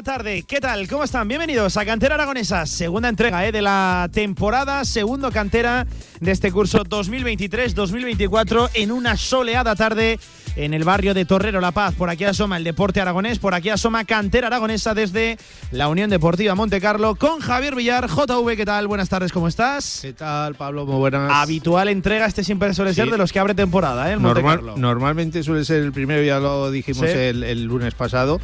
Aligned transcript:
La 0.00 0.04
tarde. 0.04 0.44
¿Qué 0.48 0.60
tal? 0.62 0.88
¿Cómo 0.88 1.04
están? 1.04 1.28
Bienvenidos 1.28 1.76
a 1.76 1.84
Cantera 1.84 2.14
Aragonesa, 2.14 2.64
segunda 2.64 3.10
entrega 3.10 3.46
eh, 3.46 3.52
de 3.52 3.60
la 3.60 4.08
temporada, 4.10 4.82
segundo 4.86 5.30
cantera 5.30 5.86
de 6.20 6.30
este 6.30 6.50
curso 6.50 6.84
2023-2024 6.84 8.70
en 8.74 8.92
una 8.92 9.18
soleada 9.18 9.76
tarde 9.76 10.18
en 10.56 10.72
el 10.72 10.84
barrio 10.84 11.12
de 11.12 11.26
Torrero 11.26 11.60
La 11.60 11.72
Paz. 11.72 11.94
Por 11.96 12.08
aquí 12.08 12.24
asoma 12.24 12.56
el 12.56 12.64
deporte 12.64 13.02
aragonés, 13.02 13.38
por 13.38 13.52
aquí 13.52 13.68
asoma 13.68 14.06
Cantera 14.06 14.46
Aragonesa 14.46 14.94
desde 14.94 15.36
la 15.70 15.88
Unión 15.88 16.08
Deportiva 16.08 16.54
Monte 16.54 16.80
Carlo 16.80 17.14
con 17.16 17.40
Javier 17.40 17.74
Villar. 17.74 18.08
JV, 18.08 18.56
¿qué 18.56 18.64
tal? 18.64 18.86
Buenas 18.86 19.10
tardes, 19.10 19.32
¿cómo 19.32 19.48
estás? 19.48 19.98
¿Qué 20.00 20.14
tal, 20.14 20.54
Pablo? 20.54 20.86
Muy 20.86 20.96
buenas. 20.96 21.30
Habitual 21.30 21.88
entrega, 21.88 22.24
este 22.24 22.42
siempre 22.42 22.72
suele 22.72 22.94
ser 22.94 23.04
Sí. 23.04 23.10
de 23.10 23.18
los 23.18 23.32
que 23.34 23.38
abre 23.38 23.54
temporada, 23.54 24.08
¿eh? 24.08 24.14
el 24.14 24.22
Normal- 24.22 24.62
normalmente 24.76 25.42
suele 25.42 25.62
ser 25.66 25.82
el 25.82 25.92
primero, 25.92 26.22
ya 26.22 26.38
lo 26.38 26.70
dijimos 26.70 27.04
Sí. 27.10 27.18
el, 27.18 27.44
el 27.44 27.64
lunes 27.64 27.92
pasado. 27.92 28.40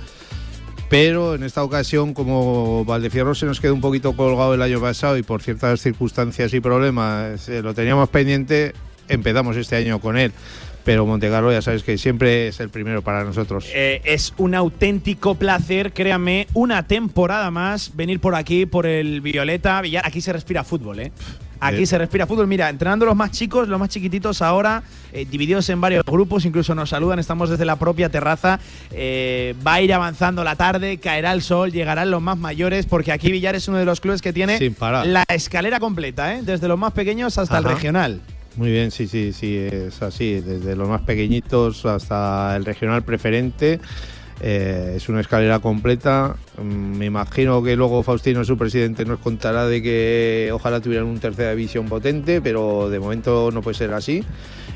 Pero 0.89 1.35
en 1.35 1.43
esta 1.43 1.65
ocasión, 1.65 2.15
como 2.15 2.85
Valdefierro 2.85 3.35
se 3.35 3.47
nos 3.47 3.61
quedó 3.61 3.75
un 3.75 3.81
poquito 3.81 4.17
colgado 4.17 4.55
el 4.55 4.63
año 4.63 4.81
pasado 4.81 5.17
y 5.19 5.23
por 5.23 5.43
ciertas 5.43 5.81
circunstancias 5.81 6.55
y 6.55 6.61
problemas 6.61 7.49
eh, 7.49 7.61
lo 7.61 7.75
teníamos 7.75 8.09
pendiente, 8.09 8.73
empezamos 9.09 9.57
este 9.57 9.77
año 9.77 10.01
con 10.01 10.17
él. 10.17 10.33
Pero 10.85 11.05
Montecarlo 11.05 11.51
ya 11.51 11.61
sabes 11.63 11.83
que 11.83 11.99
siempre 11.99 12.47
es 12.47 12.61
el 12.61 12.69
primero 12.69 13.03
para 13.03 13.25
nosotros. 13.25 13.69
Eh, 13.75 14.01
es 14.05 14.33
un 14.37 14.55
auténtico 14.55 15.35
placer, 15.35 15.93
créanme, 15.93 16.47
una 16.55 16.87
temporada 16.87 17.51
más 17.51 17.97
venir 17.97 18.21
por 18.21 18.37
aquí, 18.37 18.67
por 18.67 18.87
el 18.87 19.21
Violeta 19.21 19.81
Villar. 19.81 20.07
Aquí 20.07 20.21
se 20.21 20.33
respira 20.33 20.63
fútbol, 20.63 21.01
¿eh? 21.01 21.13
Aquí 21.61 21.79
Sí. 21.79 21.87
se 21.87 21.99
respira 21.99 22.27
fútbol. 22.27 22.47
Mira, 22.47 22.69
entrenando 22.69 23.07
los 23.07 23.17
más 23.17 23.31
chicos, 23.31 23.69
los 23.69 23.79
más 23.79 23.89
chiquititos 23.89 24.43
ahora, 24.43 24.83
eh, 25.13 25.27
divididos 25.31 25.69
en 25.71 25.81
varios 25.81 26.05
grupos, 26.05 26.45
incluso 26.45 26.75
nos 26.75 26.91
saludan, 26.91 27.19
estamos 27.19 27.51
desde 27.51 27.65
la 27.65 27.77
propia 27.77 28.09
terraza. 28.09 28.61
Eh, 28.91 29.55
va 29.67 29.75
a 29.75 29.81
ir 29.81 29.93
avanzando 29.93 30.45
la 30.45 30.57
tarde, 30.57 30.99
caerá 30.99 31.33
el 31.33 31.43
sol, 31.43 31.73
llegarán 31.73 32.11
los 32.11 32.23
más 32.23 32.39
mayores, 32.39 32.87
porque 32.87 33.13
aquí 33.13 33.31
Villar 33.31 33.55
es 33.55 33.69
uno 33.69 33.79
de 33.79 33.85
los 33.85 34.01
clubes 34.01 34.23
que 34.23 34.33
tiene 34.33 34.59
la 35.05 35.25
escalera 35.29 35.81
completa, 35.81 36.35
¿eh? 36.35 36.41
Desde 36.43 36.69
los 36.69 36.79
más 36.79 36.93
pequeños 36.93 37.39
hasta 37.39 37.59
el 37.59 37.65
regional. 37.65 38.21
Muy 38.57 38.71
bien, 38.71 38.91
sí, 38.91 39.07
sí, 39.07 39.35
sí, 39.35 39.55
es 39.57 40.01
así, 40.03 40.41
desde 40.41 40.75
los 40.77 40.89
más 40.89 41.03
pequeñitos 41.03 41.85
hasta 41.85 42.57
el 42.57 42.65
regional 42.65 43.03
preferente. 43.03 43.81
Eh, 44.41 44.95
es 44.97 45.09
una 45.09 45.21
escalera 45.21 45.59
completa. 45.59 46.37
Mm, 46.63 46.99
Me 46.99 47.05
imagino 47.07 47.63
que 47.63 47.77
luego 47.77 48.03
Faustino, 48.03 48.45
su 48.45 48.57
presidente, 48.57 49.05
nos 49.05 49.19
contará 49.21 49.67
de 49.67 49.83
que 49.83 50.51
ojalá 50.53 50.81
tuvieran 50.81 51.07
un 51.07 51.19
tercera 51.19 51.51
división 51.51 51.87
potente, 51.87 52.41
pero 52.41 52.91
de 52.91 52.99
momento 53.01 53.51
no 53.53 53.63
puede 53.63 53.77
ser 53.77 53.93
así. 53.93 54.25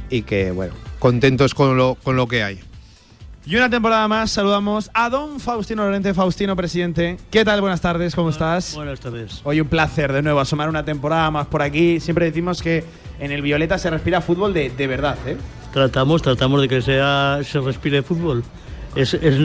Y 0.09 0.23
que, 0.23 0.51
bueno, 0.51 0.75
contentos 0.99 1.55
con 1.55 1.77
lo, 1.77 1.97
con 2.03 2.17
lo 2.17 2.27
que 2.27 2.43
hay. 2.43 2.61
Y 3.47 3.57
una 3.57 3.71
temporada 3.71 4.07
más 4.07 4.31
saludamos 4.31 4.91
a 4.93 5.09
don 5.09 5.41
Faustino 5.41 5.85
Lorente, 5.85 6.13
Faustino 6.13 6.55
presidente. 6.55 7.17
¿Qué 7.31 7.45
tal? 7.45 7.61
Buenas 7.63 7.81
tardes, 7.81 8.15
¿cómo 8.15 8.31
estás? 8.31 8.75
Buenas 8.75 9.01
tardes. 9.01 9.41
Hoy 9.45 9.61
un 9.61 9.69
placer 9.69 10.13
de 10.13 10.21
nuevo 10.21 10.41
asomar 10.41 10.69
una 10.69 10.85
temporada 10.85 11.31
más 11.31 11.47
por 11.47 11.63
aquí. 11.63 12.01
Siempre 12.01 12.27
decimos 12.27 12.63
que 12.63 12.85
en 13.19 13.33
el 13.33 13.41
Violeta 13.41 13.79
se 13.79 13.89
respira 13.89 14.21
fútbol 14.21 14.53
de, 14.53 14.69
de 14.71 14.87
verdad, 14.87 15.17
¿eh? 15.27 15.37
Tratamos, 15.73 16.21
tratamos 16.21 16.61
de 16.61 16.69
que 16.69 16.83
sea, 16.83 17.41
se 17.43 17.61
respire 17.61 18.03
fútbol. 18.03 18.45
Es, 18.97 19.15
es 19.15 19.39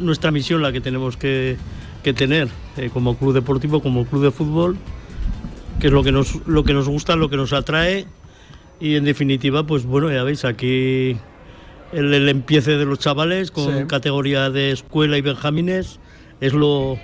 nuestra 0.00 0.30
misión 0.30 0.62
la 0.62 0.72
que 0.72 0.80
tenemos 0.80 1.16
que, 1.16 1.56
que 2.02 2.12
tener 2.12 2.48
eh, 2.76 2.90
como 2.92 3.16
club 3.16 3.32
deportivo, 3.32 3.80
como 3.80 4.04
club 4.04 4.22
de 4.24 4.30
fútbol, 4.30 4.76
que 5.80 5.86
es 5.86 5.92
lo 5.92 6.02
que 6.02 6.12
nos, 6.12 6.46
lo 6.46 6.64
que 6.64 6.74
nos 6.74 6.88
gusta, 6.88 7.16
lo 7.16 7.30
que 7.30 7.36
nos 7.36 7.52
atrae. 7.52 8.06
Y 8.78 8.96
en 8.96 9.04
definitiva, 9.04 9.66
pues 9.66 9.84
bueno, 9.84 10.10
ya 10.10 10.22
veis, 10.22 10.44
aquí 10.44 11.16
el, 11.92 12.12
el 12.14 12.28
empiece 12.28 12.76
de 12.76 12.84
los 12.84 12.98
chavales 12.98 13.50
con 13.50 13.78
Sí. 13.78 13.84
categoría 13.86 14.50
de 14.50 14.70
escuela 14.72 15.16
y 15.18 15.20
benjamines 15.22 15.98
es 16.40 16.52
lo, 16.54 16.98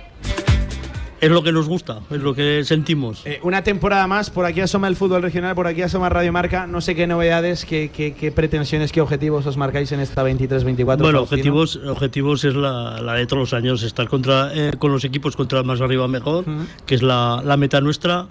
es 1.19 1.29
lo 1.31 1.41
que 1.43 1.51
nos 1.51 1.67
gusta, 1.67 1.99
es 2.11 2.21
lo 2.21 2.33
que 2.35 2.63
sentimos. 2.63 3.23
Eh, 3.25 3.39
una 3.43 3.63
temporada 3.63 4.05
más, 4.07 4.29
por 4.29 4.45
aquí 4.45 4.61
asoma 4.61 4.87
el 4.87 4.95
fútbol 4.95 5.21
regional, 5.23 5.55
por 5.55 5.65
aquí 5.67 5.81
asoma 5.81 6.09
Radio 6.09 6.31
Marca. 6.31 6.67
No 6.67 6.79
sé 6.81 6.93
qué 6.95 7.07
novedades, 7.07 7.65
qué, 7.65 7.89
qué- 7.91 8.13
qué 8.13 8.31
pretensiones, 8.31 8.91
qué 8.91 9.01
objetivos 9.01 9.45
os 9.47 9.57
marcáis 9.57 9.91
en 9.91 9.99
esta 9.99 10.23
23-24. 10.23 10.85
Bueno, 10.97 11.19
Faustino. 11.19 11.21
objetivos, 11.23 11.75
objetivos 11.87 12.43
es 12.43 12.53
la, 12.55 13.01
la 13.01 13.13
de 13.13 13.25
todos 13.25 13.39
los 13.39 13.53
años, 13.53 13.83
estar 13.83 14.07
contra, 14.07 14.51
eh, 14.53 14.73
con 14.77 14.91
los 14.91 15.03
equipos 15.05 15.35
contra 15.35 15.63
más 15.63 15.81
arriba 15.81 16.07
mejor, 16.07 16.45
que 16.85 16.95
es 16.95 17.01
la, 17.01 17.41
la 17.43 17.57
meta 17.57 17.81
nuestra. 17.81 18.27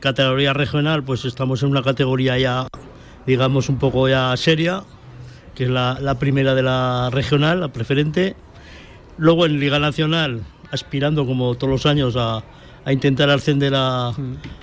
Categoría 0.00 0.52
regional, 0.52 1.02
pues 1.02 1.24
estamos 1.24 1.62
en 1.64 1.70
una 1.70 1.82
categoría 1.82 2.38
ya, 2.38 2.68
digamos, 3.26 3.68
un 3.68 3.78
poco 3.78 4.08
ya 4.08 4.36
seria, 4.36 4.84
que 5.56 5.64
es 5.64 5.70
la, 5.70 5.98
la 6.00 6.20
primera 6.20 6.54
de 6.54 6.62
la 6.62 7.10
regional, 7.12 7.58
la 7.60 7.68
preferente. 7.72 8.36
Luego 9.16 9.44
en 9.46 9.58
Liga 9.58 9.80
Nacional, 9.80 10.42
aspirando 10.70 11.26
como 11.26 11.54
todos 11.54 11.70
los 11.70 11.86
años 11.86 12.14
a, 12.16 12.42
a 12.84 12.92
intentar 12.92 13.28
ascender 13.30 13.74
a, 13.74 14.08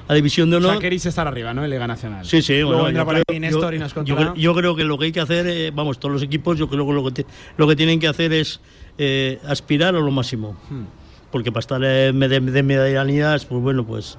a 0.07 0.13
División 0.13 0.49
de 0.49 0.55
O 0.57 0.59
Honor. 0.59 0.71
sea, 0.71 0.79
queréis 0.79 1.05
estar 1.05 1.27
arriba, 1.27 1.53
¿no? 1.53 1.63
En 1.63 1.69
Liga 1.69 1.87
Nacional. 1.87 2.25
Sí, 2.25 2.41
sí, 2.41 2.53
Luego 2.59 2.69
bueno, 2.71 2.83
vendrá 2.85 3.05
por 3.05 3.13
creo- 3.13 3.23
aquí 3.27 3.39
Néstor 3.39 3.71
yo- 3.71 3.75
y 3.75 3.79
nos 3.79 3.93
contará. 3.93 4.33
Yo, 4.35 4.53
creo 4.55 4.75
que 4.75 4.83
lo 4.83 4.97
que 4.97 5.05
hay 5.05 5.11
que 5.11 5.19
hacer, 5.21 5.45
eh, 5.47 5.71
vamos, 5.73 5.99
todos 5.99 6.13
los 6.13 6.23
equipos, 6.23 6.57
yo 6.57 6.67
creo 6.69 6.85
que 6.87 6.93
lo 6.93 7.11
que, 7.13 7.25
lo 7.57 7.67
que 7.67 7.75
tienen 7.75 7.99
que 7.99 8.07
hacer 8.07 8.33
es 8.33 8.59
eh, 8.97 9.39
aspirar 9.47 9.95
a 9.95 9.99
lo 9.99 10.11
máximo. 10.11 10.55
Hmm. 10.69 10.83
Porque 11.31 11.51
para 11.51 11.59
estar 11.59 11.81
eh, 11.83 12.11
de, 12.13 12.39
de 12.39 12.63
medianías, 12.63 13.45
pues 13.45 13.61
bueno, 13.61 13.85
pues 13.85 14.17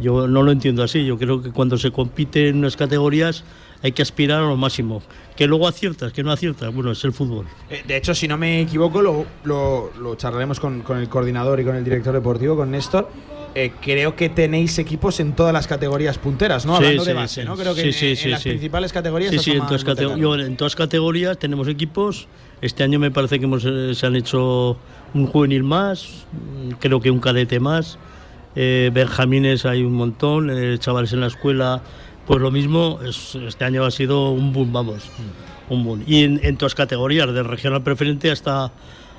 yo 0.00 0.26
no 0.26 0.42
lo 0.42 0.50
entiendo 0.50 0.82
así. 0.82 1.04
Yo 1.04 1.16
creo 1.18 1.40
que 1.40 1.50
cuando 1.52 1.78
se 1.78 1.90
compite 1.92 2.48
en 2.48 2.56
unas 2.58 2.76
categorías 2.76 3.44
hay 3.82 3.92
que 3.92 4.02
aspirar 4.02 4.40
a 4.42 4.46
lo 4.46 4.56
máximo. 4.56 5.02
Que 5.36 5.46
luego 5.46 5.68
aciertas, 5.68 6.12
que 6.12 6.22
no 6.22 6.32
aciertas, 6.32 6.74
bueno, 6.74 6.90
es 6.92 7.04
el 7.04 7.12
fútbol. 7.12 7.46
Eh, 7.70 7.82
De 7.86 7.96
hecho, 7.96 8.14
si 8.14 8.26
no 8.28 8.36
me 8.36 8.60
equivoco, 8.60 9.00
lo, 9.02 9.24
lo- 9.44 9.92
lo 10.00 10.14
charlaremos 10.16 10.58
con, 10.60 10.80
con 10.82 10.98
el 10.98 11.08
coordinador 11.08 11.60
y 11.60 11.64
con 11.64 11.76
el 11.76 11.84
director 11.84 12.12
deportivo, 12.12 12.56
con 12.56 12.70
Néstor. 12.70 13.08
Eh, 13.54 13.72
creo 13.80 14.14
que 14.14 14.28
tenéis 14.28 14.78
equipos 14.78 15.20
en 15.20 15.32
todas 15.34 15.52
las 15.52 15.66
categorías 15.66 16.18
punteras, 16.18 16.66
¿no? 16.66 16.72
Sí, 16.76 16.84
Hablando 16.84 17.04
de 17.04 17.10
sí, 17.12 17.16
base, 17.16 17.40
sí. 17.42 17.46
¿no? 17.46 17.56
Creo 17.56 17.74
que 17.74 17.80
en, 17.82 18.16
en 18.18 18.30
las 18.30 18.42
principales 18.42 18.92
categorías. 18.92 19.30
Sí, 19.32 19.38
sí, 19.38 19.50
en 19.52 19.66
todas, 19.66 19.84
cate- 19.84 20.18
yo 20.18 20.34
en 20.36 20.56
todas 20.56 20.76
categorías 20.76 21.38
tenemos 21.38 21.66
equipos. 21.66 22.28
Este 22.60 22.82
año 22.84 22.98
me 22.98 23.10
parece 23.10 23.38
que 23.38 23.46
hemos, 23.46 23.64
eh, 23.64 23.94
se 23.94 24.06
han 24.06 24.16
hecho 24.16 24.76
un 25.14 25.26
juvenil 25.26 25.62
más, 25.64 26.26
mm, 26.32 26.72
creo 26.78 27.00
que 27.00 27.10
un 27.10 27.20
cadete 27.20 27.58
más. 27.58 27.98
Eh, 28.54 28.90
Benjamines 28.92 29.64
hay 29.64 29.82
un 29.82 29.94
montón, 29.94 30.50
eh, 30.50 30.76
chavales 30.78 31.12
en 31.12 31.20
la 31.20 31.28
escuela, 31.28 31.82
pues 32.28 32.40
lo 32.40 32.50
mismo. 32.52 33.00
es- 33.04 33.34
este 33.34 33.64
año 33.64 33.84
ha 33.84 33.90
sido 33.90 34.30
un 34.30 34.52
boom, 34.52 34.72
vamos, 34.72 35.10
un 35.68 35.82
boom. 35.84 36.04
Y 36.06 36.22
en, 36.24 36.38
en 36.44 36.56
todas 36.56 36.74
categorías, 36.76 37.26
del 37.32 37.44
regional 37.46 37.82
preferente 37.82 38.30
hasta, 38.30 38.70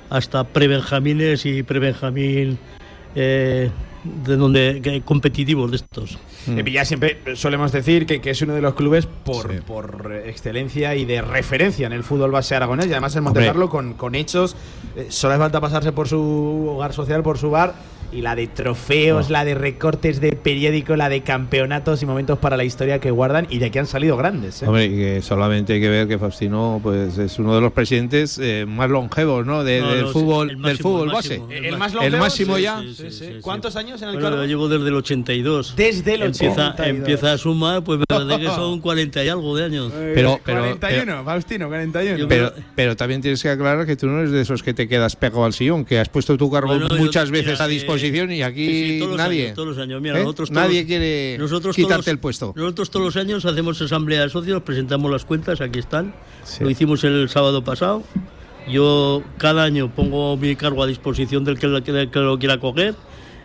hasta 0.08 0.44
pre-Benjamines 0.44 1.44
y 1.44 1.62
pre-Benjamín. 1.62 2.58
eh, 3.16 3.70
de 4.24 4.36
donde 4.36 4.80
que- 4.82 5.02
competitivos 5.02 5.70
de 5.72 5.76
estos. 5.78 6.16
Eh, 6.48 6.62
Villar 6.62 6.86
siempre 6.86 7.18
solemos 7.36 7.70
decir 7.72 8.06
que, 8.06 8.20
que 8.22 8.30
es 8.30 8.40
uno 8.40 8.54
de 8.54 8.62
los 8.62 8.72
clubes 8.74 9.04
por, 9.06 9.52
Sí. 9.52 9.58
por 9.66 10.12
excelencia 10.24 10.94
y 10.94 11.04
de 11.04 11.20
referencia 11.20 11.86
en 11.86 11.92
el 11.92 12.02
fútbol 12.02 12.30
base 12.30 12.54
aragonés 12.54 12.86
y 12.86 12.92
además 12.92 13.14
en. 13.16 13.24
Montecarlo 13.24 13.68
con, 13.68 13.92
con 13.94 14.14
hechos. 14.14 14.56
Eh, 14.96 15.08
solo 15.10 15.34
hace 15.34 15.40
falta 15.42 15.60
pasarse 15.60 15.92
por 15.92 16.08
su 16.08 16.18
hogar 16.70 16.94
social, 16.94 17.22
por 17.22 17.36
su 17.36 17.50
bar 17.50 17.74
y 18.12 18.20
la 18.22 18.34
de 18.34 18.46
trofeos, 18.46 19.26
Oh. 19.28 19.32
la 19.32 19.44
de 19.44 19.54
recortes 19.54 20.20
de 20.20 20.32
periódico, 20.32 20.96
la 20.96 21.08
de 21.08 21.22
campeonatos 21.22 22.02
y 22.02 22.06
momentos 22.06 22.38
para 22.38 22.56
la 22.56 22.64
historia 22.64 22.98
que 22.98 23.10
guardan 23.10 23.46
y 23.50 23.58
de 23.58 23.66
aquí 23.66 23.78
han 23.78 23.86
salido 23.86 24.16
grandes. 24.16 24.62
¿eh? 24.62 24.66
Hombre, 24.66 24.86
y 24.86 24.90
que 24.90 25.22
solamente 25.22 25.74
hay 25.74 25.80
que 25.80 25.88
ver 25.88 26.08
que 26.08 26.18
Faustino 26.18 26.80
pues, 26.82 27.18
es 27.18 27.38
uno 27.38 27.54
de 27.54 27.60
los 27.60 27.72
presidentes 27.72 28.38
eh, 28.42 28.64
más 28.68 28.90
longevos 28.90 29.46
¿no? 29.46 29.64
de- 29.64 29.80
No, 29.80 29.90
del 29.92 30.02
no, 30.02 30.08
fútbol, 30.12 30.50
el 30.50 30.62
del 30.62 30.78
fútbol 30.78 31.10
base. 31.10 31.36
Eh, 31.50 31.60
el 31.68 31.76
más 31.78 31.92
El 31.92 31.96
longevo, 31.98 32.18
máximo 32.18 32.56
sí, 32.56 32.62
ya. 32.62 32.80
sí, 32.80 32.88
sí, 32.88 32.94
Sí, 32.94 33.02
sí. 33.10 33.18
sí, 33.26 33.32
sí. 33.34 33.40
¿Cuántos 33.40 33.76
años 33.76 34.00
en 34.02 34.08
el 34.08 34.14
Bueno, 34.16 34.30
cargo? 34.30 34.44
llevo 34.44 34.68
desde 34.68 34.88
el 34.88 34.94
82. 34.94 35.74
Desde 35.76 36.14
el 36.14 36.22
empieza, 36.22 36.70
82. 36.70 36.86
empieza 36.98 37.32
a 37.32 37.38
sumar, 37.38 37.82
pues 37.84 37.98
me 38.00 38.04
parece 38.06 38.38
que 38.40 38.46
son 38.46 38.80
40 38.80 39.24
y 39.24 39.28
algo 39.28 39.56
de 39.56 39.64
años. 39.64 39.92
Pero- 40.14 40.40
pero- 40.44 40.60
41, 40.60 41.24
Faustino, 41.24 41.68
41. 41.68 42.18
Yo 42.18 42.28
Pero, 42.28 42.52
pero 42.74 42.96
también 42.96 43.20
tienes 43.20 43.42
que 43.42 43.48
aclarar 43.50 43.86
que 43.86 43.96
tú 43.96 44.06
no 44.06 44.18
eres 44.20 44.30
de 44.30 44.40
esos 44.40 44.62
que 44.62 44.74
te 44.74 44.88
quedas 44.88 45.16
pegado 45.16 45.44
al 45.44 45.52
sillón, 45.52 45.84
que 45.84 45.98
has 45.98 46.08
puesto 46.08 46.36
tu 46.36 46.50
cargo 46.50 46.68
Bueno, 46.68 46.88
yo- 46.88 46.96
muchas 46.96 47.30
mira, 47.30 47.44
veces 47.44 47.60
a 47.60 47.66
eh, 47.66 47.68
y 48.06 48.42
aquí 48.42 48.66
sí, 48.66 48.88
sí, 48.94 48.98
todos 48.98 49.10
los 49.12 49.18
nadie. 49.18 49.42
años, 49.44 49.54
todos 49.54 49.68
los 49.68 49.78
años. 49.78 50.00
Mira, 50.02 50.18
¿Eh? 50.18 50.22
nosotros 50.22 50.48
todos- 50.50 50.62
nadie 50.62 50.86
quiere 50.86 51.36
nosotros 51.38 51.76
quitarte 51.76 51.94
todos- 51.96 52.08
el 52.08 52.18
puesto. 52.18 52.52
Nosotros 52.56 52.90
todos 52.90 53.06
los 53.06 53.16
años 53.16 53.44
hacemos 53.44 53.80
asamblea 53.80 54.22
de 54.22 54.28
socios, 54.30 54.62
presentamos 54.62 55.10
las 55.10 55.24
cuentas, 55.24 55.60
aquí 55.60 55.78
están. 55.78 56.14
Sí. 56.44 56.64
Lo 56.64 56.70
hicimos 56.70 57.02
el 57.04 57.28
sábado 57.28 57.62
pasado. 57.64 58.02
Yo 58.68 59.22
cada 59.38 59.64
año 59.64 59.90
pongo 59.94 60.36
mi 60.36 60.54
cargo 60.56 60.82
a 60.82 60.86
disposición 60.86 61.44
del 61.44 61.58
que, 61.58 61.66
lo- 61.66 61.80
del 61.80 62.10
que 62.10 62.18
lo 62.18 62.38
quiera 62.38 62.58
coger. 62.60 62.94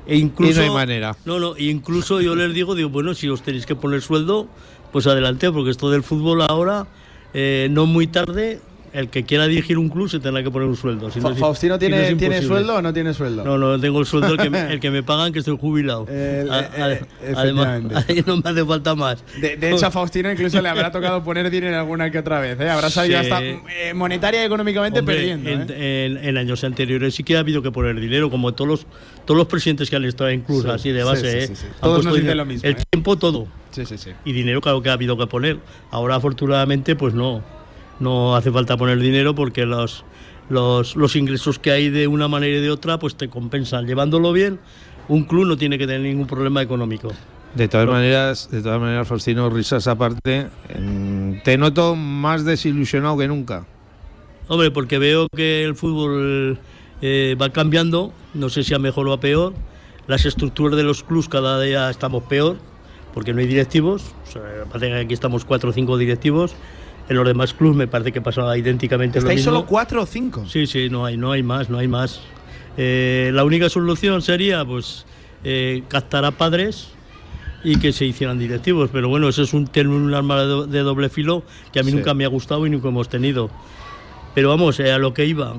E 0.07 0.17
incluso, 0.17 0.51
Y 0.51 0.55
no 0.55 0.61
hay 0.61 0.69
manera. 0.69 1.17
No, 1.25 1.39
no, 1.39 1.57
incluso 1.57 2.21
yo 2.21 2.35
les 2.35 2.53
digo, 2.53 2.75
digo, 2.75 2.89
bueno, 2.89 3.15
si 3.15 3.27
os 3.27 3.41
tenéis 3.41 3.65
que 3.65 3.75
poner 3.75 4.01
sueldo, 4.03 4.47
pues 4.91 5.07
adelante, 5.07 5.51
porque 5.51 5.71
esto 5.71 5.89
del 5.89 6.03
fútbol 6.03 6.41
ahora 6.43 6.85
eh, 7.33 7.67
no 7.71 7.85
muy 7.87 8.05
tarde, 8.07 8.61
el 8.95 9.09
que 9.09 9.23
quiera 9.23 9.47
dirigir 9.47 9.77
un 9.77 9.89
club 9.89 10.09
se 10.09 10.19
tendrá 10.19 10.41
que 10.43 10.49
poner 10.49 10.67
un 10.67 10.75
sueldo. 10.75 11.11
Si 11.11 11.19
Fa- 11.21 11.35
¿Faustino 11.35 11.75
si 11.75 11.79
tiene, 11.79 12.15
tiene 12.15 12.41
sueldo 12.41 12.75
o 12.75 12.81
no 12.81 12.93
tiene 12.93 13.13
sueldo? 13.13 13.43
No, 13.43 13.57
no, 13.57 13.79
tengo 13.79 13.99
el 13.99 14.05
sueldo 14.05 14.29
el 14.33 14.37
que 14.37 14.49
me, 14.49 14.71
el 14.73 14.79
que 14.79 14.89
me 14.91 15.03
pagan, 15.03 15.33
que 15.33 15.39
estoy 15.39 15.57
jubilado. 15.59 16.03
A- 16.09 16.13
eh, 16.13 16.47
a- 16.49 16.91
eh, 16.93 17.01
además, 17.35 17.81
ahí 18.09 18.23
no 18.25 18.37
me 18.37 18.49
hace 18.49 18.65
falta 18.65 18.95
más. 18.95 19.23
De, 19.41 19.57
de 19.57 19.71
hecho, 19.71 19.85
a 19.85 19.91
Faustino 19.91 20.31
incluso 20.31 20.61
le 20.61 20.69
habrá 20.69 20.91
tocado 20.91 21.23
poner 21.23 21.49
dinero 21.49 21.77
alguna 21.77 22.09
que 22.11 22.19
otra 22.19 22.39
vez. 22.39 22.59
¿eh? 22.59 22.69
Habrá 22.69 22.89
salido 22.89 23.19
Sí. 23.21 23.25
hasta 23.29 23.43
eh, 23.43 23.93
monetaria 23.93 24.41
y 24.43 24.45
económicamente 24.45 24.99
Hombre, 24.99 25.15
perdiendo. 25.15 25.49
en, 25.49 25.61
¿eh? 25.69 26.05
en- 26.05 26.17
en 26.17 26.37
años 26.37 26.63
anteriores 26.63 27.15
sí 27.15 27.23
que 27.23 27.35
ha 27.35 27.39
habido 27.39 27.61
que 27.61 27.71
poner 27.71 27.99
dinero, 27.99 28.29
como 28.29 28.53
todos 28.53 28.67
los, 28.69 28.87
todos 29.25 29.37
los 29.37 29.47
presidentes 29.47 29.89
que 29.89 29.95
han 29.95 30.05
estado 30.05 30.29
en 30.29 30.41
clubs 30.41 30.63
Sí, 30.63 30.69
así 30.69 30.91
de 30.91 31.03
base. 31.03 31.47
sí, 31.47 31.53
¿eh? 31.53 31.69
Todos 31.81 32.03
nos 32.05 32.15
dicen 32.15 32.37
lo 32.37 32.45
mismo, 32.45 32.67
El 32.67 32.75
tiempo, 32.75 33.17
todo. 33.17 33.47
Sí, 33.71 33.85
sí, 33.85 33.97
sí. 33.97 34.11
Y 34.23 34.31
dinero, 34.31 34.61
claro 34.61 34.81
que 34.81 34.89
ha 34.89 34.93
habido 34.93 35.17
que 35.17 35.27
poner. 35.27 35.57
Ahora, 35.91 36.15
afortunadamente, 36.15 36.95
pues 36.95 37.13
no. 37.13 37.43
No 37.99 38.35
hace 38.35 38.51
falta 38.51 38.77
poner 38.77 38.99
dinero 38.99 39.35
porque 39.35 39.65
los, 39.65 40.03
los, 40.49 40.95
los 40.95 41.15
ingresos 41.15 41.59
que 41.59 41.71
hay 41.71 41.89
de 41.89 42.07
una 42.07 42.27
manera 42.27 42.57
y 42.57 42.61
de 42.61 42.71
otra, 42.71 42.99
pues 42.99 43.15
te 43.15 43.29
compensan. 43.29 43.85
Llevándolo 43.85 44.33
bien, 44.33 44.59
un 45.07 45.23
club 45.23 45.45
no 45.45 45.57
tiene 45.57 45.77
que 45.77 45.87
tener 45.87 46.01
ningún 46.01 46.27
problema 46.27 46.61
económico. 46.61 47.11
De 47.55 47.69
todas 47.69 47.87
maneras, 47.87 48.49
de 48.51 48.61
todas 48.61 48.81
maneras, 48.81 49.07
Faustino, 49.07 49.49
risas 49.49 49.87
aparte, 49.87 50.47
te 51.45 51.57
noto 51.57 51.95
más 51.95 52.43
desilusionado 52.43 53.17
que 53.17 53.29
nunca. 53.29 53.65
Hombre, 54.49 54.71
porque 54.71 54.99
veo 54.99 55.27
que 55.33 55.63
el 55.63 55.73
fútbol 55.75 56.59
eh, 57.01 57.37
va 57.41 57.49
cambiando, 57.49 58.11
no 58.33 58.49
sé 58.49 58.63
si 58.63 58.73
a 58.73 58.79
mejor 58.79 59.07
o 59.07 59.13
a 59.13 59.21
peor. 59.21 59.53
Las 60.07 60.25
estructuras 60.25 60.75
de 60.75 60.83
los 60.83 61.01
clubs 61.03 61.29
cada 61.29 61.59
día 61.61 61.89
estamos 61.89 62.23
peor, 62.23 62.57
porque 63.13 63.33
no 63.33 63.39
hay 63.39 63.47
directivos. 63.47 64.13
O 64.27 64.31
sea, 64.31 64.99
aquí 64.99 65.13
estamos 65.13 65.45
cuatro 65.45 65.69
o 65.69 65.73
cinco 65.73 65.97
directivos. 65.97 66.53
En 67.07 67.15
los 67.15 67.25
demás 67.27 67.53
clubs 67.53 67.75
me 67.75 67.87
parece 67.87 68.11
que 68.11 68.21
pasa 68.21 68.57
idénticamente 68.57 69.19
lo 69.19 69.25
¿Estáis 69.27 69.41
mismo. 69.41 69.51
solo 69.53 69.65
cuatro 69.67 70.01
o 70.01 70.05
cinco? 70.05 70.45
Sí, 70.47 70.65
sí, 70.65 70.89
no 70.89 71.05
hay, 71.05 71.17
no 71.17 71.31
hay 71.31 71.43
más, 71.43 71.69
no 71.69 71.77
hay 71.77 71.87
más. 71.87 72.21
Eh, 72.77 73.29
la 73.33 73.43
única 73.43 73.69
solución 73.69 74.21
sería, 74.21 74.65
pues, 74.65 75.05
eh, 75.43 75.83
captar 75.87 76.25
a 76.25 76.31
padres 76.31 76.89
y 77.63 77.77
que 77.77 77.91
se 77.93 78.05
hicieran 78.05 78.39
directivos. 78.39 78.89
Pero 78.91 79.07
bueno, 79.09 79.29
eso 79.29 79.43
es 79.43 79.53
un 79.53 79.67
término, 79.67 80.03
un 80.03 80.13
arma 80.13 80.39
de 80.41 80.45
do- 80.45 80.65
de 80.67 80.79
doble 80.79 81.09
filo 81.09 81.43
que 81.71 81.79
a 81.79 81.83
mí 81.83 81.91
Sí. 81.91 81.97
nunca 81.97 82.13
me 82.15 82.25
ha 82.25 82.27
gustado 82.27 82.65
y 82.65 82.69
nunca 82.71 82.87
hemos 82.87 83.07
tenido. 83.07 83.49
Pero 84.33 84.49
vamos, 84.49 84.79
eh, 84.79 84.91
a 84.91 84.97
lo 84.97 85.13
que 85.13 85.25
iba. 85.25 85.55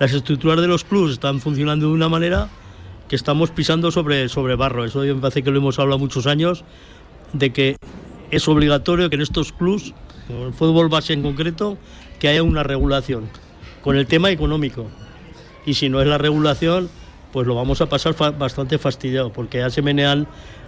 las 0.00 0.12
estructuras 0.12 0.60
de 0.60 0.66
los 0.66 0.82
clubs 0.82 1.12
están 1.12 1.40
funcionando 1.40 1.86
de 1.86 1.92
una 1.92 2.08
manera 2.08 2.48
que 3.08 3.14
estamos 3.14 3.50
pisando 3.52 3.92
sobre, 3.92 4.28
sobre 4.28 4.56
barro. 4.56 4.84
Eso 4.84 4.98
me 5.02 5.14
parece 5.14 5.44
que 5.44 5.52
lo 5.52 5.58
hemos 5.58 5.78
hablado 5.78 6.00
muchos 6.00 6.26
años, 6.26 6.64
de 7.32 7.52
que 7.52 7.76
es 8.32 8.48
obligatorio 8.48 9.08
que 9.08 9.14
en 9.14 9.22
estos 9.22 9.52
clubs, 9.52 9.94
el 10.28 10.52
fútbol 10.52 10.88
base 10.88 11.12
en 11.12 11.22
concreto, 11.22 11.76
que 12.18 12.28
haya 12.28 12.42
una 12.42 12.62
regulación 12.62 13.28
con 13.82 13.96
el 13.96 14.06
tema 14.06 14.30
económico. 14.30 14.86
Y 15.66 15.74
si 15.74 15.88
no 15.88 16.00
es 16.00 16.06
la 16.06 16.18
regulación, 16.18 16.88
pues 17.32 17.46
lo 17.46 17.54
vamos 17.54 17.80
a 17.80 17.86
pasar 17.88 18.14
fa- 18.14 18.30
bastante 18.30 18.78
fastidiado, 18.78 19.32
porque 19.32 19.58
ya 19.58 19.70
se 19.70 19.82
menean 19.82 20.26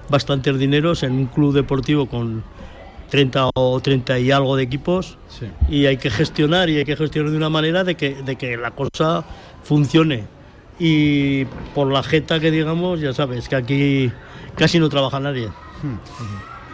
bastantes 0.08 0.58
dineros 0.58 1.02
en 1.02 1.12
un 1.12 1.26
club 1.26 1.54
deportivo 1.54 2.06
con 2.06 2.42
30 3.10 3.50
o 3.54 3.80
30 3.80 4.18
y 4.18 4.30
algo 4.32 4.56
de 4.56 4.64
equipos 4.64 5.16
Sí. 5.28 5.46
y 5.68 5.86
hay 5.86 5.96
que 5.96 6.10
gestionar 6.10 6.68
y 6.70 6.78
hay 6.78 6.84
que 6.84 6.96
gestionar 6.96 7.30
de 7.30 7.36
una 7.36 7.48
manera 7.50 7.84
de 7.84 7.94
que, 7.94 8.14
de 8.22 8.36
que 8.36 8.56
la 8.56 8.72
cosa 8.72 9.24
funcione. 9.62 10.24
Y 10.78 11.44
por 11.74 11.90
la 11.90 12.02
jeta 12.02 12.38
que 12.40 12.50
digamos, 12.50 13.00
ya 13.00 13.12
sabes, 13.14 13.48
que 13.48 13.56
aquí 13.56 14.12
casi 14.56 14.78
no 14.78 14.88
trabaja 14.88 15.18
nadie. 15.20 15.48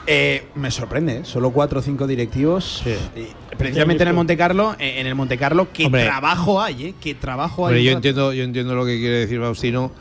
Eh, 0.07 0.47
me 0.57 0.71
sorprende, 0.71 1.19
¿eh? 1.19 1.25
solo 1.25 1.51
cuatro 1.51 1.79
o 1.81 1.83
cinco 1.83 2.07
directivos. 2.07 2.83
Sí. 2.85 2.97
Y 3.21 3.57
precisamente 3.57 4.03
en 4.03 4.09
el 4.09 4.15
Monte 4.15 4.37
Carlo, 4.37 4.75
eh, 4.79 4.95
en 4.99 5.07
el 5.07 5.15
Monte 5.15 5.39
Carlo, 5.39 5.69
qué 5.73 5.87
Hombre. 5.87 6.05
trabajo 6.05 6.61
hay, 6.61 6.87
¿eh? 6.87 6.95
Qué 7.01 7.15
trabajo 7.15 7.67
hay. 7.67 7.85
Yo 7.85 7.93
entiendo, 7.93 8.33
yo 8.33 8.43
entiendo 8.43 8.75
lo 8.75 8.85
que 8.85 8.99
quiere 8.99 9.19
decir 9.19 9.41
Faustino, 9.41 9.93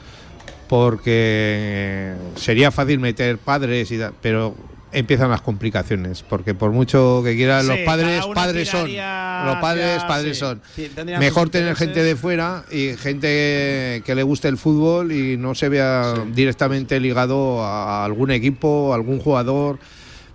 porque 0.68 2.14
sería 2.36 2.72
fácil 2.72 3.00
meter 3.00 3.38
padres 3.38 3.92
y 3.92 4.00
tal, 4.00 4.14
pero 4.22 4.56
empiezan 4.92 5.30
las 5.30 5.42
complicaciones, 5.42 6.24
porque 6.24 6.54
por 6.54 6.72
mucho 6.72 7.22
que 7.24 7.36
quieran 7.36 7.68
los 7.68 7.78
padres, 7.80 8.26
padres 8.34 8.70
son, 8.70 8.82
los 8.82 9.56
padres, 9.58 10.02
ya, 10.02 10.08
padres 10.08 10.38
sí. 10.38 10.40
son. 10.40 10.62
Sí, 10.76 10.92
Mejor 11.20 11.50
tener 11.50 11.76
gente 11.76 12.04
de 12.04 12.16
fuera 12.16 12.66
y 12.72 12.96
gente 12.98 14.04
que 14.06 14.14
le 14.16 14.24
guste 14.24 14.48
el 14.48 14.58
fútbol 14.58 15.12
y 15.12 15.38
no 15.38 15.56
se 15.56 15.70
vea 15.70 16.14
directamente 16.34 17.00
ligado 17.00 17.64
a 17.64 18.04
algún 18.06 18.32
equipo, 18.32 18.92
a 18.92 18.96
algún 18.96 19.20
jugador, 19.20 19.80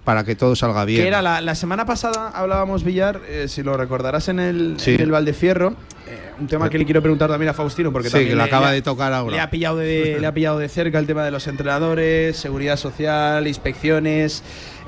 para 0.06 0.22
que 0.24 0.36
todo 0.36 0.54
salga 0.56 0.84
bien. 0.84 1.02
Que 1.02 1.08
era 1.08 1.20
la, 1.20 1.40
la 1.40 1.54
semana 1.56 1.84
pasada 1.84 2.28
hablábamos 2.30 2.84
Villar, 2.84 3.20
eh, 3.28 3.48
si 3.48 3.62
lo 3.64 3.76
recordarás 3.76 4.28
en 4.28 4.38
el, 4.38 4.76
Sí. 4.78 4.94
en 4.94 5.00
el 5.00 5.10
Valdefierro, 5.10 5.74
eh, 6.06 6.30
un 6.38 6.46
tema 6.46 6.70
que 6.70 6.78
le 6.78 6.84
quiero 6.84 7.02
preguntar 7.02 7.28
también 7.28 7.50
a 7.50 7.54
Faustino 7.54 7.90
porque 7.92 8.08
Sí, 8.08 8.12
también 8.12 8.30
que 8.30 8.36
lo 8.36 8.42
le- 8.44 8.48
acaba 8.48 8.66
le 8.66 8.70
ha- 8.70 8.74
de 8.74 8.82
tocar 8.82 9.12
ahora. 9.12 9.34
Le 9.34 9.42
ha 9.42 9.50
pillado 9.50 9.78
de, 9.78 10.18
le 10.20 10.26
ha 10.26 10.32
pillado 10.32 10.58
de 10.60 10.68
cerca 10.68 11.00
el 11.00 11.06
tema 11.08 11.24
de 11.24 11.32
los 11.32 11.46
entrenadores, 11.48 12.36
seguridad 12.36 12.76
social, 12.76 13.46
inspecciones. 13.48 14.42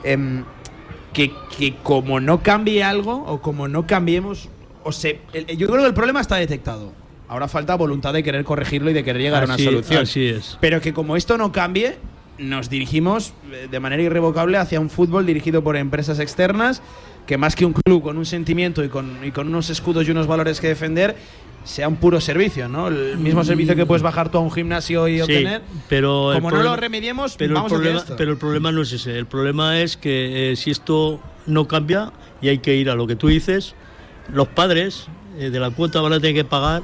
em, 0.05 0.45
que, 1.13 1.33
que 1.59 1.75
como 1.83 2.21
no 2.21 2.41
cambie 2.45 2.85
algo 2.85 3.25
o 3.27 3.41
como 3.43 3.67
no 3.67 3.87
cambiemos, 3.89 4.49
o 4.85 4.93
se, 4.93 5.19
el- 5.33 5.47
yo 5.57 5.67
creo 5.67 5.81
que 5.81 5.89
el 5.89 5.95
problema 5.95 6.21
está 6.21 6.37
detectado. 6.37 6.93
Ahora 7.29 7.49
falta 7.49 7.75
voluntad 7.75 8.13
de 8.13 8.23
querer 8.23 8.45
corregirlo 8.45 8.89
y 8.91 8.95
de 8.95 9.03
querer 9.03 9.21
llegar 9.21 9.43
a 9.43 9.47
una 9.47 9.59
solución. 9.59 10.03
así 10.05 10.29
es. 10.29 10.57
Pero 10.61 10.81
que 10.81 10.93
como 10.95 11.17
esto 11.17 11.37
no 11.37 11.51
cambie, 11.51 11.97
nos 12.39 12.71
dirigimos 12.71 13.33
eh, 13.53 13.69
de 13.71 13.81
manera 13.81 14.03
irrevocable 14.03 14.59
hacia 14.59 14.81
un 14.81 14.91
fútbol 14.91 15.27
dirigido 15.27 15.63
por 15.63 15.77
empresas 15.77 16.19
externas, 16.21 16.83
que 17.27 17.37
más 17.37 17.57
que 17.57 17.65
un 17.67 17.73
club 17.75 18.03
con 18.03 18.17
un 18.17 18.25
sentimiento 18.27 18.83
y 18.85 18.89
con, 18.89 19.19
y 19.25 19.31
con 19.33 19.49
unos 19.49 19.71
escudos 19.71 20.07
y 20.09 20.11
unos 20.13 20.27
valores 20.27 20.61
que 20.61 20.69
defender, 20.69 21.17
sea 21.65 21.89
un 21.89 21.97
puro 21.97 22.21
servicio, 22.21 22.69
¿no? 22.69 22.89
El 22.89 23.19
mismo 23.19 23.45
servicio 23.45 23.77
que 23.77 23.85
puedes 23.85 24.03
bajar 24.03 24.31
tú 24.31 24.39
a 24.39 24.41
un 24.41 24.51
gimnasio 24.51 25.07
y 25.09 25.17
Sí, 25.17 25.21
obtener. 25.23 25.63
pero 25.89 26.31
Como 26.35 26.49
no 26.51 26.57
problema- 26.57 26.71
lo 26.71 26.77
remediemos, 26.77 27.37
pero 27.37 27.55
vamos 27.55 27.73
el 27.73 27.79
problema, 27.79 27.99
esto. 28.01 28.15
pero 28.17 28.33
el 28.33 28.39
problema 28.39 28.73
no 28.73 28.81
es 28.83 28.93
ese. 28.93 29.19
El 29.19 29.27
problema 29.27 29.79
es 29.81 29.97
que 29.99 30.53
eh, 30.53 30.57
si 30.57 30.71
esto 30.71 31.21
no 31.47 31.69
cambia 31.69 32.13
y 32.41 32.49
hay 32.49 32.59
que 32.59 32.75
ir 32.77 32.89
a 32.89 32.95
lo 32.95 33.07
que 33.07 33.17
tú 33.17 33.27
dices, 33.29 33.75
los 34.33 34.49
padres 34.49 35.09
eh, 35.39 35.51
de 35.51 35.61
la 35.61 35.71
cuota 35.71 36.01
van 36.01 36.15
a 36.15 36.21
tener 36.21 36.35
que 36.37 36.45
pagar 36.45 36.83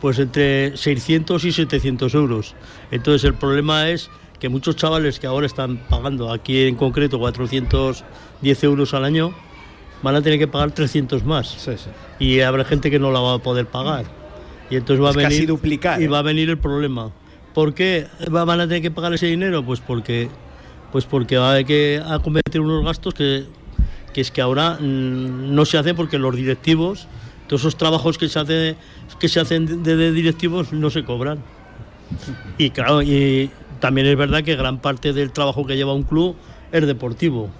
pues 0.00 0.18
entre 0.18 0.76
600 0.76 1.44
y 1.44 1.52
700 1.52 2.14
euros. 2.14 2.54
Entonces 2.90 3.24
el 3.24 3.34
problema 3.34 3.90
es 3.90 4.08
que 4.42 4.48
muchos 4.48 4.74
chavales 4.74 5.20
que 5.20 5.28
ahora 5.28 5.46
están 5.46 5.76
pagando 5.88 6.32
aquí 6.32 6.62
en 6.66 6.74
concreto 6.74 7.16
410 7.20 8.64
euros 8.64 8.92
al 8.92 9.04
año 9.04 9.32
van 10.02 10.16
a 10.16 10.20
tener 10.20 10.36
que 10.36 10.48
pagar 10.48 10.72
300 10.72 11.24
más 11.24 11.46
Sí, 11.48 11.70
sí. 11.76 11.90
y 12.18 12.40
habrá 12.40 12.64
gente 12.64 12.90
que 12.90 12.98
no 12.98 13.12
la 13.12 13.20
va 13.20 13.34
a 13.34 13.38
poder 13.38 13.66
pagar. 13.66 14.04
Y 14.68 14.74
entonces 14.74 15.04
va 15.04 15.10
Es 15.10 15.16
a 15.16 15.18
venir 15.18 15.30
casi 15.32 15.46
duplicar, 15.46 16.00
y 16.02 16.06
¿eh? 16.06 16.08
va 16.08 16.18
a 16.18 16.22
venir 16.22 16.50
el 16.50 16.58
problema. 16.58 17.12
¿Por 17.54 17.72
qué 17.72 18.08
va- 18.34 18.44
van 18.44 18.58
a 18.60 18.66
tener 18.66 18.82
que 18.82 18.90
pagar 18.90 19.14
ese 19.14 19.26
dinero? 19.26 19.64
Pues 19.64 19.78
porque 19.80 20.28
pues 20.90 21.04
porque 21.04 21.36
va 21.36 21.48
a 21.48 21.50
haber 21.52 21.64
que 21.64 22.02
acometer 22.04 22.60
unos 22.60 22.84
gastos 22.84 23.14
que, 23.14 23.44
que 24.12 24.20
es 24.22 24.32
que 24.32 24.40
ahora 24.42 24.76
mm, 24.80 25.54
no 25.54 25.64
se 25.64 25.78
hacen 25.78 25.94
porque 25.94 26.18
los 26.18 26.34
directivos, 26.34 27.06
todos 27.46 27.62
esos 27.62 27.76
trabajos 27.76 28.18
que 28.18 28.28
se 28.28 28.40
hace, 28.40 28.76
que 29.20 29.28
se 29.28 29.38
hacen 29.38 29.84
de, 29.84 29.94
de 29.96 30.10
directivos 30.10 30.72
no 30.72 30.90
se 30.90 31.04
cobran. 31.04 31.38
Y 32.58 32.70
claro, 32.70 33.02
y 33.02 33.50
también 33.82 34.06
es 34.06 34.16
verdad 34.16 34.44
que 34.44 34.54
gran 34.54 34.78
parte 34.78 35.12
del 35.12 35.32
trabajo 35.32 35.66
que 35.66 35.74
lleva 35.76 35.92
un 35.92 36.04
club 36.04 36.36
es 36.70 36.86
deportivo. 36.86 37.50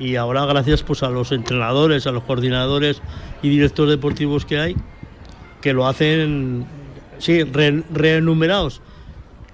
Y 0.00 0.16
ahora 0.16 0.44
gracias 0.44 0.82
pues 0.82 1.04
a 1.04 1.08
los 1.08 1.30
entrenadores, 1.30 2.04
a 2.08 2.10
los 2.10 2.24
coordinadores 2.24 3.00
y 3.42 3.48
directores 3.48 3.92
deportivos 3.92 4.44
que 4.44 4.58
hay, 4.58 4.76
que 5.60 5.72
lo 5.72 5.86
hacen, 5.86 6.66
sí, 7.18 7.44
re- 7.44 7.84
remunerados, 7.92 8.80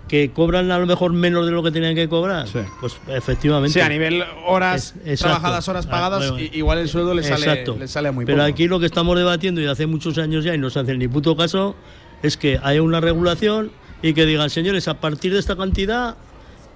que 0.09 0.31
cobran 0.31 0.71
a 0.71 0.79
lo 0.79 0.87
mejor 0.87 1.13
menos 1.13 1.45
de 1.45 1.53
lo 1.53 1.63
que 1.63 1.71
tenían 1.71 1.95
que 1.95 2.09
cobrar. 2.09 2.49
Sí. 2.49 2.61
Pues 2.81 2.97
efectivamente. 3.09 3.75
Sí, 3.75 3.81
a 3.81 3.89
nivel 3.91 4.25
horas 4.47 4.95
Es- 5.05 5.21
trabajadas, 5.21 5.69
horas 5.69 5.85
Ah, 5.89 5.91
pagadas, 5.91 6.31
bueno. 6.31 6.43
i- 6.45 6.57
igual 6.59 6.79
el 6.79 6.89
sueldo 6.89 7.13
le 7.15 7.23
sale, 7.23 7.65
le 7.79 7.87
sale 7.89 8.11
muy 8.13 8.25
Pero 8.25 8.39
poco. 8.39 8.49
aquí 8.49 8.67
lo 8.67 8.81
que 8.81 8.87
estamos 8.87 9.15
debatiendo 9.19 9.61
y 9.61 9.67
hace 9.67 9.87
muchos 9.87 10.17
años 10.17 10.43
ya 10.43 10.55
y 10.55 10.59
no 10.59 10.71
se 10.71 10.81
hace 10.81 10.97
ni 10.97 11.07
puto 11.07 11.37
caso 11.37 11.75
es 12.23 12.39
que 12.39 12.59
haya 12.63 12.81
una 12.83 13.01
regulación 13.01 13.71
y 14.05 14.13
que 14.15 14.27
digan, 14.27 14.51
señores, 14.51 14.87
a 14.89 14.95
partir 15.01 15.33
de 15.33 15.39
esta 15.41 15.57
cantidad 15.57 16.15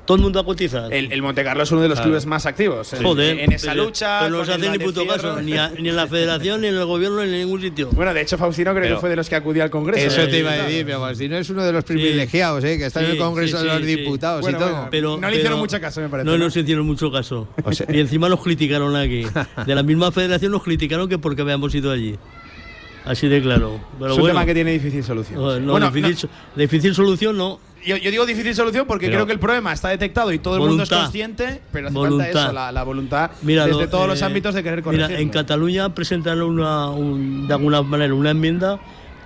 todo 0.07 0.17
el 0.17 0.23
mundo 0.23 0.41
a 0.41 0.45
cotizar. 0.47 0.91
El, 0.91 1.13
el 1.13 1.21
Monte 1.21 1.45
Carlo 1.45 1.63
es 1.65 1.71
uno 1.71 1.83
de 1.83 1.89
los 1.89 1.97
Claro. 1.99 2.09
clubes 2.13 2.25
más 2.25 2.47
activos 2.47 2.91
en, 2.95 3.03
Joder, 3.03 3.41
en 3.41 3.53
esa 3.53 3.75
lucha. 3.75 4.21
Pero 4.23 4.39
no 4.39 4.45
se 4.47 4.55
el 4.55 4.63
hace 4.65 4.79
ni 4.79 4.83
puto 4.83 5.07
caso, 5.07 5.43
ni, 5.43 5.53
a- 5.59 5.69
ni 5.79 5.91
en 5.91 5.97
la 5.97 6.07
federación, 6.07 6.63
ni 6.63 6.69
en 6.69 6.77
el 6.77 6.87
gobierno, 6.87 7.19
ni 7.23 7.25
en 7.35 7.41
ningún 7.41 7.61
sitio. 7.61 7.91
Bueno, 7.93 8.15
de 8.15 8.23
hecho, 8.23 8.39
Faustino 8.39 8.71
creo 8.71 8.83
Pero- 8.85 8.95
que 8.97 9.01
fue 9.03 9.11
de 9.11 9.17
los 9.17 9.29
que 9.29 9.37
acudió 9.37 9.63
al 9.65 9.69
Congreso. 9.71 10.07
Eso 10.07 10.27
te 10.31 10.39
iba 10.39 10.51
a 10.53 10.57
decir, 10.63 10.87
pero 10.87 11.01
Faustino 11.01 11.37
es 11.37 11.51
uno 11.51 11.63
de 11.63 11.73
los 11.73 11.85
privilegiados, 11.85 12.65
¿eh? 12.65 12.79
que 12.79 12.87
está 12.87 13.01
en 13.01 13.07
Sí, 13.07 13.13
el 13.13 13.19
Congreso 13.19 13.59
sí, 13.59 13.63
de 13.65 13.69
los 13.69 13.83
sí, 13.83 13.85
sí. 13.87 13.97
Diputados 13.97 14.41
Bueno, 14.41 14.57
y 14.57 14.61
todo. 14.63 14.71
bueno. 14.73 14.89
Pero, 14.91 15.19
No 15.21 15.29
le 15.29 15.35
hicieron 15.37 15.53
pero- 15.53 15.57
mucho 15.59 15.79
caso, 15.79 16.01
me 16.01 16.09
parece, 16.09 16.25
No, 16.25 16.39
¿no? 16.39 16.45
no 16.45 16.51
se 16.51 16.61
hicieron 16.61 16.87
mucho 16.87 17.13
caso. 17.13 17.47
O 17.63 17.73
sea- 17.75 17.87
y 17.93 18.01
encima 18.01 18.31
nos 18.31 18.41
criticaron 18.43 18.97
aquí. 18.97 19.27
De 19.67 19.75
la 19.75 19.83
misma 19.83 20.11
federación 20.11 20.53
nos 20.53 20.63
criticaron 20.63 21.07
que 21.11 21.19
porque 21.19 21.43
habíamos 21.43 21.75
ido 21.75 21.93
allí. 21.93 22.17
Así 23.09 23.27
de 23.29 23.41
claro. 23.43 23.81
Pero 23.99 24.11
es 24.13 24.17
un 24.17 24.21
bueno, 24.23 24.35
tema 24.35 24.47
que 24.47 24.55
tiene 24.55 24.73
difícil 24.73 25.03
solución. 25.03 25.41
no, 25.41 25.55
sí. 25.55 25.61
no, 25.61 25.73
Bueno, 25.73 25.91
difícil, 25.91 26.17
so- 26.17 26.29
difícil 26.55 26.95
solución 26.95 27.37
no. 27.37 27.59
Yo, 27.87 27.97
yo 27.97 28.11
digo 28.11 28.27
difícil 28.27 28.55
solución 28.55 28.87
porque 28.87 29.07
Pero- 29.07 29.19
creo 29.19 29.27
que 29.27 29.33
el 29.33 29.39
problema 29.39 29.73
está 29.73 29.89
detectado 29.89 30.33
y 30.33 30.39
todo 30.41 30.57
el 30.57 30.61
mundo 30.63 30.83
es 30.83 30.91
consciente, 30.91 31.63
pero 31.73 31.87
hace 31.89 31.95
Voluntad. 31.97 32.25
falta 32.27 32.43
eso, 32.45 32.53
la, 32.53 32.73
la 32.73 32.83
voluntad 32.83 33.31
Mira, 33.43 33.67
desde 33.67 33.87
todos 33.87 34.07
los 34.09 34.21
eh, 34.21 34.25
ámbitos 34.25 34.55
de 34.55 34.63
querer 34.63 34.83
corregirlo. 34.83 35.09
Mira, 35.09 35.21
en 35.21 35.29
Cataluña 35.31 35.95
presentaron 35.95 36.51
una, 36.51 36.91
un- 36.91 37.47
de 37.49 37.55
alguna 37.55 37.81
manera 37.83 38.13
una 38.15 38.31
enmienda 38.31 38.79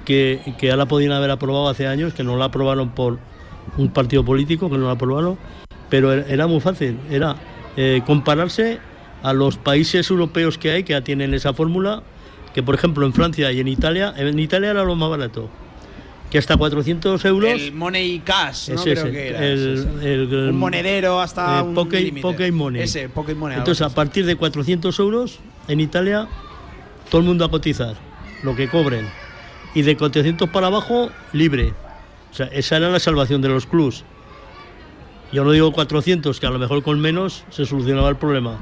que, 0.04 0.40
que 0.58 0.66
ya 0.68 0.76
la 0.76 0.86
podían 0.86 1.12
haber 1.12 1.30
aprobado 1.30 1.68
hace 1.68 1.86
años, 1.86 2.12
que 2.12 2.24
no 2.24 2.36
la 2.36 2.46
aprobaron 2.46 2.90
por 2.90 3.18
un 3.78 3.88
partido 3.88 4.24
político, 4.24 4.68
que 4.70 4.76
no 4.76 4.86
la 4.86 4.92
aprobaron, 4.92 5.38
pero 5.88 6.12
era, 6.12 6.26
era 6.28 6.46
muy 6.46 6.60
fácil, 6.60 6.98
era 7.10 7.36
eh, 7.76 8.02
compararse 8.06 8.78
a 9.22 9.32
los 9.32 9.56
países 9.56 10.10
europeos 10.10 10.58
que 10.58 10.72
hay 10.72 10.82
que 10.82 10.92
ya 10.92 11.00
tienen 11.02 11.32
esa 11.32 11.54
fórmula, 11.54 12.02
que 12.54 12.62
por 12.62 12.74
ejemplo 12.74 13.06
en 13.06 13.12
Francia 13.12 13.50
y 13.52 13.60
en 13.60 13.68
Italia, 13.68 14.12
en 14.16 14.38
Italia 14.38 14.70
era 14.70 14.84
lo 14.84 14.94
más 14.94 15.10
barato, 15.10 15.48
que 16.30 16.38
hasta 16.38 16.56
400 16.56 17.24
euros... 17.26 17.50
el 17.50 17.72
money 17.72 18.20
cash, 18.20 18.70
¿no? 18.70 18.82
Creo 18.82 19.10
que 19.10 19.28
era. 19.28 19.46
el- 19.46 20.48
un 20.50 20.58
monedero 20.58 21.20
hasta 21.20 21.58
eh, 21.58 21.62
un 21.62 21.74
pocket- 21.74 22.20
pocket 22.20 22.52
money. 22.52 22.82
Ese, 22.82 23.08
pocket 23.08 23.34
money. 23.34 23.58
Entonces, 23.58 23.82
a 23.82 23.90
partir 23.94 24.24
de 24.26 24.36
400 24.36 24.98
euros, 24.98 25.40
en 25.68 25.80
Italia, 25.80 26.28
todo 27.10 27.20
el 27.20 27.26
mundo 27.26 27.44
a 27.44 27.50
cotizar, 27.50 27.96
lo 28.42 28.56
que 28.56 28.68
cobren. 28.68 29.06
Y 29.74 29.82
de 29.82 29.96
400 29.96 30.48
para 30.50 30.68
abajo, 30.68 31.10
libre. 31.32 31.72
O 32.30 32.34
sea, 32.34 32.46
esa 32.46 32.78
era 32.78 32.90
la 32.90 32.98
salvación 32.98 33.42
de 33.42 33.48
los 33.48 33.66
clubs. 33.66 34.04
Yo 35.32 35.44
no 35.44 35.50
digo 35.52 35.72
400, 35.72 36.40
que 36.40 36.46
a 36.46 36.50
lo 36.50 36.58
mejor 36.58 36.82
con 36.82 37.00
menos 37.00 37.44
se 37.50 37.64
solucionaba 37.66 38.08
el 38.10 38.16
problema. 38.16 38.58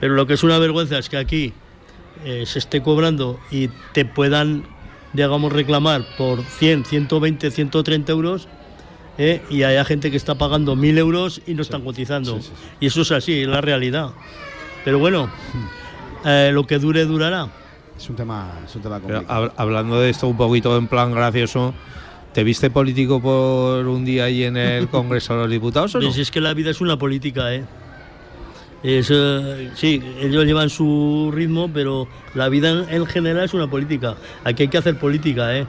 Pero 0.00 0.14
lo 0.14 0.26
que 0.26 0.34
es 0.34 0.42
una 0.42 0.58
vergüenza 0.58 0.98
es 0.98 1.08
que 1.08 1.16
aquí 1.16 1.52
eh, 2.24 2.44
se 2.46 2.58
esté 2.58 2.82
cobrando 2.82 3.38
y 3.50 3.68
te 3.92 4.04
puedan, 4.04 4.64
digamos, 5.12 5.52
reclamar 5.52 6.04
por 6.18 6.42
100, 6.42 6.84
120, 6.84 7.50
130 7.50 8.12
euros 8.12 8.48
¿eh? 9.18 9.42
y 9.50 9.62
haya 9.62 9.84
gente 9.84 10.10
que 10.10 10.16
está 10.16 10.34
pagando 10.36 10.76
1.000 10.76 10.98
euros 10.98 11.40
y 11.46 11.54
no 11.54 11.62
están 11.62 11.82
cotizando. 11.82 12.38
Y 12.80 12.86
eso 12.86 13.02
es 13.02 13.12
así, 13.12 13.40
es 13.42 13.48
la 13.48 13.60
realidad. 13.60 14.10
Pero 14.84 14.98
bueno, 14.98 15.30
eh, 16.24 16.50
lo 16.52 16.66
que 16.66 16.78
dure, 16.78 17.04
durará. 17.04 17.48
Es 17.96 18.08
un 18.08 18.16
tema, 18.16 18.60
es 18.64 18.74
un 18.76 18.82
tema 18.82 18.98
complicado. 19.00 19.48
hab- 19.48 19.52
hablando 19.56 20.00
de 20.00 20.10
esto 20.10 20.26
un 20.26 20.36
poquito 20.36 20.76
en 20.78 20.86
plan 20.88 21.12
gracioso, 21.12 21.74
¿te 22.32 22.44
viste 22.44 22.70
político 22.70 23.20
por 23.20 23.86
un 23.86 24.04
día 24.04 24.24
ahí 24.24 24.44
en 24.44 24.56
el 24.56 24.88
Congreso 24.88 25.34
de 25.34 25.40
los 25.42 25.50
Diputados 25.50 25.94
o 25.94 25.98
no? 26.00 26.06
Pues 26.06 26.18
es 26.18 26.30
que 26.30 26.40
la 26.40 26.54
vida 26.54 26.70
es 26.70 26.80
una 26.80 26.96
política, 26.98 27.54
¿eh? 27.54 27.64
Es, 28.82 29.10
eh, 29.10 29.70
sí, 29.74 30.02
ellos 30.20 30.44
llevan 30.46 30.70
su 30.70 31.30
ritmo, 31.34 31.70
pero 31.72 32.08
la 32.34 32.48
vida 32.48 32.70
en, 32.70 32.88
en 32.88 33.06
general 33.06 33.44
es 33.44 33.54
una 33.54 33.68
política. 33.68 34.16
Aquí 34.44 34.62
hay 34.62 34.68
que 34.68 34.78
hacer 34.78 34.98
política, 34.98 35.56
¿eh? 35.56 35.66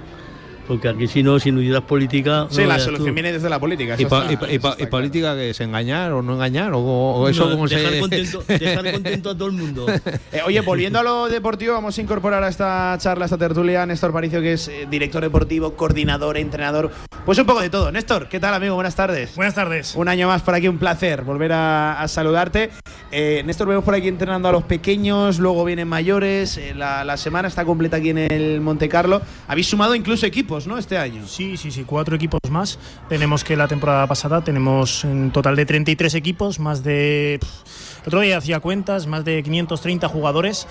Porque 0.67 0.87
aquí 0.89 1.07
si 1.07 1.23
no, 1.23 1.39
si 1.39 1.51
no 1.51 1.59
hicieras 1.61 1.83
política... 1.83 2.47
Sí, 2.49 2.61
no 2.61 2.67
la 2.67 2.79
solución 2.79 3.09
tú. 3.09 3.13
viene 3.13 3.31
desde 3.33 3.49
la 3.49 3.59
política. 3.59 3.95
¿Y, 3.97 4.01
eso 4.03 4.09
po- 4.09 4.21
está- 4.21 4.31
y 4.33 4.37
po- 4.37 4.45
y 4.47 4.49
eso 4.55 4.61
po- 4.61 4.67
está 4.69 4.73
y 4.83 4.87
claro. 4.87 4.89
política 4.91 5.35
que 5.35 5.49
es 5.49 5.59
engañar 5.61 6.11
o 6.13 6.21
no 6.21 6.33
engañar? 6.33 6.73
¿O, 6.73 6.79
o 6.79 7.27
eso 7.27 7.45
No, 7.45 7.51
cómo 7.51 7.67
dejar, 7.67 7.91
se...? 7.93 7.99
contento, 7.99 8.43
dejar 8.47 8.91
contento 8.93 9.29
a 9.31 9.35
todo 9.35 9.47
el 9.47 9.53
mundo. 9.53 9.85
Eh, 10.31 10.39
oye, 10.45 10.61
volviendo 10.61 10.99
a 10.99 11.03
lo 11.03 11.27
deportivo, 11.27 11.73
vamos 11.73 11.97
a 11.97 12.01
incorporar 12.01 12.41
a 12.43 12.47
esta 12.47 12.95
charla, 12.99 13.25
a 13.25 13.27
esta 13.27 13.37
tertulia, 13.37 13.83
a 13.83 13.85
Néstor 13.85 14.13
Paricio, 14.13 14.39
que 14.41 14.53
es 14.53 14.67
eh, 14.69 14.87
director 14.89 15.21
deportivo, 15.21 15.73
coordinador, 15.75 16.37
entrenador, 16.37 16.89
pues 17.25 17.37
un 17.37 17.45
poco 17.45 17.59
de 17.61 17.69
todo. 17.69 17.91
Néstor, 17.91 18.29
¿qué 18.29 18.39
tal, 18.39 18.53
amigo? 18.53 18.75
Buenas 18.75 18.95
tardes. 18.95 19.35
Buenas 19.35 19.55
tardes. 19.55 19.93
Un 19.95 20.07
año 20.07 20.27
más 20.27 20.41
por 20.41 20.55
aquí, 20.55 20.67
un 20.69 20.77
placer 20.77 21.23
volver 21.23 21.51
a, 21.51 22.01
a 22.01 22.07
saludarte. 22.07 22.69
Eh, 23.11 23.43
Néstor, 23.45 23.67
vemos 23.67 23.83
por 23.83 23.93
aquí 23.93 24.07
entrenando 24.07 24.47
a 24.47 24.51
los 24.53 24.63
pequeños, 24.63 25.37
luego 25.39 25.65
vienen 25.65 25.87
mayores. 25.89 26.57
eh, 26.57 26.73
la, 26.75 27.03
la 27.03 27.17
semana 27.17 27.47
está 27.49 27.65
completa 27.65 27.97
aquí 27.97 28.09
en 28.11 28.19
el 28.19 28.61
Monte 28.61 28.87
Carlo. 28.87 29.21
Habéis 29.47 29.67
sumado 29.67 29.95
incluso 29.95 30.25
equipos, 30.51 30.67
¿no? 30.67 30.77
Este 30.77 30.97
año. 30.97 31.25
Sí, 31.27 31.55
sí, 31.55 31.71
sí, 31.71 31.83
cuatro 31.85 32.15
equipos 32.15 32.39
más. 32.49 32.77
Tenemos 33.07 33.43
que 33.45 33.55
la 33.55 33.67
temporada 33.69 34.05
pasada 34.07 34.43
tenemos 34.43 35.03
un 35.05 35.31
total 35.31 35.55
de 35.55 35.65
33 35.65 36.13
equipos, 36.15 36.59
más 36.59 36.83
de... 36.83 37.37
pf, 37.39 38.01
El 38.01 38.07
otro 38.07 38.19
día 38.19 38.37
hacía 38.37 38.59
cuentas, 38.59 39.07
más 39.07 39.23
de 39.23 39.41
530 39.43 40.09
jugadores 40.09 40.67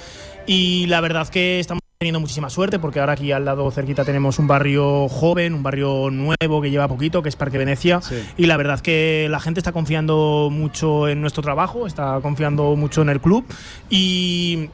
y 0.46 0.86
la 0.88 1.00
verdad 1.00 1.28
que 1.28 1.60
estamos 1.60 1.80
teniendo 1.98 2.20
muchísima 2.20 2.48
suerte 2.50 2.78
porque 2.78 2.98
ahora 3.00 3.12
aquí 3.12 3.30
al 3.32 3.44
lado 3.44 3.70
cerquita 3.70 4.04
tenemos 4.04 4.38
un 4.38 4.46
barrio 4.46 5.08
joven, 5.08 5.54
un 5.54 5.62
barrio 5.62 6.08
nuevo 6.10 6.60
que 6.62 6.70
lleva 6.70 6.88
poquito, 6.88 7.22
que 7.22 7.28
es 7.30 7.36
Parque 7.36 7.58
Venecia 7.58 8.00
Sí. 8.02 8.16
y 8.38 8.46
la 8.46 8.56
verdad 8.56 8.80
que 8.80 9.28
la 9.30 9.38
gente 9.40 9.60
está 9.60 9.72
confiando 9.72 10.48
mucho 10.50 11.08
en 11.08 11.20
nuestro 11.20 11.42
trabajo, 11.42 11.86
está 11.86 12.18
confiando 12.22 12.74
mucho 12.76 13.02
en 13.02 13.10
el 13.10 13.20
club 13.20 13.44
y 13.90 14.70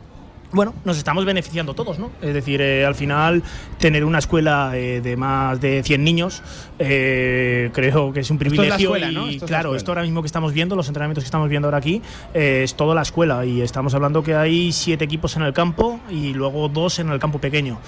bueno, 0.53 0.75
nos 0.85 0.99
estamos 0.99 1.25
beneficiando 1.25 1.75
todos, 1.75 1.99
¿no? 1.99 2.11
Es 2.23 2.35
decir, 2.35 2.61
eh, 2.61 2.85
al 2.85 2.95
final 2.95 3.43
tener 3.79 4.05
una 4.05 4.19
escuela 4.19 4.73
eh, 4.75 5.00
de 5.00 5.17
más 5.17 5.61
de 5.61 5.83
100 5.83 6.05
niños 6.05 6.43
eh, 6.78 7.71
creo 7.73 8.12
que 8.12 8.21
es 8.21 8.30
un 8.30 8.37
Esto 8.37 8.47
es 8.62 8.68
la 8.68 8.76
privilegio 8.76 8.88
escuela, 8.97 9.11
y 9.11 9.14
¿no? 9.14 9.21
Esto 9.28 9.35
es 9.37 9.40
la 9.42 9.47
claro, 9.47 9.61
escuela. 9.71 9.76
esto 9.78 9.90
ahora 9.92 10.02
mismo 10.02 10.23
que 10.23 10.26
estamos 10.26 10.52
viendo, 10.52 10.76
los 10.76 10.88
entrenamientos 10.88 11.25
que 11.25 11.26
estamos 11.26 11.49
viendo 11.49 11.68
ahora 11.68 11.78
aquí, 11.78 12.02
eh, 12.35 12.62
es 12.64 12.75
toda 12.75 12.95
la 12.95 13.02
escuela 13.02 13.45
y 13.45 13.61
estamos 13.62 13.95
hablando 13.95 14.23
que 14.23 14.35
hay 14.35 14.73
siete 14.73 15.04
equipos 15.04 15.37
en 15.37 15.42
el 15.42 15.52
campo 15.52 16.00
y 16.11 16.35
luego 16.35 16.68
dos 16.68 16.99
en 16.99 17.11
el 17.11 17.18
campo 17.18 17.38
pequeño. 17.40 17.78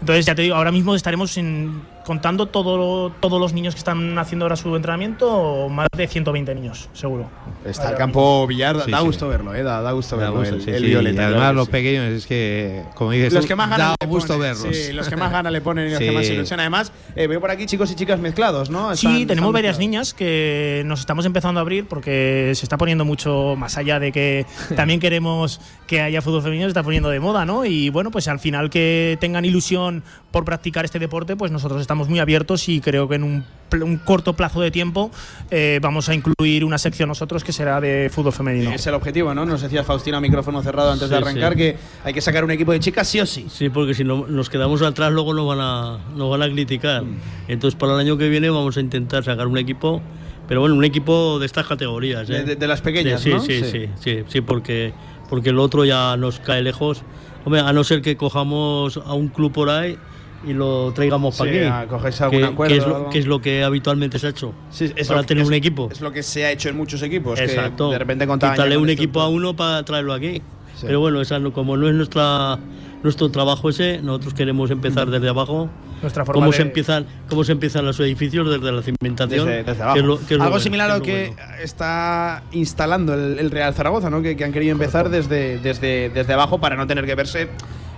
Entonces, 0.00 0.26
ya 0.26 0.34
te 0.34 0.42
digo, 0.42 0.56
ahora 0.56 0.72
mismo 0.72 0.96
estaremos 0.96 1.36
en- 1.36 1.82
contando 2.04 2.46
todo, 2.46 3.10
todos 3.20 3.40
los 3.40 3.52
niños 3.52 3.74
que 3.74 3.78
están 3.78 4.18
haciendo 4.18 4.44
ahora 4.44 4.56
su 4.56 4.74
entrenamiento, 4.74 5.68
más 5.68 5.86
de 5.96 6.08
120 6.08 6.52
niños, 6.56 6.88
seguro. 6.92 7.30
Está 7.64 7.90
el 7.90 7.96
campo 7.96 8.44
Villar, 8.48 8.76
da, 8.78 8.84
Sí, 8.86 8.90
da 8.90 8.98
sí. 8.98 9.04
gusto 9.04 9.28
verlo, 9.28 9.54
¿eh? 9.54 9.62
Da, 9.62 9.80
da 9.82 9.92
gusto 9.92 10.16
Da 10.16 10.24
verlo. 10.24 10.40
gusto, 10.40 10.56
el, 10.56 10.62
sí, 10.62 10.70
el 10.70 10.80
sí. 10.80 10.84
violeta, 10.86 11.26
además 11.28 11.54
los 11.54 11.66
sí. 11.66 11.70
pequeños 11.70 12.06
es 12.06 12.26
que, 12.26 12.82
como 12.96 13.12
dices 13.12 13.32
Los 13.32 13.46
que 13.46 13.54
más 13.54 13.70
ganas 13.70 13.94
da 14.00 14.06
gusto 14.08 14.34
ponen, 14.36 14.40
verlos. 14.54 14.76
Sí, 14.76 14.92
los 14.92 15.08
que 15.08 15.14
más 15.14 15.30
ganas 15.32 15.52
le 15.52 15.60
ponen 15.60 15.86
y 15.86 15.90
los 15.90 15.98
que 16.00 16.10
más 16.10 16.26
ilusión. 16.28 16.58
Además, 16.58 16.90
eh, 17.14 17.28
veo 17.28 17.40
por 17.40 17.52
aquí 17.52 17.66
chicos 17.66 17.88
y 17.92 17.94
chicas 17.94 18.18
mezclados, 18.32 18.70
¿no? 18.70 18.96
Sí, 18.96 19.26
tenemos 19.26 19.52
varias 19.52 19.78
niñas 19.78 20.14
que 20.14 20.82
nos 20.86 21.00
estamos 21.00 21.26
empezando 21.26 21.60
a 21.60 21.62
abrir 21.62 21.86
porque 21.86 22.52
se 22.54 22.64
está 22.64 22.78
poniendo 22.78 23.04
mucho 23.04 23.56
más 23.58 23.76
allá 23.76 24.00
de 24.00 24.10
que 24.10 24.46
también 24.76 25.00
queremos 25.00 25.60
que 25.86 26.00
haya 26.00 26.22
fútbol 26.22 26.42
femenino, 26.42 26.64
se 26.64 26.68
está 26.68 26.82
poniendo 26.82 27.10
de 27.10 27.20
moda, 27.20 27.44
¿no? 27.44 27.66
Y 27.66 27.90
bueno, 27.90 28.10
pues 28.10 28.28
al 28.28 28.38
final 28.40 28.70
que 28.70 29.18
tengan 29.20 29.44
ilusión 29.44 30.02
por 30.32 30.44
practicar 30.44 30.84
este 30.84 30.98
deporte, 30.98 31.36
pues 31.36 31.52
nosotros 31.52 31.80
estamos 31.80 32.08
muy 32.08 32.18
abiertos 32.18 32.68
y 32.68 32.80
creo 32.80 33.06
que 33.08 33.16
en 33.16 33.22
un, 33.22 33.44
pl- 33.68 33.84
un 33.84 33.98
corto 33.98 34.32
plazo 34.32 34.60
de 34.62 34.70
tiempo 34.70 35.10
eh, 35.50 35.78
vamos 35.82 36.08
a 36.08 36.14
incluir 36.14 36.64
una 36.64 36.78
sección 36.78 37.08
nosotros 37.08 37.44
que 37.44 37.52
será 37.52 37.80
de 37.80 38.10
fútbol 38.12 38.32
femenino. 38.32 38.72
Es 38.72 38.86
el 38.86 38.94
objetivo, 38.94 39.34
¿no? 39.34 39.44
Nos 39.44 39.60
decía 39.60 39.84
Faustina, 39.84 40.20
micrófono 40.20 40.62
cerrado 40.62 40.90
antes 40.90 41.10
de 41.10 41.16
Sí, 41.16 41.22
arrancar, 41.22 41.52
sí. 41.52 41.58
que 41.58 41.76
hay 42.02 42.14
que 42.14 42.20
sacar 42.22 42.44
un 42.44 42.50
equipo 42.50 42.72
de 42.72 42.80
chicas 42.80 43.06
sí 43.06 43.20
o 43.20 43.26
sí. 43.26 43.46
Sí, 43.50 43.68
porque 43.68 43.92
si 43.94 44.04
no, 44.04 44.26
nos 44.26 44.48
quedamos 44.50 44.80
atrás 44.82 45.12
luego 45.12 45.34
nos 45.34 45.46
van 45.46 45.60
a, 45.60 45.98
nos 46.16 46.30
van 46.30 46.42
a 46.42 46.50
criticar. 46.50 47.04
Entonces 47.46 47.78
para 47.78 47.92
el 47.92 48.00
año 48.00 48.16
que 48.16 48.28
viene 48.30 48.48
vamos 48.48 48.76
a 48.76 48.80
intentar 48.80 49.22
sacar 49.22 49.46
un 49.46 49.58
equipo, 49.58 50.00
pero 50.48 50.60
bueno, 50.60 50.74
un 50.76 50.84
equipo 50.84 51.38
de 51.38 51.44
estas 51.46 51.66
categorías. 51.66 52.28
¿eh? 52.30 52.32
De, 52.32 52.44
de- 52.44 52.56
de 52.56 52.66
las 52.66 52.80
pequeñas, 52.80 53.20
sí, 53.20 53.30
¿no? 53.30 53.40
sí, 53.40 53.62
sí, 53.70 53.86
sí, 54.00 54.22
sí, 54.26 54.40
porque, 54.40 54.94
porque 55.28 55.50
el 55.50 55.58
otro 55.58 55.84
ya 55.84 56.16
nos 56.16 56.38
cae 56.40 56.62
lejos. 56.62 57.02
Hombre, 57.44 57.60
a 57.60 57.72
no 57.72 57.84
ser 57.84 58.00
que 58.02 58.16
cojamos 58.16 58.96
a 58.98 59.12
un 59.14 59.28
club 59.28 59.52
por 59.52 59.68
ahí 59.68 59.98
y 60.46 60.52
lo 60.52 60.92
traigamos 60.92 61.34
Sí, 61.36 61.38
para 61.44 61.80
aquí. 61.80 61.88
cogéis 61.88 62.20
algún 62.20 62.38
que, 62.40 62.44
acuerdo 62.46 62.74
que 62.74 62.78
es 62.80 62.86
lo, 62.86 63.10
que 63.10 63.18
es 63.18 63.26
lo 63.26 63.40
que 63.40 63.64
habitualmente 63.64 64.18
se 64.18 64.26
ha 64.26 64.30
hecho. 64.30 64.52
Sí, 64.70 64.92
es 64.96 65.08
para 65.08 65.22
tener 65.24 65.42
es- 65.42 65.48
un 65.48 65.54
equipo. 65.54 65.88
Es 65.90 66.00
lo 66.00 66.12
que 66.12 66.22
se 66.22 66.44
ha 66.44 66.50
hecho 66.50 66.68
en 66.68 66.76
muchos 66.76 67.02
equipos. 67.02 67.38
que 67.38 67.44
Exacto. 67.44 67.90
de 67.90 67.98
repente 67.98 68.26
Quitarle 68.26 68.76
un 68.76 68.90
equipo 68.90 69.20
a 69.20 69.28
uno 69.28 69.54
para 69.54 69.82
traerlo 69.84 70.12
aquí. 70.12 70.42
Sí. 70.76 70.86
Pero 70.86 71.00
bueno, 71.00 71.20
esa 71.20 71.40
como 71.52 71.76
no 71.76 71.88
es 71.88 71.94
nuestra 71.94 72.58
nuestro 73.02 73.30
trabajo 73.32 73.68
ese, 73.68 74.00
nosotros 74.00 74.32
queremos 74.32 74.70
empezar 74.70 75.10
desde 75.10 75.28
abajo. 75.28 75.68
Nuestra 76.02 76.24
forma 76.24 76.34
¿Cómo 76.40 76.50
de- 76.52 76.56
se 76.56 76.62
empiezan 76.62 77.06
cómo 77.28 77.42
se 77.44 77.52
empiezan 77.52 77.84
los 77.84 77.98
edificios 78.00 78.48
desde 78.48 78.70
la 78.72 78.80
cimentación? 78.82 79.46
Desde, 79.46 79.62
desde 79.64 79.76
que 79.76 79.82
abajo. 79.82 79.98
es 79.98 80.04
lo- 80.04 80.18
que 80.26 80.34
es 80.34 80.40
Algo 80.40 80.58
similar 80.60 80.90
a 80.90 80.94
que 80.94 80.98
lo 81.00 81.04
que 81.04 81.26
bueno. 81.36 81.42
está 81.62 82.42
instalando 82.52 83.14
el, 83.14 83.38
el 83.40 83.50
Real 83.50 83.74
Zaragoza, 83.74 84.08
¿no? 84.08 84.22
Que, 84.22 84.36
que 84.36 84.44
han 84.44 84.52
querido 84.52 84.72
empezar 84.72 85.10
desde, 85.10 85.58
desde, 85.58 86.10
desde 86.10 86.32
abajo 86.32 86.60
para 86.60 86.76
no 86.76 86.86
tener 86.86 87.04
que 87.06 87.14
verse 87.16 87.48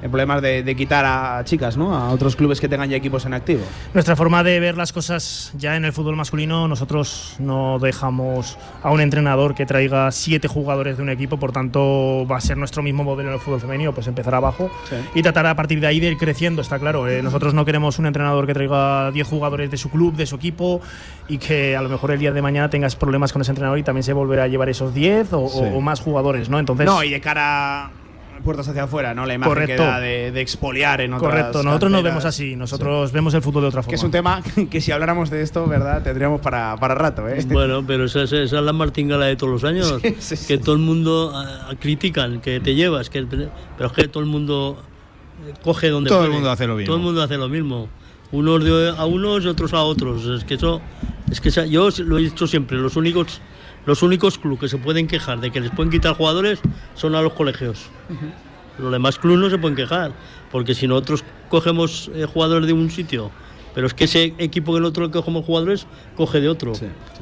en 0.04 0.10
problemas 0.10 0.42
de, 0.42 0.62
de 0.62 0.76
quitar 0.76 1.04
a 1.06 1.42
chicas, 1.44 1.78
¿no? 1.78 1.96
A 1.96 2.10
otros 2.10 2.36
clubes 2.36 2.60
que 2.60 2.68
tengan 2.68 2.90
ya 2.90 2.96
equipos 2.98 3.24
en 3.24 3.32
activo. 3.32 3.62
Nuestra 3.94 4.14
forma 4.14 4.44
de 4.44 4.60
ver 4.60 4.76
las 4.76 4.92
cosas 4.92 5.50
ya 5.56 5.76
en 5.76 5.86
el 5.86 5.94
fútbol 5.94 6.14
masculino, 6.14 6.68
nosotros 6.68 7.36
no 7.38 7.78
dejamos 7.78 8.58
a 8.82 8.90
un 8.90 9.00
entrenador 9.00 9.54
que 9.54 9.64
traiga 9.64 10.10
siete 10.12 10.46
jugadores 10.46 10.98
de 10.98 11.02
un 11.02 11.08
equipo, 11.08 11.38
por 11.38 11.52
tanto 11.52 12.26
va 12.30 12.36
a 12.36 12.40
ser 12.42 12.58
nuestro 12.58 12.82
mismo 12.82 13.02
modelo 13.02 13.30
en 13.30 13.34
el 13.36 13.40
fútbol 13.40 13.62
femenino, 13.62 13.94
pues 13.94 14.06
empezar 14.06 14.34
abajo 14.34 14.70
Sí. 14.90 14.96
y 15.14 15.22
tratar 15.22 15.46
a 15.46 15.56
partir 15.56 15.80
de 15.80 15.86
ahí 15.86 16.00
de 16.00 16.08
ir 16.08 16.18
creciendo, 16.18 16.60
está 16.60 16.78
claro. 16.78 17.08
Eh, 17.08 17.22
nosotros 17.22 17.54
no 17.54 17.64
queremos 17.64 17.98
un 17.98 18.04
entrenador 18.04 18.46
que 18.46 18.52
traiga 18.52 19.10
10 19.10 19.26
jugadores 19.26 19.70
de 19.70 19.78
su 19.78 19.88
club, 19.88 20.14
de 20.16 20.26
su 20.26 20.36
equipo 20.36 20.82
y 21.28 21.38
que 21.38 21.76
a 21.78 21.80
lo 21.80 21.88
mejor 21.88 22.10
el 22.10 22.18
día 22.18 22.30
de 22.30 22.42
mañana 22.42 22.68
tengas 22.68 22.94
problemas 22.94 23.32
con 23.32 23.40
ese 23.40 23.52
entrenador 23.52 23.78
y 23.78 23.82
también 23.82 24.02
se 24.02 24.12
volverá 24.12 24.42
a 24.42 24.48
llevar 24.48 24.68
esos 24.68 24.92
10 24.92 25.32
o, 25.32 25.44
o- 25.44 25.48
Sí. 25.48 25.60
o 25.74 25.80
más 25.80 26.00
jugadores, 26.00 26.50
¿no? 26.50 26.58
Entonces, 26.58 26.84
No, 26.84 27.02
y 27.02 27.08
de 27.08 27.22
cara 27.22 27.86
a 27.86 27.90
puertas 28.44 28.68
hacia 28.68 28.84
afuera, 28.84 29.14
¿no? 29.14 29.26
La 29.26 29.34
imagen 29.34 29.52
Correcto. 29.52 29.82
que 29.82 29.88
da 29.88 29.98
de, 29.98 30.30
de 30.30 30.40
expoliar 30.40 31.00
en 31.00 31.12
otras 31.14 31.30
correcto, 31.30 31.62
nosotros 31.64 31.90
no 31.90 31.96
canteras. 31.98 32.14
vemos 32.14 32.24
así, 32.26 32.54
nosotros 32.54 33.10
vemos 33.10 33.34
el 33.34 33.42
fútbol 33.42 33.62
de 33.62 33.68
otra 33.68 33.82
forma. 33.82 33.90
Que 33.90 33.96
es 33.96 34.02
un 34.04 34.10
tema 34.12 34.40
que 34.70 34.80
si 34.80 34.92
habláramos 34.92 35.30
de 35.30 35.42
esto, 35.42 35.66
¿verdad? 35.66 36.02
Tendríamos 36.02 36.40
para, 36.40 36.76
para 36.76 36.94
rato, 36.94 37.28
¿eh? 37.28 37.44
Bueno, 37.48 37.82
pero 37.86 38.04
esa, 38.04 38.22
esa- 38.22 38.42
es 38.42 38.52
la 38.52 38.72
martingala 38.72 39.26
de 39.26 39.34
todos 39.36 39.52
los 39.52 39.64
años. 39.64 39.98
Sí, 40.02 40.14
sí, 40.20 40.36
sí. 40.36 40.46
Que 40.46 40.58
todo 40.58 40.74
el 40.74 40.80
mundo 40.82 41.32
ah, 41.34 41.72
critican, 41.80 42.40
que 42.40 42.60
te 42.60 42.74
llevas, 42.76 43.10
que, 43.10 43.24
pero 43.26 43.88
es 43.88 43.92
que 43.92 44.06
todo 44.08 44.22
el 44.22 44.28
mundo 44.28 44.80
coge 45.62 45.88
donde 45.88 46.08
Todo 46.10 46.24
el 46.24 46.30
mundo 46.30 46.50
hace 46.50 46.66
lo 46.66 46.74
mismo. 46.76 46.86
Todo 46.86 46.96
el 46.98 47.02
mundo 47.02 47.22
hace 47.22 47.36
lo 47.36 47.48
mismo. 47.48 47.88
Unos 48.32 48.64
de- 48.64 48.94
a 48.96 49.04
unos 49.04 49.44
y 49.44 49.48
otros 49.48 49.72
a 49.74 49.82
otros. 49.82 50.26
Es 50.26 50.44
que 50.44 50.54
eso, 50.54 50.80
es 51.30 51.40
que 51.40 51.48
esa- 51.50 51.66
yo 51.66 51.88
lo 52.04 52.18
he 52.18 52.22
dicho 52.22 52.46
siempre, 52.46 52.76
los 52.78 52.96
únicos, 52.96 53.40
los 53.86 54.02
únicos 54.02 54.38
clubes 54.38 54.60
que 54.60 54.68
se 54.68 54.78
pueden 54.78 55.06
quejar 55.06 55.40
de 55.40 55.50
que 55.50 55.60
les 55.60 55.70
pueden 55.70 55.90
quitar 55.90 56.14
jugadores 56.14 56.60
son 56.94 57.14
a 57.14 57.22
los 57.22 57.32
colegios. 57.34 57.86
Los 58.78 58.90
demás 58.90 59.18
clubes 59.18 59.38
no 59.40 59.50
se 59.50 59.58
pueden 59.58 59.76
quejar, 59.76 60.12
porque 60.50 60.74
si 60.74 60.86
nosotros 60.86 61.24
cogemos 61.48 62.10
eh, 62.14 62.26
jugadores 62.26 62.66
de 62.66 62.72
un 62.72 62.90
sitio, 62.90 63.30
pero 63.74 63.86
es 63.86 63.94
que 63.94 64.04
ese 64.04 64.34
equipo 64.38 64.74
que 64.74 64.80
nosotros 64.80 65.10
cogemos 65.10 65.44
jugadores 65.44 65.86
coge 66.16 66.40
de 66.40 66.48
otro. 66.48 66.72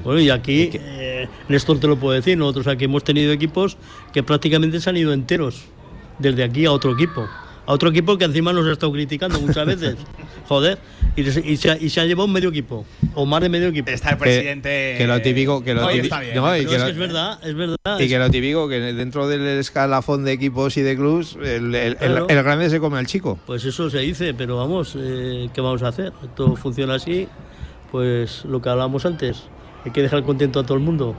Bueno, 0.05 0.21
y 0.21 0.31
aquí, 0.31 0.71
eh, 0.75 1.29
Néstor 1.49 1.81
te 1.81 1.89
lo 1.89 1.97
puedo 1.97 2.15
decir, 2.15 2.37
nosotros 2.39 2.67
aquí 2.67 2.85
hemos 2.85 3.05
tenido 3.05 3.33
equipos 3.33 3.77
que 4.13 4.23
prácticamente 4.23 4.81
se 4.81 4.91
han 4.91 4.97
ido 4.97 5.13
enteros, 5.13 5.65
desde 6.19 6.45
aquí 6.45 6.67
a 6.67 6.73
otro 6.73 6.93
equipo. 6.93 7.27
A 7.67 7.73
otro 7.73 7.91
equipo 7.91 8.19
que 8.19 8.25
encima 8.25 8.53
nos 8.53 8.67
ha 8.67 8.73
estado 8.73 8.93
criticando 8.93 9.41
muchas 9.41 9.65
veces. 9.67 9.97
Joder, 10.49 10.79
y, 11.15 11.23
se- 11.25 11.47
y 11.49 11.57
se, 11.57 11.71
ha- 11.71 11.79
y 11.79 11.89
se 11.91 12.01
ha 12.01 12.05
llevado 12.05 12.27
un 12.27 12.33
medio 12.33 12.49
equipo, 12.51 12.85
o 13.15 13.25
más 13.25 13.41
de 13.41 13.49
medio 13.49 13.69
equipo. 13.69 13.89
Está 13.91 14.11
el 14.11 14.17
presidente. 14.19 14.95
que 14.99 15.07
lo 15.07 15.21
típico- 15.23 15.63
que 15.63 15.73
lo 15.73 15.87
típico- 15.87 16.03
está 16.05 16.21
bien. 16.21 16.35
no, 16.35 16.57
y 16.57 16.67
que 16.67 16.75
es, 16.75 16.81
lo- 16.83 16.89
es 16.89 16.97
verdad, 16.97 17.39
es 17.47 17.55
verdad. 17.55 17.77
Y 18.01 18.03
es- 18.03 18.09
que 18.11 18.19
lo 18.19 18.31
típico, 18.31 18.69
que 18.69 18.81
dentro 18.81 19.29
del 19.29 19.47
escalafón 19.59 20.25
de 20.25 20.33
equipos 20.33 20.77
y 20.77 20.83
de 20.83 20.97
clubs, 20.97 21.37
el, 21.37 21.75
el- 21.75 21.75
el- 21.75 21.97
Claro. 21.97 22.27
el 22.29 22.43
grande 22.43 22.69
se 22.71 22.81
come 22.81 22.99
al 22.99 23.07
chico. 23.07 23.39
Pues 23.47 23.65
eso 23.65 23.89
se 23.89 23.99
dice, 24.01 24.35
pero 24.35 24.57
vamos, 24.57 24.97
eh, 24.99 25.49
¿qué 25.55 25.61
vamos 25.61 25.83
a 25.85 25.89
hacer? 25.89 26.13
Esto 26.25 26.57
funciona 26.57 26.95
así, 26.97 27.29
pues 27.93 28.45
lo 28.45 28.61
que 28.61 28.69
hablábamos 28.71 29.07
antes. 29.07 29.45
Hay 29.85 29.93
que 29.93 30.03
dejar 30.03 30.25
contento 30.25 30.61
a 30.61 30.65
todo 30.65 30.75
el 30.75 30.83
mundo. 30.83 31.15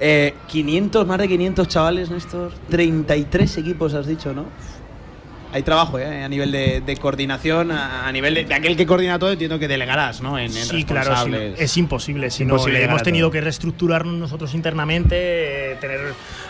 Eh, 0.00 0.34
500, 0.48 1.06
más 1.06 1.18
de 1.18 1.28
500 1.28 1.68
chavales, 1.68 2.10
Néstor. 2.10 2.52
33 2.70 3.58
equipos, 3.58 3.92
has 3.94 4.06
dicho, 4.06 4.32
¿no? 4.32 4.46
Hay 5.52 5.62
trabajo, 5.62 5.98
¿eh? 5.98 6.22
A 6.22 6.28
nivel 6.28 6.52
de, 6.52 6.80
de 6.80 6.96
coordinación, 6.96 7.72
a, 7.72 8.06
a 8.06 8.12
nivel 8.12 8.34
de, 8.34 8.44
de 8.44 8.54
aquel 8.54 8.76
que 8.76 8.86
coordina 8.86 9.18
todo, 9.18 9.32
entiendo 9.32 9.58
que 9.58 9.66
delegarás, 9.66 10.20
¿no? 10.20 10.38
En, 10.38 10.44
en 10.44 10.64
Sí, 10.64 10.84
claro, 10.84 11.12
es 11.58 11.76
imposible. 11.76 12.30
Si 12.30 12.44
no, 12.44 12.54
Imposible 12.54 12.74
le 12.74 12.78
llegar 12.80 12.90
hemos 12.92 13.02
tenido 13.02 13.26
todo. 13.26 13.32
que 13.32 13.40
reestructurarnos 13.40 14.14
nosotros 14.14 14.54
internamente, 14.54 15.72
eh, 15.72 15.76
tener 15.80 16.00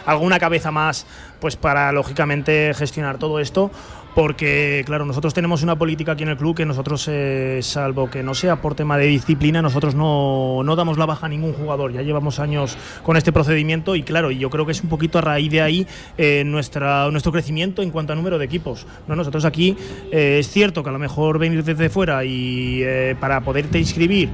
alguna 0.04 0.38
cabeza 0.38 0.70
más, 0.70 1.06
pues 1.40 1.56
para 1.56 1.92
lógicamente 1.92 2.72
gestionar 2.74 3.16
todo 3.18 3.40
esto. 3.40 3.70
Porque, 4.14 4.82
claro, 4.86 5.04
nosotros 5.04 5.34
tenemos 5.34 5.62
una 5.62 5.76
política 5.76 6.12
aquí 6.12 6.22
en 6.22 6.30
el 6.30 6.36
club 6.36 6.56
que 6.56 6.66
nosotros, 6.66 7.06
eh, 7.08 7.60
salvo 7.62 8.10
que 8.10 8.22
no 8.22 8.34
sea 8.34 8.56
por 8.56 8.74
tema 8.74 8.98
de 8.98 9.06
disciplina, 9.06 9.62
nosotros 9.62 9.94
no, 9.94 10.62
no 10.64 10.76
damos 10.76 10.98
la 10.98 11.06
baja 11.06 11.26
a 11.26 11.28
ningún 11.28 11.52
jugador. 11.52 11.92
Ya 11.92 12.02
llevamos 12.02 12.40
años 12.40 12.76
con 13.02 13.16
este 13.16 13.32
procedimiento 13.32 13.94
y, 13.94 14.02
claro, 14.02 14.30
yo 14.30 14.50
creo 14.50 14.66
que 14.66 14.72
es 14.72 14.82
un 14.82 14.88
poquito 14.88 15.18
a 15.18 15.20
raíz 15.20 15.50
de 15.50 15.62
ahí 15.62 15.86
eh, 16.18 16.42
nuestra, 16.44 17.10
nuestro 17.10 17.32
crecimiento 17.32 17.82
en 17.82 17.90
cuanto 17.90 18.12
a 18.12 18.16
número 18.16 18.38
de 18.38 18.44
equipos. 18.44 18.86
¿no? 19.06 19.16
Nosotros 19.16 19.44
aquí 19.44 19.76
eh, 20.10 20.38
es 20.40 20.48
cierto 20.48 20.82
que 20.82 20.90
a 20.90 20.92
lo 20.92 20.98
mejor 20.98 21.38
venir 21.38 21.64
desde 21.64 21.88
fuera 21.88 22.24
y 22.24 22.82
eh, 22.82 23.16
para 23.20 23.40
poderte 23.40 23.78
inscribir, 23.78 24.30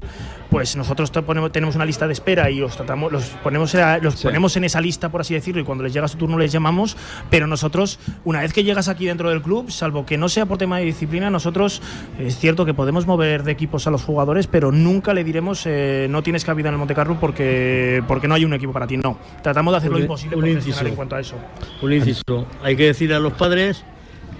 pues 0.50 0.76
nosotros 0.76 1.10
te 1.12 1.22
ponemos- 1.22 1.50
tenemos 1.52 1.74
una 1.76 1.84
lista 1.84 2.06
de 2.06 2.12
espera 2.12 2.50
y 2.50 2.60
los 2.60 2.76
tratamos, 2.76 3.10
los 3.12 3.24
ponemos, 3.42 3.74
a- 3.74 3.98
los 3.98 4.22
ponemos 4.22 4.56
en 4.56 4.64
esa 4.64 4.80
lista, 4.80 5.08
por 5.10 5.20
así 5.20 5.34
decirlo, 5.34 5.60
y 5.60 5.64
cuando 5.64 5.84
les 5.84 5.92
llega 5.92 6.08
su 6.08 6.16
turno 6.18 6.38
les 6.38 6.52
llamamos, 6.52 6.96
pero 7.30 7.46
nosotros, 7.46 7.98
una 8.24 8.40
vez 8.40 8.52
que 8.52 8.64
llegas 8.64 8.88
aquí 8.88 9.06
dentro 9.06 9.30
del 9.30 9.42
club, 9.42 9.70
salvo 9.70 10.06
que 10.06 10.16
no 10.18 10.28
sea 10.28 10.46
por 10.46 10.58
tema 10.58 10.78
de 10.78 10.84
disciplina, 10.84 11.30
nosotros 11.30 11.82
es 12.18 12.38
cierto 12.38 12.64
que 12.64 12.74
podemos 12.74 13.06
mover 13.06 13.42
de 13.42 13.52
equipos 13.52 13.86
a 13.86 13.90
los 13.90 14.02
jugadores, 14.02 14.46
pero 14.46 14.72
nunca 14.72 15.14
le 15.14 15.24
diremos 15.24 15.62
eh, 15.66 16.06
no 16.10 16.22
tienes 16.22 16.44
cabida 16.44 16.68
en 16.68 16.74
el 16.74 16.78
Monte 16.78 16.94
Carlo 16.94 17.18
porque, 17.20 18.02
porque 18.06 18.28
no 18.28 18.34
hay 18.34 18.44
un 18.44 18.54
equipo 18.54 18.72
para 18.72 18.86
ti. 18.86 18.96
No, 18.96 19.18
tratamos 19.42 19.72
de 19.72 19.78
hacer 19.78 19.90
lo 19.90 19.98
imposible 19.98 20.36
un 20.36 20.42
por 20.42 20.86
en 20.86 20.94
cuanto 20.94 21.16
a 21.16 21.20
eso. 21.20 21.36
Un 21.82 21.92
inciso. 21.92 22.46
Hay 22.62 22.76
que 22.76 22.84
decir 22.86 23.12
a 23.12 23.18
los 23.18 23.32
padres 23.34 23.84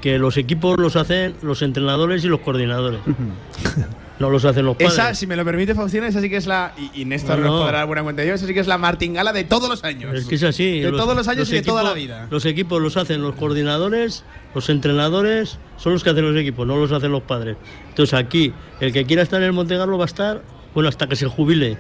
que 0.01 0.19
los 0.19 0.37
equipos 0.37 0.79
los 0.79 0.95
hacen 0.97 1.35
los 1.43 1.63
entrenadores 1.63 2.25
y 2.25 2.29
los 2.29 2.41
coordinadores. 2.41 3.01
no 4.19 4.31
los 4.31 4.45
hacen 4.45 4.65
los 4.65 4.77
padres. 4.77 4.95
Esa, 4.95 5.15
si 5.15 5.27
me 5.27 5.37
lo 5.37 5.45
permite, 5.45 5.75
Faustina, 5.75 6.07
esa 6.09 6.21
sí 6.21 6.31
que 6.31 6.37
es 6.37 6.47
la. 6.47 6.73
Y, 6.77 7.03
y 7.03 7.05
Néstor 7.05 7.39
No, 7.39 7.45
nos 7.47 7.55
no. 7.55 7.61
podrá 7.63 7.79
dar 7.79 7.87
buena 7.87 8.03
cuenta 8.03 8.23
de 8.23 8.29
ello, 8.29 8.35
esa 8.35 8.47
sí 8.47 8.55
que 8.55 8.61
es 8.61 8.67
la 8.67 8.79
martingala 8.79 9.33
de 9.33 9.45
todos 9.45 9.69
los 9.69 9.85
años. 9.85 10.15
Es 10.15 10.27
que 10.27 10.37
es 10.37 10.43
así. 10.43 10.81
De 10.81 10.91
todos 10.93 11.15
los 11.15 11.29
años 11.29 11.51
y 11.51 11.55
de 11.57 11.63
toda 11.63 11.83
la 11.83 11.93
vida. 11.93 12.27
Los 12.31 12.45
equipos 12.47 12.81
los 12.81 12.97
hacen 12.97 13.23
los 13.23 13.35
coordinadores, 13.35 14.25
los 14.55 14.69
entrenadores, 14.71 15.59
son 15.77 15.93
los 15.93 16.03
que 16.05 16.11
hacen 16.11 16.25
los 16.33 16.41
equipos, 16.41 16.67
no 16.67 16.77
los 16.77 16.93
hacen 16.93 17.13
los 17.13 17.23
padres. 17.23 17.57
Entonces 17.89 18.15
aquí, 18.15 18.53
el 18.81 18.93
que 18.93 19.05
quiera 19.05 19.23
estar 19.23 19.41
en 19.41 19.47
el 19.47 19.53
Montegarlo 19.53 19.99
va 19.99 20.05
a 20.05 20.07
estar, 20.07 20.43
bueno, 20.75 20.89
hasta 20.89 21.07
que 21.07 21.17
se 21.17 21.27
jubile, 21.27 21.77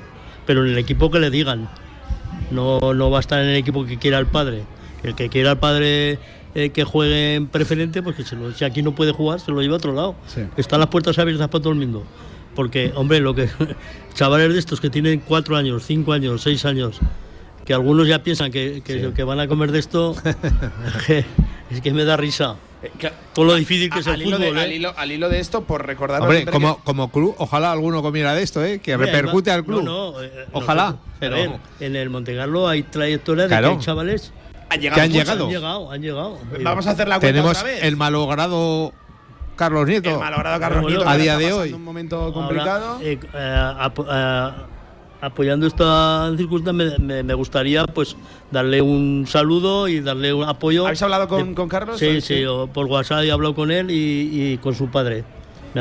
pero 0.47 0.65
en 0.65 0.73
el 0.73 0.79
equipo 0.79 1.11
que 1.11 1.19
le 1.21 1.31
digan. 1.31 1.69
No, 2.51 2.79
no 2.95 3.11
va 3.11 3.19
a 3.19 3.21
estar 3.21 3.43
en 3.43 3.49
el 3.49 3.57
equipo 3.57 3.85
que 3.87 3.99
quiera 3.99 4.19
el 4.19 4.27
padre. 4.27 4.63
El 5.03 5.15
que 5.15 5.29
quiera 5.29 5.53
el 5.53 5.59
padre 5.59 6.19
eh, 6.57 6.71
que 6.71 6.85
juegue 6.85 7.35
en 7.35 7.47
preferente, 7.49 8.03
pues 8.03 8.17
que 8.17 8.25
se 8.25 8.35
lo, 8.35 8.51
si 8.53 8.65
aquí 8.65 8.83
no 8.83 8.95
puede 8.95 9.13
jugar, 9.13 9.39
se 9.41 9.51
lo 9.53 9.61
lleva 9.61 9.75
a 9.75 9.77
otro 9.77 9.93
lado. 9.93 10.15
Sí. 10.27 10.41
Están 10.57 10.81
las 10.81 10.89
puertas 10.89 11.19
abiertas 11.19 11.49
para 11.49 11.63
todo 11.63 11.73
el 11.73 11.79
mundo. 11.79 12.03
Porque, 12.55 12.91
hombre, 12.97 13.21
lo 13.21 13.35
que 13.35 13.49
chavales 14.15 14.53
de 14.55 14.59
estos 14.59 14.81
que 14.81 14.89
tienen 14.91 15.21
cuatro 15.21 15.57
años, 15.57 15.85
cinco 15.85 16.13
años, 16.15 16.41
seis 16.43 16.65
años, 16.65 16.99
que 17.67 17.75
algunos 17.75 18.09
ya 18.09 18.23
piensan 18.23 18.51
que, 18.51 18.81
que, 18.83 19.13
que 19.13 19.23
van 19.25 19.39
a 19.41 19.47
comer 19.49 19.71
de 19.71 19.79
esto, 19.81 20.17
es 21.71 21.81
que, 21.83 21.93
me 21.93 22.05
da 22.05 22.17
risa. 22.17 22.57
Eh, 22.83 22.91
Con 23.35 23.47
lo 23.47 23.55
difícil 23.55 23.91
que 23.91 23.97
a- 23.99 24.01
es 24.01 24.07
el 24.07 24.13
al, 24.15 24.23
hilo 24.23 24.39
de- 24.39 24.47
fútbol, 24.47 24.59
¿eh? 24.59 24.63
al, 24.63 24.73
hilo, 24.73 24.95
al 24.97 25.13
hilo 25.13 25.29
de 25.29 25.41
esto, 25.41 25.65
por 25.65 25.87
recordar. 25.87 26.23
Hombre, 26.23 26.47
como, 26.47 26.79
como 26.85 27.11
club, 27.11 27.35
ojalá 27.39 27.73
alguno 27.73 28.01
comiera 28.03 28.35
de 28.35 28.43
esto, 28.43 28.65
¿eh? 28.65 28.79
que 28.81 28.97
repercute 28.97 29.51
al 29.51 29.65
club. 29.65 29.83
No, 29.83 30.13
no, 30.13 30.23
eh, 30.23 30.47
Ojalá, 30.53 30.97
pero- 31.21 31.37
ver, 31.37 31.51
en 31.81 31.97
el 31.97 32.09
Montecarlo 32.11 32.69
hay 32.69 32.83
trayectoria 32.85 33.45
de 33.45 33.49
Claro. 33.49 33.69
que 33.71 33.75
hay 33.77 33.81
chavales 33.81 34.33
han 34.71 34.81
que 34.81 34.89
han 34.89 34.95
muchos. 34.95 35.13
llegado. 35.13 35.45
han 35.45 35.51
llegado, 35.51 35.91
han 35.93 36.01
llegado. 36.03 36.39
Vamos 36.63 36.87
a 36.87 36.91
hacer 36.91 37.09
la 37.09 37.17
cuenta 37.21 37.27
Tenemos 37.29 37.51
otra 37.59 37.63
vez. 37.71 37.83
el 37.85 37.97
malogrado 37.97 38.93
Carlos 39.57 39.87
Nieto. 39.87 40.11
El 40.11 40.19
malogrado 40.19 40.61
Carlos 40.61 40.85
Nieto, 40.87 41.09
a 41.09 41.17
día 41.17 41.39
de 41.39 41.53
hoy. 41.53 41.73
Un 41.73 41.85
momento 41.85 42.17
Ahora, 42.17 42.33
complicado. 42.35 42.99
eh, 43.03 43.19
eh, 43.35 43.73
apo- 43.79 44.07
eh, 44.11 44.51
apoyando 45.21 45.67
esta 45.67 46.31
circunstancia, 46.37 46.99
me, 46.99 46.99
me- 46.99 47.23
me 47.23 47.35
gustaría 47.35 47.85
pues 47.87 48.17
darle 48.51 48.83
un 48.83 49.25
saludo 49.27 49.89
y 49.89 50.01
darle 50.01 50.33
un 50.35 50.45
apoyo. 50.45 50.85
¿Habéis 50.85 51.03
hablado 51.03 51.27
con, 51.29 51.49
de- 51.49 51.55
con 51.55 51.69
Carlos? 51.69 51.99
Sí, 51.99 52.19
¿O 52.19 52.21
sí, 52.21 52.45
o 52.45 52.67
por 52.67 52.87
WhatsApp 52.87 53.23
he 53.25 53.33
hablado 53.33 53.55
con 53.55 53.71
él 53.71 53.91
y, 53.91 54.53
y 54.53 54.59
con 54.59 54.75
su 54.75 54.89
padre. 54.91 55.25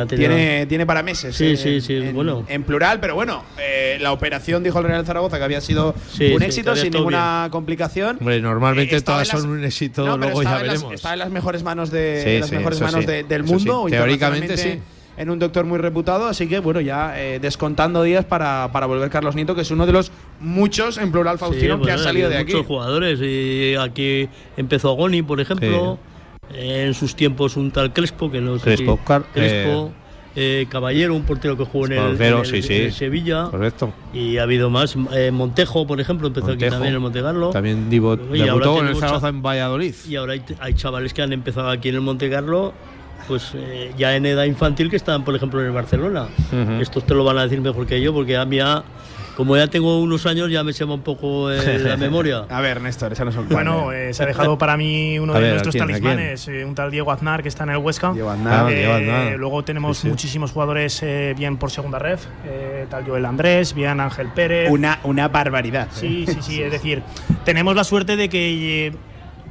Ha 0.01 0.05
Tiene, 0.07 0.65
tiene 0.65 0.85
para 0.85 1.03
meses. 1.03 1.35
Sí, 1.35 1.51
eh, 1.53 1.57
sí, 1.57 1.81
sí, 1.81 1.95
En, 1.97 2.13
bueno. 2.15 2.43
en 2.47 2.63
plural, 2.63 2.99
pero 2.99 3.15
bueno, 3.15 3.43
eh, 3.59 3.97
la 4.01 4.11
operación, 4.11 4.63
dijo 4.63 4.79
el 4.79 4.85
Real 4.85 5.05
Zaragoza, 5.05 5.37
que 5.37 5.43
había 5.43 5.61
sido 5.61 5.95
Sí, 6.11 6.31
un 6.33 6.39
sí, 6.39 6.45
éxito, 6.45 6.75
sin 6.75 6.91
ninguna 6.93 7.47
complicación. 7.51 8.17
Hombre, 8.19 8.39
normalmente 8.41 8.95
Eh, 8.97 9.01
todas 9.01 9.27
las- 9.27 9.41
son 9.41 9.49
un 9.49 9.63
éxito, 9.63 10.05
No, 10.05 10.17
luego 10.17 10.43
ya 10.43 10.51
las- 10.51 10.61
veremos. 10.63 10.93
Estaba 10.93 11.13
en 11.13 11.19
las 11.19 11.29
mejores 11.31 11.63
manos, 11.63 11.91
de, 11.91 12.21
Sí, 12.23 12.39
las 12.39 12.49
sí, 12.49 12.55
mejores 12.55 12.81
manos 12.81 13.01
sí, 13.01 13.05
de- 13.11 13.23
del 13.23 13.43
eso 13.43 13.53
mundo. 13.53 13.83
sí. 13.85 13.91
Teóricamente, 13.91 14.45
internacionalmente 14.45 14.95
En 15.17 15.29
un 15.29 15.39
doctor 15.39 15.63
muy 15.63 15.77
reputado, 15.77 16.25
así 16.27 16.45
que 16.45 16.59
bueno, 16.59 16.81
ya 16.81 17.13
eh, 17.17 17.39
descontando 17.39 18.03
días 18.03 18.25
para, 18.25 18.69
para 18.73 18.85
volver 18.85 19.09
Carlos 19.09 19.33
Nieto, 19.33 19.55
que 19.55 19.61
es 19.61 19.71
uno 19.71 19.85
de 19.85 19.93
los 19.93 20.11
muchos, 20.41 20.97
en 20.97 21.09
plural, 21.09 21.37
Sí, 21.37 21.39
Faustino, 21.39 21.75
que 21.75 21.83
bueno, 21.83 21.93
han 21.97 22.03
salido 22.03 22.27
ha 22.27 22.31
de 22.31 22.37
aquí. 22.39 22.51
Muchos 22.51 22.67
jugadores 22.67 23.19
y 23.21 23.75
aquí 23.75 24.27
empezó 24.57 24.91
Goni, 24.95 25.21
por 25.21 25.39
ejemplo. 25.39 25.97
En 26.53 26.93
sus 26.93 27.15
tiempos 27.15 27.57
un 27.57 27.71
tal 27.71 27.91
Crespo, 27.93 28.31
que 28.31 28.39
no 28.41 28.57
sé 28.57 28.63
Crespo, 28.63 28.99
si- 29.05 29.23
Crespo, 29.33 29.91
eh, 30.35 30.67
Caballero, 30.69 31.15
un 31.15 31.23
portero 31.23 31.57
que 31.57 31.63
jugó 31.65 31.85
en 31.87 31.93
el, 31.93 32.21
en 32.21 32.21
el- 32.39 32.45
sí, 32.45 32.61
sí. 32.61 32.73
en 32.83 32.91
Sevilla. 32.91 33.47
Correcto. 33.49 33.93
Y 34.13 34.37
ha 34.37 34.43
habido 34.43 34.69
más. 34.69 34.95
Eh, 35.13 35.31
Montejo, 35.31 35.87
por 35.87 35.99
ejemplo, 35.99 36.27
empezó 36.27 36.47
aquí 36.51 36.65
también 36.69 36.89
en 36.89 36.93
el 36.95 36.99
Montecarlo. 36.99 37.49
También 37.51 37.89
divo- 37.89 38.15
Y 38.33 38.41
ahora 38.41 38.65
debutó 38.65 38.75
con 38.75 38.87
el 38.87 38.95
Zaragoza 38.95 39.29
en 39.29 39.41
Valladolid. 39.41 39.95
Y 40.07 40.15
ahora 40.17 40.33
hay, 40.33 40.43
hay 40.59 40.73
chavales 40.73 41.13
que 41.13 41.21
han 41.21 41.33
empezado 41.33 41.69
aquí 41.69 41.89
en 41.89 41.95
el 41.95 42.01
Montecarlo, 42.01 42.73
pues 43.27 43.51
eh, 43.55 43.91
ya 43.97 44.15
en 44.15 44.25
edad 44.25 44.43
infantil 44.43 44.89
que 44.89 44.97
estaban, 44.97 45.23
por 45.25 45.35
ejemplo, 45.35 45.59
en 45.61 45.67
el 45.67 45.71
Barcelona. 45.71 46.27
Ujú. 46.51 46.81
Estos 46.81 47.05
te 47.05 47.13
lo 47.15 47.23
van 47.23 47.37
a 47.37 47.43
decir 47.43 47.59
mejor 47.61 47.87
que 47.87 47.99
yo, 48.01 48.13
porque 48.13 48.35
a 48.37 48.45
mí 48.45 48.57
ya, 48.57 48.83
como 49.35 49.55
ya 49.57 49.67
tengo 49.67 49.99
unos 50.01 50.25
años, 50.25 50.49
ya 50.49 50.63
me 50.63 50.73
se 50.73 50.85
va 50.85 50.93
un 50.93 51.01
poco 51.01 51.51
eh, 51.51 51.79
la 51.79 51.97
memoria. 51.97 52.45
A 52.49 52.61
ver, 52.61 52.81
Néstor, 52.81 53.11
esa 53.13 53.25
no 53.25 53.31
son 53.31 53.47
Bueno, 53.49 53.91
eh, 53.91 54.13
se 54.13 54.23
ha 54.23 54.25
dejado 54.25 54.57
para 54.57 54.77
mí 54.77 55.19
uno 55.19 55.33
de 55.35 55.39
ver, 55.39 55.49
¿a 55.49 55.51
nuestros 55.53 55.73
quién, 55.75 55.87
talismanes, 55.87 56.47
eh, 56.47 56.65
un 56.65 56.73
tal 56.75 56.89
Diego 56.91 57.11
Aznar 57.11 57.41
que 57.43 57.49
está 57.49 57.63
en 57.65 57.71
el 57.71 57.77
Huesca. 57.77 58.11
Diego 58.13 58.29
Aznar. 58.29 58.65
Ah, 58.65 58.71
Eh, 58.71 58.75
Diego 58.75 58.93
Aznar. 58.93 59.35
Luego 59.37 59.63
tenemos 59.63 59.97
Sí, 59.97 60.03
sí. 60.03 60.07
muchísimos 60.09 60.51
jugadores 60.51 61.01
eh, 61.03 61.33
bien 61.37 61.57
por 61.57 61.69
segunda 61.71 61.99
ref, 61.99 62.25
eh, 62.45 62.85
tal 62.89 63.05
Joel 63.05 63.25
Andrés, 63.25 63.73
bien 63.73 63.99
Ángel 63.99 64.29
Pérez. 64.33 64.69
una, 64.71 64.99
una 65.03 65.27
barbaridad. 65.27 65.87
Sí, 65.91 66.25
sí, 66.27 66.37
sí, 66.41 66.61
es 66.61 66.71
decir, 66.71 67.01
tenemos 67.43 67.75
la 67.75 67.83
suerte 67.83 68.15
de 68.15 68.29
que 68.29 68.87
eh, 68.87 68.91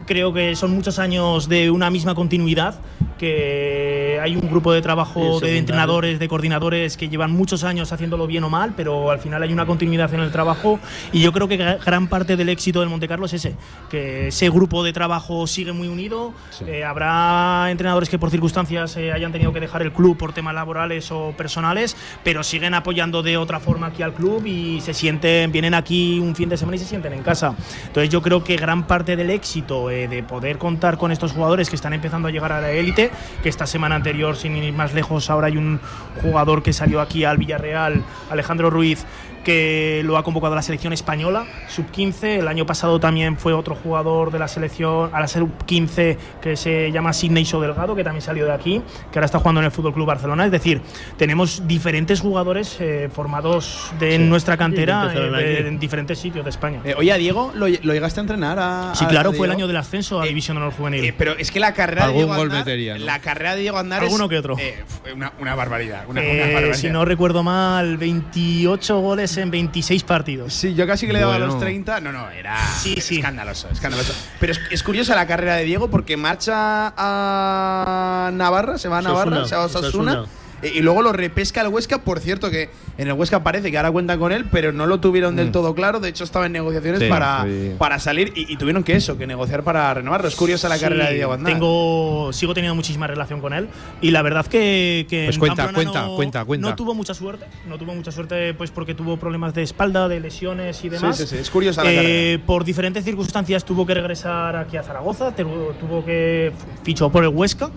creo 0.07 0.33
que 0.33 0.55
son 0.57 0.73
muchos 0.73 0.99
años 0.99 1.49
de 1.49 1.71
una 1.71 1.91
misma 1.91 2.15
continuidad, 2.15 2.75
que 3.19 4.19
hay 4.23 4.37
un 4.37 4.49
grupo 4.51 4.73
de 4.73 4.83
trabajo 4.83 5.39
Sí, 5.41 5.47
de 5.47 5.59
entrenadores, 5.59 6.19
de 6.19 6.29
coordinadores 6.29 6.97
que 6.97 7.09
llevan 7.09 7.31
muchos 7.31 7.65
años 7.65 7.93
haciéndolo 7.93 8.27
bien 8.27 8.45
o 8.45 8.51
mal, 8.51 8.75
pero 8.77 9.11
al 9.11 9.19
final 9.19 9.43
hay 9.43 9.53
una 9.53 9.67
continuidad 9.67 10.13
en 10.15 10.21
el 10.21 10.31
trabajo 10.31 10.79
y 11.13 11.21
yo 11.21 11.33
creo 11.33 11.49
que 11.49 11.59
gra- 11.59 11.79
gran 11.85 12.09
parte 12.09 12.37
del 12.37 12.49
éxito 12.49 12.81
del 12.81 12.89
Monte 12.89 13.09
Carlo 13.09 13.27
es 13.27 13.33
ese, 13.35 13.55
que 13.91 14.29
ese 14.29 14.51
grupo 14.51 14.83
de 14.85 14.93
trabajo 14.93 15.47
sigue 15.47 15.73
muy 15.73 15.89
unido, 15.89 16.33
Eh, 16.67 16.85
habrá 16.85 17.69
entrenadores 17.71 18.09
que 18.09 18.19
por 18.19 18.31
circunstancias 18.31 18.97
eh, 18.97 19.13
hayan 19.13 19.33
tenido 19.33 19.53
que 19.53 19.61
dejar 19.61 19.83
el 19.83 19.93
club 19.93 20.17
por 20.17 20.33
temas 20.33 20.55
laborales 20.55 21.11
o 21.11 21.33
personales, 21.37 21.97
pero 22.23 22.43
siguen 22.43 22.75
apoyando 22.75 23.23
de 23.23 23.37
otra 23.37 23.61
forma 23.61 23.87
aquí 23.89 24.03
al 24.03 24.13
club 24.15 24.45
y 24.47 24.81
se 24.81 24.93
sienten, 24.95 25.51
vienen 25.53 25.75
aquí 25.75 26.19
un 26.21 26.35
fin 26.35 26.49
de 26.49 26.57
semana 26.57 26.77
y 26.77 26.79
se 26.79 26.87
sienten 26.87 27.13
en 27.13 27.23
casa. 27.23 27.55
Entonces 27.87 28.11
yo 28.11 28.23
creo 28.23 28.43
que 28.45 28.57
gran 28.57 28.87
parte 28.87 29.17
del 29.17 29.31
éxito 29.31 29.91
de 29.95 30.23
poder 30.23 30.59
contar 30.59 30.99
con 30.99 31.13
estos 31.13 31.33
jugadores 31.33 31.71
que 31.71 31.77
están 31.77 31.93
empezando 31.93 32.29
a 32.29 32.31
llegar 32.31 32.53
a 32.53 32.61
la 32.61 32.71
élite 32.71 33.11
que 33.43 33.49
esta 33.49 33.67
semana 33.67 33.95
anterior, 33.95 34.37
sin 34.37 34.57
ir 34.57 34.73
más 34.73 34.95
lejos, 34.95 35.31
ahora 35.31 35.47
hay 35.47 35.57
un 35.57 35.81
jugador 36.23 36.63
que 36.63 36.73
salió 36.73 37.01
aquí 37.01 37.25
al 37.25 37.39
Villarreal, 37.39 38.03
Alejandro 38.31 38.71
Ruiz, 38.71 39.07
que 39.45 40.03
lo 40.05 40.17
ha 40.17 40.25
convocado 40.25 40.55
a 40.55 40.57
la 40.57 40.63
selección 40.63 40.93
española, 40.93 41.47
sub-15. 41.69 42.39
El 42.41 42.49
año 42.49 42.67
pasado 42.67 42.99
también 42.99 43.37
fue 43.39 43.53
otro 43.53 43.75
jugador 43.77 44.33
de 44.33 44.39
la 44.41 44.49
selección, 44.49 45.11
a 45.15 45.21
la 45.21 45.29
sub-15, 45.29 46.17
que 46.43 46.57
se 46.57 46.91
llama 46.91 47.13
Sidney 47.13 47.45
Delgado, 47.45 47.95
que 47.95 48.03
también 48.03 48.23
salió 48.23 48.47
de 48.47 48.53
aquí, 48.53 48.83
que 49.13 49.19
ahora 49.19 49.27
está 49.27 49.39
jugando 49.39 49.61
en 49.61 49.67
el 49.67 49.71
Fútbol 49.71 49.93
Club 49.95 50.07
Barcelona. 50.07 50.47
Es 50.47 50.51
decir, 50.51 50.81
tenemos 51.17 51.69
diferentes 51.69 52.21
jugadores 52.21 52.77
eh, 52.81 53.09
formados 53.15 53.93
de 54.01 54.15
en 54.17 54.29
nuestra 54.29 54.57
cantera 54.57 55.03
Sí, 55.03 55.09
empezaron 55.19 55.39
eh, 55.41 55.43
de- 55.63 55.69
en 55.69 55.79
diferentes 55.79 56.19
sitios 56.19 56.45
de 56.45 56.51
España. 56.51 56.81
Eh, 56.85 56.95
oye, 56.97 57.13
a 57.13 57.17
Diego, 57.17 57.53
¿lo, 57.55 57.67
lo 57.69 57.93
llegaste 57.93 58.21
a 58.21 58.23
entrenar? 58.23 58.59
A, 58.59 58.93
sí, 58.95 59.05
claro, 59.07 59.31
a 59.31 59.33
fue 59.35 59.47
el 59.47 59.53
año 59.53 59.67
del 59.67 59.77
ascenso 59.77 60.21
a 60.21 60.25
Eh, 60.25 60.29
División 60.29 60.57
de 60.57 60.63
Honor 60.63 60.75
Juvenil. 60.75 61.05
Eh, 61.05 61.15
pero 61.17 61.33
es 61.39 61.51
que 61.51 61.61
la 61.61 61.75
carrera 61.75 62.03
de 62.03 62.07
Algún 62.09 62.23
Diego 62.25 62.35
gol 62.37 62.47
Aznar, 62.49 62.65
metería, 62.65 62.99
¿no? 62.99 63.05
la 63.05 63.21
carrera 63.21 63.55
de 63.55 63.61
Diego 63.61 63.77
Aznar 63.79 64.03
es, 64.03 64.09
Alguno 64.09 64.29
que 64.29 64.39
otro. 64.39 64.57
eh, 64.59 64.83
fue 65.03 65.13
una, 65.13 65.33
una 65.39 65.55
barbaridad, 65.55 66.05
una, 66.09 66.23
Eh, 66.23 66.33
una 66.35 66.45
barbaridad. 66.47 66.75
si 66.75 66.89
no 66.91 67.05
recuerdo 67.05 67.43
mal, 67.43 67.97
28 67.99 68.99
goles 69.01 69.34
en 69.39 69.51
26 69.51 70.03
partidos. 70.05 70.53
Sí, 70.55 70.75
yo 70.75 70.87
casi 70.87 71.07
que 71.07 71.13
le 71.13 71.21
daba 71.21 71.37
a 71.37 71.39
los 71.39 71.49
Bueno. 71.51 71.61
30. 71.61 72.01
No, 72.01 72.13
no, 72.13 72.31
era 72.31 72.57
Sí, 72.83 72.97
sí. 73.01 73.17
escandaloso, 73.17 73.69
escandaloso. 73.71 74.13
Pero 74.41 74.53
es, 74.53 74.61
es 74.71 74.83
curiosa 74.83 75.15
la 75.15 75.27
carrera 75.27 75.57
de 75.57 75.65
Diego 75.65 75.89
porque 75.91 76.17
marcha 76.17 76.93
a 76.97 78.31
Navarra, 78.33 78.79
se 78.79 78.89
va 78.89 78.99
a 78.99 79.03
Navarra, 79.03 79.45
se 79.47 79.57
va 79.57 79.63
a 79.63 79.67
Osasuna. 79.67 80.25
Osasuna. 80.65 80.79
Y 80.79 80.83
luego 80.83 81.03
lo 81.03 81.13
repesca 81.13 81.61
el 81.61 81.69
Huesca, 81.69 81.99
por 82.03 82.21
cierto 82.21 82.51
que 82.51 82.71
en 82.99 83.07
el 83.09 83.13
Huesca 83.15 83.43
parece 83.43 83.71
que 83.71 83.77
ahora 83.77 83.91
cuentan 83.91 84.19
con 84.19 84.33
él, 84.33 84.47
pero 84.51 84.73
no 84.73 84.87
lo 84.87 85.01
tuvieron 85.01 85.37
del 85.37 85.49
Mm. 85.49 85.53
todo 85.53 85.75
claro, 85.75 86.01
de 86.01 86.09
hecho 86.09 86.25
estaba 86.25 86.47
en 86.47 86.53
negociaciones 86.53 87.01
Sí, 87.01 87.09
para, 87.09 87.45
sí. 87.45 87.73
para 87.79 87.99
salir 87.99 88.33
y, 88.35 88.53
y 88.53 88.57
tuvieron 88.57 88.83
que 88.85 88.95
eso, 88.97 89.17
que 89.19 89.27
negociar 89.27 89.63
para 89.63 89.93
renovarlo. 89.95 90.29
Es 90.29 90.37
curiosa 90.37 90.69
la 90.69 90.77
Sí, 90.77 90.83
carrera 90.83 91.09
de 91.09 91.15
Diego 91.15 91.33
Aznar. 91.33 91.53
Tengo, 91.53 92.31
sigo 92.33 92.55
teniendo 92.55 92.75
muchísima 92.75 93.07
relación 93.07 93.41
con 93.41 93.53
él 93.53 93.69
y 94.01 94.11
la 94.11 94.23
verdad 94.23 94.47
que, 94.47 95.07
que 95.09 95.25
Pues 95.27 95.37
en 95.37 95.41
cuenta, 95.41 95.73
cuenta, 95.73 96.03
no, 96.03 96.17
cuenta, 96.17 96.45
cuenta. 96.45 96.69
no 96.69 96.77
tuvo 96.77 96.95
mucha 96.95 97.15
suerte, 97.15 97.47
no 97.69 97.79
tuvo 97.79 97.95
mucha 97.95 98.13
suerte 98.13 98.55
pues 98.55 98.71
porque 98.71 98.95
tuvo 98.95 99.17
problemas 99.17 99.55
de 99.55 99.63
espalda, 99.63 100.09
de 100.09 100.21
lesiones 100.21 100.83
y 100.85 100.89
demás. 100.89 101.17
Sí, 101.17 101.25
sí, 101.27 101.37
sí, 101.37 101.41
es 101.41 101.51
curiosa 101.51 101.83
la 101.85 101.93
Eh, 101.93 101.97
carrera. 101.97 102.43
por 102.47 102.65
diferentes 102.65 103.05
circunstancias 103.05 103.65
tuvo 103.65 103.87
que 103.87 103.95
regresar 103.95 104.57
aquí 104.57 104.77
a 104.77 104.83
Zaragoza, 104.83 105.33
tuvo 105.35 106.05
que 106.05 106.53
fichó 106.83 107.11
por 107.11 107.23
el 107.25 107.31
Huesca 107.31 107.71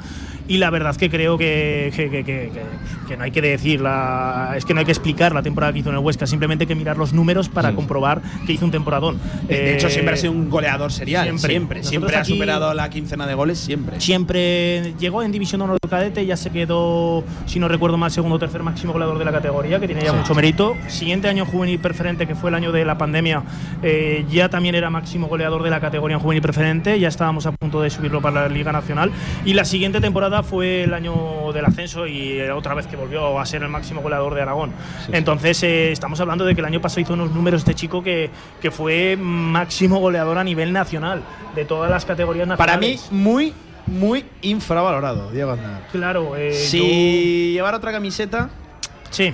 y 0.48 0.58
la 0.58 0.70
verdad 0.70 0.96
que 0.96 1.10
creo 1.10 1.38
que, 1.38 1.92
que, 1.96 2.10
que- 2.10 2.24
que- 2.24 3.18
no 3.18 3.24
hay 3.24 3.32
que 3.32 3.42
decir 3.42 3.80
la, 3.82 4.54
es 4.58 4.66
que 4.66 4.74
no 4.74 4.80
hay 4.82 4.86
que 4.86 4.92
explicar 4.92 5.34
la 5.34 5.42
temporada 5.42 5.72
que 5.74 5.80
hizo 5.80 5.90
en 5.90 5.96
el 5.96 6.02
Huesca, 6.02 6.28
simplemente 6.28 6.64
hay 6.64 6.68
que 6.68 6.76
mirar 6.76 6.98
los 6.98 7.14
números 7.14 7.48
para 7.50 7.74
comprobar 7.74 8.22
que 8.46 8.54
hizo 8.54 8.66
un 8.66 8.72
temporadón. 8.72 9.18
De 9.48 9.76
hecho, 9.76 9.88
Eh, 9.88 9.92
siempre 9.92 10.14
ha 10.14 10.18
sido 10.18 10.34
un 10.34 10.50
goleador 10.50 10.92
serial. 10.92 11.24
Siempre, 11.26 11.50
siempre. 11.52 11.84
siempre, 11.84 12.16
ha 12.18 12.26
superado 12.26 12.74
la 12.74 12.90
quincena 12.90 13.26
de 13.26 13.34
goles, 13.34 13.58
siempre. 13.60 14.00
Siempre 14.02 14.94
llegó 15.00 15.24
en 15.24 15.32
División 15.32 15.60
de 15.60 15.66
Honor 15.66 15.78
de 15.82 15.90
Cadete, 15.90 16.26
ya 16.26 16.36
se 16.36 16.50
quedó, 16.50 17.24
si 17.46 17.60
no 17.60 17.68
recuerdo 17.68 17.98
mal, 17.98 18.12
segundo 18.12 18.36
o 18.36 18.40
tercer 18.40 18.62
máximo 18.62 18.94
goleador 18.94 19.18
de 19.20 19.26
la 19.26 19.32
categoría, 19.32 19.80
que 19.80 19.88
tiene 19.88 20.04
ya 20.04 20.12
mucho 20.14 20.36
mérito. 20.36 20.76
Siguiente 20.88 21.30
año 21.30 21.46
juvenil 21.46 21.80
preferente, 21.80 22.28
que 22.28 22.36
fue 22.36 22.50
el 22.50 22.56
año 22.56 22.72
de 22.72 22.84
la 22.86 22.98
pandemia, 22.98 23.44
eh, 23.84 24.26
ya 24.30 24.50
también 24.50 24.76
era 24.76 24.90
máximo 24.90 25.28
goleador 25.28 25.64
de 25.64 25.70
la 25.70 25.80
categoría 25.80 26.16
en 26.18 26.22
juvenil 26.22 26.42
preferente, 26.42 27.00
ya 27.00 27.08
estábamos 27.08 27.46
a 27.46 27.52
punto 27.54 27.82
de 27.82 27.90
subirlo 27.90 28.22
para 28.22 28.44
la 28.44 28.50
Liga 28.50 28.72
Nacional. 28.72 29.12
Y 29.46 29.54
la 29.54 29.64
siguiente 29.66 30.02
temporada 30.02 30.37
fue 30.44 30.84
el 30.84 30.94
año 30.94 31.52
del 31.54 31.66
ascenso 31.66 32.08
y 32.08 32.40
otra 32.50 32.74
vez 32.74 32.88
que 32.88 32.96
volvió 32.96 33.40
a 33.40 33.46
ser 33.46 33.64
el 33.64 33.70
máximo 33.70 34.02
goleador 34.02 34.34
de 34.36 34.42
Aragón. 34.42 34.72
Entonces, 35.12 35.62
eh, 35.64 35.92
estamos 35.92 36.20
hablando 36.20 36.46
de 36.46 36.54
que 36.56 36.62
el 36.62 36.66
año 36.66 36.82
pasado 36.82 37.02
hizo 37.02 37.14
unos 37.14 37.32
números 37.32 37.62
este 37.62 37.74
chico 37.76 38.04
que, 38.04 38.30
que 38.62 38.72
fue 38.72 39.18
máximo 39.20 40.00
goleador 40.00 40.38
a 40.38 40.44
nivel 40.44 40.72
nacional, 40.74 41.24
de 41.56 41.66
todas 41.66 41.90
las 41.90 42.06
categorías 42.06 42.48
Para 42.58 42.78
mí, 42.78 42.94
nacionales. 42.96 43.12
muy, 43.12 43.54
muy 43.88 44.26
infravalorado, 44.42 45.32
Diego 45.32 45.52
Aznar. 45.52 45.82
Claro, 45.92 46.36
eh, 46.36 46.54
si 46.54 47.52
llevara 47.54 47.78
otra 47.78 47.92
camiseta, 47.92 48.50
yo- 48.50 48.88
sí. 49.12 49.34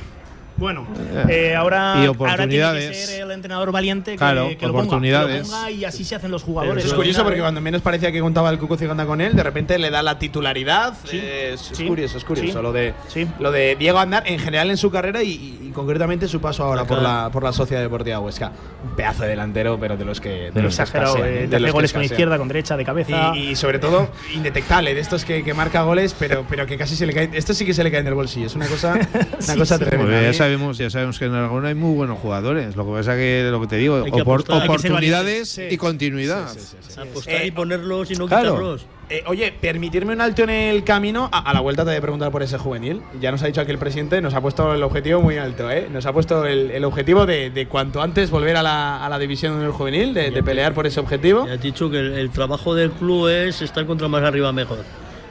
Bueno, 0.57 0.87
Eh, 1.27 1.49
eh, 1.51 1.55
ahora, 1.55 1.95
y 2.01 2.05
ahora 2.05 2.47
tiene 2.47 2.73
que 2.89 2.93
ser 2.93 3.21
el 3.23 3.31
entrenador 3.31 3.71
valiente 3.71 4.11
que, 4.11 4.17
Claro, 4.17 4.47
que 4.49 4.65
lo 4.67 4.71
ponga, 4.73 4.83
oportunidades. 4.85 5.43
que 5.43 5.47
lo 5.49 5.57
ponga 5.57 5.71
y 5.71 5.85
así 5.85 6.03
se 6.03 6.15
hacen 6.15 6.31
los 6.31 6.43
jugadores. 6.43 6.85
es 6.85 6.93
curioso 6.93 7.21
porque 7.23 7.35
final, 7.37 7.45
cuando 7.47 7.61
menos 7.61 7.81
parecía 7.81 8.11
que 8.11 8.19
contaba 8.19 8.49
el 8.49 8.59
Cuco 8.59 8.77
Ciganda 8.77 9.05
con 9.05 9.19
él, 9.21 9.35
de 9.35 9.43
repente 9.43 9.77
le 9.79 9.89
da 9.89 10.01
la 10.03 10.19
titularidad. 10.19 10.93
Sí, 11.05 11.19
Eh, 11.21 11.51
es, 11.53 11.71
es 11.71 11.77
sí, 11.77 11.87
curioso, 11.87 12.17
es 12.17 12.23
curioso. 12.23 12.57
sí, 12.57 12.63
Lo, 12.63 12.71
de, 12.71 12.93
sí. 13.07 13.27
lo 13.39 13.51
de 13.51 13.75
Diego 13.77 13.99
Aznar 13.99 14.23
en 14.25 14.39
general 14.39 14.69
en 14.69 14.77
su 14.77 14.91
carrera 14.91 15.23
y, 15.23 15.71
concretamente 15.73 16.27
su 16.27 16.39
paso 16.39 16.63
ahora 16.63 16.85
por 16.85 17.01
la, 17.01 17.29
por 17.33 17.41
la 17.43 17.51
Sociedad 17.51 17.81
Deportiva 17.81 18.19
Huesca. 18.19 18.51
Un 18.87 18.95
pedazo 18.95 19.23
de 19.23 19.29
delantero, 19.29 19.79
pero 19.79 19.97
de 19.97 20.05
los 20.05 20.21
que, 20.21 20.51
de 20.51 20.61
los 20.61 20.75
que 20.75 20.81
exagerado, 20.83 21.15
escasean, 21.15 21.37
eh, 21.43 21.47
de 21.47 21.59
los 21.59 21.67
que 21.67 21.71
goles 21.71 21.93
con 21.93 22.03
izquierda, 22.03 22.37
con 22.37 22.47
derecha, 22.47 22.77
de 22.77 22.85
cabeza. 22.85 23.31
Y, 23.35 23.49
y 23.49 23.55
sobre 23.55 23.79
todo, 23.79 24.09
indetectable, 24.35 24.93
de 24.93 25.01
estos 25.01 25.25
que, 25.25 25.43
que 25.43 25.53
marca 25.55 25.81
goles, 25.81 26.15
pero, 26.17 26.45
pero 26.47 26.65
que 26.67 26.77
casi 26.77 26.95
se 26.95 27.05
le 27.07 27.13
caen. 27.13 27.31
Esto 27.33 27.53
sí 27.55 27.65
que 27.65 27.73
se 27.73 27.83
le 27.83 27.89
caen 27.91 28.05
del 28.05 28.13
bolsillo. 28.13 28.45
Es 28.47 28.55
una 28.55 28.67
cosa, 28.67 28.93
una 29.13 29.41
Sí, 29.41 29.57
cosa 29.57 29.77
sí. 29.77 29.83
tremenda. 29.85 30.19
Sabemos, 30.43 30.77
ya 30.77 30.89
sabemos 30.89 31.19
que 31.19 31.25
en 31.25 31.33
Aragón 31.35 31.65
hay 31.65 31.73
muy 31.73 31.95
buenos 31.95 32.19
jugadores. 32.19 32.75
Lo 32.75 32.85
que 32.85 32.91
pasa 32.91 33.15
que 33.15 33.47
lo 33.49 33.61
que 33.61 33.67
te 33.67 33.77
digo, 33.77 34.03
Hay 34.03 34.11
que 34.11 34.23
opor- 34.23 34.41
apostar. 34.41 34.55
Hay 34.55 34.67
que 34.69 34.77
ser 34.79 34.91
oportunidades 34.91 35.57
y 35.71 35.77
continuidad. 35.77 36.49
Sí, 36.49 36.59
sí, 36.59 36.77
sí, 36.81 36.93
sí. 36.95 36.99
Apostar 36.99 37.33
Eh, 37.35 37.47
y 37.47 37.51
ponerlos 37.51 38.11
y 38.11 38.15
no 38.15 38.27
claro. 38.27 38.49
quitarlos. 38.51 38.85
Eh, 39.09 39.23
oye, 39.27 39.53
permitirme 39.53 40.13
un 40.13 40.19
alto 40.21 40.43
en 40.43 40.49
el 40.49 40.83
camino. 40.83 41.29
A, 41.31 41.49
a 41.49 41.53
la 41.53 41.61
vuelta 41.61 41.83
te 41.83 41.91
voy 41.91 41.97
a 41.97 42.01
preguntar 42.01 42.31
por 42.31 42.43
ese 42.43 42.57
juvenil. 42.57 43.01
Ya 43.21 43.31
nos 43.31 43.41
ha 43.43 43.47
dicho 43.47 43.61
aquí 43.61 43.71
el 43.71 43.77
presidente, 43.77 44.21
nos 44.21 44.33
ha 44.33 44.41
puesto 44.41 44.73
el 44.73 44.83
objetivo 44.83 45.21
muy 45.21 45.37
alto, 45.37 45.71
¿eh? 45.71 45.87
Nos 45.91 46.05
ha 46.05 46.11
puesto 46.13 46.45
el, 46.45 46.71
el 46.71 46.83
objetivo 46.83 47.25
de, 47.25 47.49
de 47.49 47.67
cuanto 47.67 48.01
antes 48.01 48.29
volver 48.29 48.57
a 48.57 48.63
la, 48.63 49.05
a 49.05 49.09
la 49.09 49.19
división 49.19 49.59
del 49.61 49.71
juvenil, 49.71 50.13
de, 50.13 50.31
de 50.31 50.43
pelear 50.43 50.73
por 50.73 50.85
ese 50.87 50.99
objetivo. 50.99 51.45
Ya 51.47 51.53
he 51.53 51.57
dicho 51.57 51.89
que 51.89 51.99
el, 51.99 52.13
el 52.13 52.29
trabajo 52.31 52.75
del 52.75 52.91
club 52.91 53.29
es 53.29 53.61
estar 53.61 53.85
contra 53.85 54.07
más 54.09 54.23
arriba 54.23 54.51
mejor. 54.51 54.79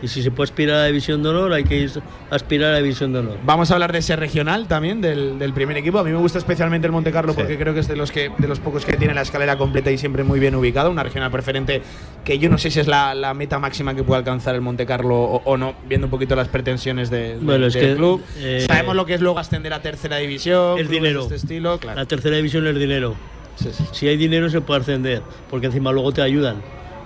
Y 0.03 0.09
si 0.09 0.21
se 0.21 0.33
puede 0.33 0.51
aspirar 0.51 0.77
a 0.77 0.81
la 0.81 0.87
división 0.87 1.23
de 1.23 1.29
honor, 1.29 1.53
hay 1.53 1.63
que 1.63 1.77
ir 1.79 1.91
a 2.31 2.35
aspirar 2.35 2.71
a 2.71 2.73
la 2.73 2.79
división 2.83 3.13
de 3.13 3.21
honor. 3.21 3.39
Vamos 3.45 3.71
a 3.71 3.75
hablar 3.75 3.93
de 3.93 4.01
ese 4.01 4.17
regional 4.17 4.67
también, 4.67 5.01
del, 5.01 5.39
del 5.39 5.53
primer 5.53 5.77
equipo. 5.77 6.01
A 6.01 6.05
mí 6.05 6.11
me 6.11 6.17
gusta 6.19 6.39
especialmente 6.39 6.87
el 6.87 6.93
Monte 6.93 7.13
Carlo 7.13 7.33
Sí. 7.33 7.39
porque 7.39 7.57
creo 7.57 7.73
que 7.73 7.81
es 7.81 7.87
de 7.89 7.95
los, 7.95 8.11
que, 8.11 8.31
de 8.37 8.49
los 8.49 8.59
pocos 8.59 8.85
que 8.85 8.95
tiene 8.97 9.15
la 9.15 9.23
escalera 9.23 9.57
completa 9.57 9.93
y 9.93 9.99
siempre 9.99 10.25
muy 10.25 10.41
bien 10.41 10.57
ubicado. 10.57 10.91
Una 10.91 11.05
regional 11.05 11.31
preferente 11.31 11.83
que 12.25 12.39
yo 12.41 12.51
no 12.51 12.59
sé 12.59 12.71
si 12.73 12.81
es 12.81 12.89
la, 12.89 13.15
la 13.15 13.33
meta 13.33 13.61
máxima 13.61 13.95
que 13.95 14.03
puede 14.03 14.19
alcanzar 14.19 14.57
el 14.57 14.61
Monte 14.61 14.87
Carlo 14.87 15.15
o, 15.23 15.43
o 15.45 15.57
no, 15.57 15.75
viendo 15.89 16.09
un 16.09 16.11
poquito 16.11 16.35
las 16.35 16.49
pretensiones 16.49 17.09
de- 17.09 17.35
de- 17.35 17.39
Bueno, 17.39 17.69
del 17.69 17.73
que, 17.73 17.95
club. 17.95 18.23
eh, 18.39 18.65
Sabemos 18.67 18.97
lo 18.97 19.07
que 19.07 19.15
es 19.15 19.21
luego 19.21 19.39
ascender 19.39 19.73
a 19.73 19.81
tercera 19.83 20.17
división. 20.17 20.79
El 20.79 20.89
dinero. 20.89 21.21
De 21.21 21.37
este 21.37 21.47
estilo, 21.47 21.79
claro. 21.79 21.97
La 22.01 22.07
tercera 22.07 22.35
división 22.37 22.67
es 22.67 22.75
dinero. 22.77 23.15
Sí, 23.55 23.69
sí. 23.71 23.85
Si 23.93 24.09
hay 24.09 24.17
dinero 24.17 24.51
se 24.51 24.61
puede 24.63 24.81
ascender, 24.81 25.23
porque 25.49 25.67
encima 25.67 25.93
luego 25.93 26.11
te 26.11 26.23
ayudan, 26.23 26.57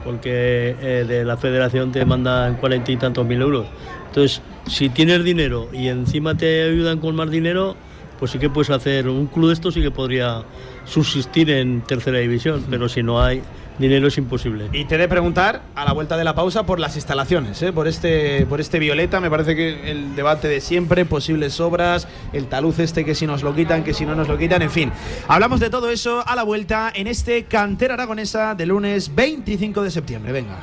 porque 0.07 0.77
eh, 0.81 1.05
de 1.07 1.25
la 1.25 1.37
federación 1.37 1.90
te 1.90 2.05
mandan 2.05 2.55
cuarenta 2.55 2.92
y 2.92 2.97
tantos 2.97 3.27
mil 3.27 3.42
euros. 3.42 3.66
Entonces, 4.07 4.40
si 4.69 4.88
tienes 4.88 5.25
dinero 5.25 5.69
y 5.73 5.88
encima 5.88 6.37
te 6.37 6.62
ayudan 6.62 7.01
con 7.01 7.16
más 7.16 7.29
dinero, 7.29 7.75
pues 8.21 8.31
sí 8.31 8.38
que 8.38 8.49
puedes 8.49 8.71
hacer 8.71 9.09
un 9.09 9.27
club 9.27 9.49
de 9.49 9.55
estos 9.55 9.75
sí 9.75 9.83
que 9.83 9.90
podría 9.90 10.45
subsistir 10.87 11.51
en 11.51 11.83
tercera 11.83 12.18
división, 12.18 12.64
pero 12.70 12.88
si 12.88 13.03
no 13.03 13.22
hay 13.22 13.42
dinero 13.79 14.09
es 14.09 14.18
imposible. 14.18 14.68
Y 14.72 14.85
te 14.85 14.94
he 14.94 14.99
de 14.99 15.09
preguntar, 15.09 15.62
a 15.75 15.85
la 15.85 15.92
vuelta 15.92 16.16
de 16.16 16.25
la 16.25 16.35
pausa, 16.35 16.64
por 16.64 16.81
las 16.81 16.96
instalaciones, 16.96 17.61
¿eh? 17.62 17.72
por, 17.72 17.88
este, 17.88 18.46
por 18.46 18.61
este 18.61 18.79
Violeta. 18.79 19.20
Me 19.20 19.31
parece 19.31 19.55
que 19.55 19.90
el 19.90 20.16
debate 20.16 20.49
de 20.49 20.61
siempre, 20.61 21.05
posibles 21.05 21.61
obras, 21.61 22.09
el 22.33 22.46
taluz 22.46 22.79
este 22.79 23.05
que 23.05 23.14
si 23.14 23.27
nos 23.27 23.42
lo 23.42 23.55
quitan, 23.55 23.85
que 23.85 23.94
si 23.94 24.07
no 24.07 24.14
nos 24.14 24.29
lo 24.29 24.38
quitan, 24.38 24.62
en 24.62 24.70
fin. 24.70 24.92
Hablamos 25.29 25.61
de 25.61 25.70
todo 25.70 25.90
eso 25.90 26.27
a 26.27 26.35
la 26.35 26.42
vuelta 26.42 26.90
en 26.94 27.07
este 27.07 27.44
Cantera 27.44 27.94
Aragonesa 27.94 28.55
de 28.55 28.66
lunes 28.66 29.14
25 29.14 29.83
de 29.83 29.90
septiembre. 29.90 30.33
Venga. 30.33 30.62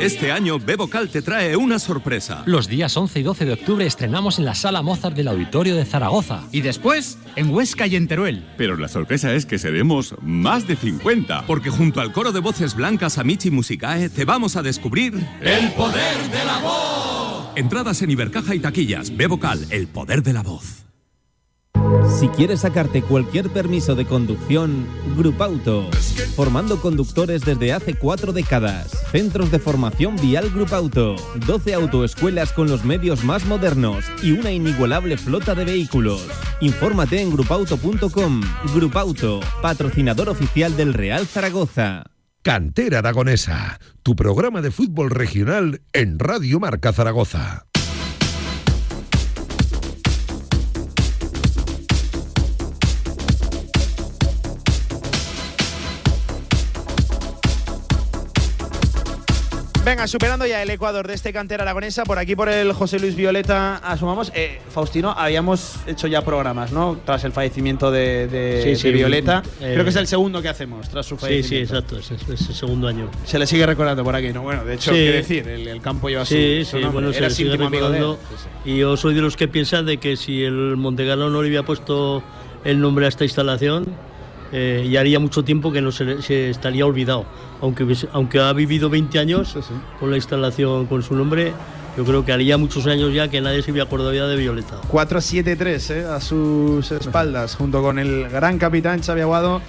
Este 0.00 0.32
año 0.32 0.58
Bebocal 0.58 1.10
te 1.10 1.20
trae 1.20 1.56
una 1.56 1.78
sorpresa. 1.78 2.42
Los 2.46 2.68
días 2.68 2.96
11 2.96 3.20
y 3.20 3.22
12 3.22 3.44
de 3.44 3.52
octubre 3.52 3.84
estrenamos 3.84 4.38
en 4.38 4.46
la 4.46 4.54
Sala 4.54 4.80
Mozart 4.80 5.14
del 5.14 5.28
Auditorio 5.28 5.76
de 5.76 5.84
Zaragoza. 5.84 6.42
Y 6.52 6.62
después, 6.62 7.18
en 7.36 7.50
Huesca 7.50 7.86
y 7.86 7.96
en 7.96 8.08
Teruel. 8.08 8.48
Pero 8.56 8.78
la 8.78 8.88
sorpresa 8.88 9.34
es 9.34 9.44
que 9.44 9.58
seremos 9.58 10.14
más 10.22 10.66
de 10.66 10.76
50. 10.76 11.44
Porque 11.46 11.68
junto 11.68 12.00
al 12.00 12.12
coro 12.12 12.32
de 12.32 12.40
voces 12.40 12.74
blancas 12.74 13.18
Amici 13.18 13.50
Musicae 13.50 14.08
te 14.08 14.24
vamos 14.24 14.56
a 14.56 14.62
descubrir 14.62 15.12
el 15.42 15.70
poder 15.72 16.16
de 16.32 16.44
la 16.46 16.58
voz. 16.60 17.50
Entradas 17.56 18.00
en 18.00 18.10
Ibercaja 18.10 18.54
y 18.54 18.60
taquillas. 18.60 19.14
Bebocal, 19.14 19.66
el 19.68 19.86
poder 19.86 20.22
de 20.22 20.32
la 20.32 20.42
voz. 20.42 20.79
Si 22.18 22.28
quieres 22.28 22.60
sacarte 22.60 23.02
cualquier 23.02 23.50
permiso 23.50 23.94
de 23.94 24.04
conducción, 24.04 24.86
Grupauto. 25.16 25.88
Formando 26.36 26.80
conductores 26.80 27.44
desde 27.44 27.72
hace 27.72 27.94
cuatro 27.94 28.32
décadas. 28.32 28.90
Centros 29.10 29.50
de 29.50 29.58
formación 29.58 30.16
vial 30.16 30.50
Grupauto. 30.50 31.16
12 31.46 31.74
autoescuelas 31.74 32.52
con 32.52 32.68
los 32.68 32.84
medios 32.84 33.24
más 33.24 33.46
modernos 33.46 34.04
y 34.22 34.32
una 34.32 34.50
inigualable 34.50 35.16
flota 35.16 35.54
de 35.54 35.64
vehículos. 35.64 36.26
Infórmate 36.60 37.20
en 37.20 37.30
grupauto.com. 37.30 38.42
Grupauto, 38.74 39.40
patrocinador 39.62 40.28
oficial 40.28 40.76
del 40.76 40.94
Real 40.94 41.26
Zaragoza. 41.26 42.04
Cantera 42.42 43.00
Aragonesa, 43.00 43.78
tu 44.02 44.16
programa 44.16 44.62
de 44.62 44.70
fútbol 44.70 45.10
regional 45.10 45.82
en 45.92 46.18
Radio 46.18 46.58
Marca 46.58 46.92
Zaragoza. 46.92 47.66
Venga, 59.82 60.06
superando 60.06 60.46
ya 60.46 60.62
el 60.62 60.68
Ecuador 60.68 61.08
de 61.08 61.14
este 61.14 61.32
cantera 61.32 61.62
aragonesa, 61.62 62.04
por 62.04 62.18
aquí 62.18 62.36
por 62.36 62.50
el 62.50 62.72
José 62.74 63.00
Luis 63.00 63.16
Violeta 63.16 63.76
asumamos. 63.76 64.30
Eh, 64.34 64.60
Faustino, 64.68 65.12
habíamos 65.16 65.76
hecho 65.86 66.06
ya 66.06 66.22
programas, 66.22 66.70
¿no? 66.70 67.00
Tras 67.04 67.24
el 67.24 67.32
fallecimiento 67.32 67.90
de, 67.90 68.28
de- 68.28 68.62
Sí, 68.62 68.76
sí, 68.76 68.88
de 68.88 68.94
Violeta. 68.94 69.42
eh, 69.58 69.70
Creo 69.72 69.82
que 69.84 69.90
es 69.90 69.96
el 69.96 70.06
segundo 70.06 70.42
que 70.42 70.50
hacemos 70.50 70.88
tras 70.90 71.06
su 71.06 71.14
Sí, 71.16 71.20
sí, 71.20 71.26
fallecimiento. 71.26 71.74
exacto, 71.76 71.98
es, 71.98 72.10
el 72.50 72.54
segundo 72.54 72.88
año. 72.88 73.08
Se 73.24 73.38
le 73.38 73.46
sigue 73.46 73.64
recordando 73.64 74.04
por 74.04 74.14
aquí, 74.14 74.28
¿no? 74.34 74.42
Bueno, 74.42 74.64
de 74.66 74.74
hecho, 74.74 74.90
Sí. 74.90 74.96
qué 74.98 75.12
decir, 75.12 75.48
el, 75.48 75.66
el 75.66 75.80
campo 75.80 76.10
lleva 76.10 76.26
su, 76.26 76.34
Sí, 76.34 76.60
su 76.64 76.72
sí, 76.76 76.82
nombre. 76.82 76.92
bueno, 76.92 77.12
se 77.12 77.18
Eras 77.18 77.30
le 77.32 77.36
sigue 77.36 77.54
amigo 77.54 77.70
de 77.70 77.76
él. 77.78 77.82
recordando. 78.04 78.18
Y 78.66 78.76
yo 78.78 78.96
soy 78.98 79.14
de 79.14 79.22
los 79.22 79.36
que 79.38 79.48
piensan 79.48 79.86
de 79.86 79.96
que 79.96 80.16
si 80.16 80.44
el 80.44 80.76
Montegalo 80.76 81.30
no 81.30 81.40
le 81.40 81.48
había 81.48 81.62
puesto 81.62 82.22
el 82.64 82.80
nombre 82.80 83.06
a 83.06 83.08
esta 83.08 83.24
instalación, 83.24 83.86
eh, 84.52 84.88
ya 84.90 85.00
haría 85.00 85.20
mucho 85.20 85.44
tiempo 85.44 85.72
que 85.72 85.80
no 85.80 85.92
se, 85.92 86.22
se 86.22 86.50
estaría 86.50 86.86
olvidado. 86.86 87.24
Aunque, 87.60 87.96
aunque 88.12 88.40
ha 88.40 88.52
vivido 88.52 88.90
20 88.90 89.18
años 89.18 89.56
con 89.98 90.10
la 90.10 90.16
instalación 90.16 90.86
con 90.86 91.02
su 91.02 91.14
nombre, 91.14 91.52
yo 91.96 92.04
creo 92.04 92.24
que 92.24 92.32
haría 92.32 92.56
muchos 92.56 92.86
años 92.86 93.12
ya 93.12 93.28
que 93.28 93.40
nadie 93.40 93.62
se 93.62 93.70
había 93.70 93.82
acordado 93.82 94.12
ya 94.14 94.26
de 94.26 94.36
Violeta. 94.36 94.80
4-7-3 94.90 95.90
¿eh? 95.90 96.04
a 96.04 96.20
sus 96.20 96.90
espaldas, 96.92 97.56
junto 97.56 97.82
con 97.82 97.98
el 97.98 98.28
gran 98.28 98.58
capitán 98.58 99.02
Xavi 99.02 99.20
Aguado, 99.20 99.60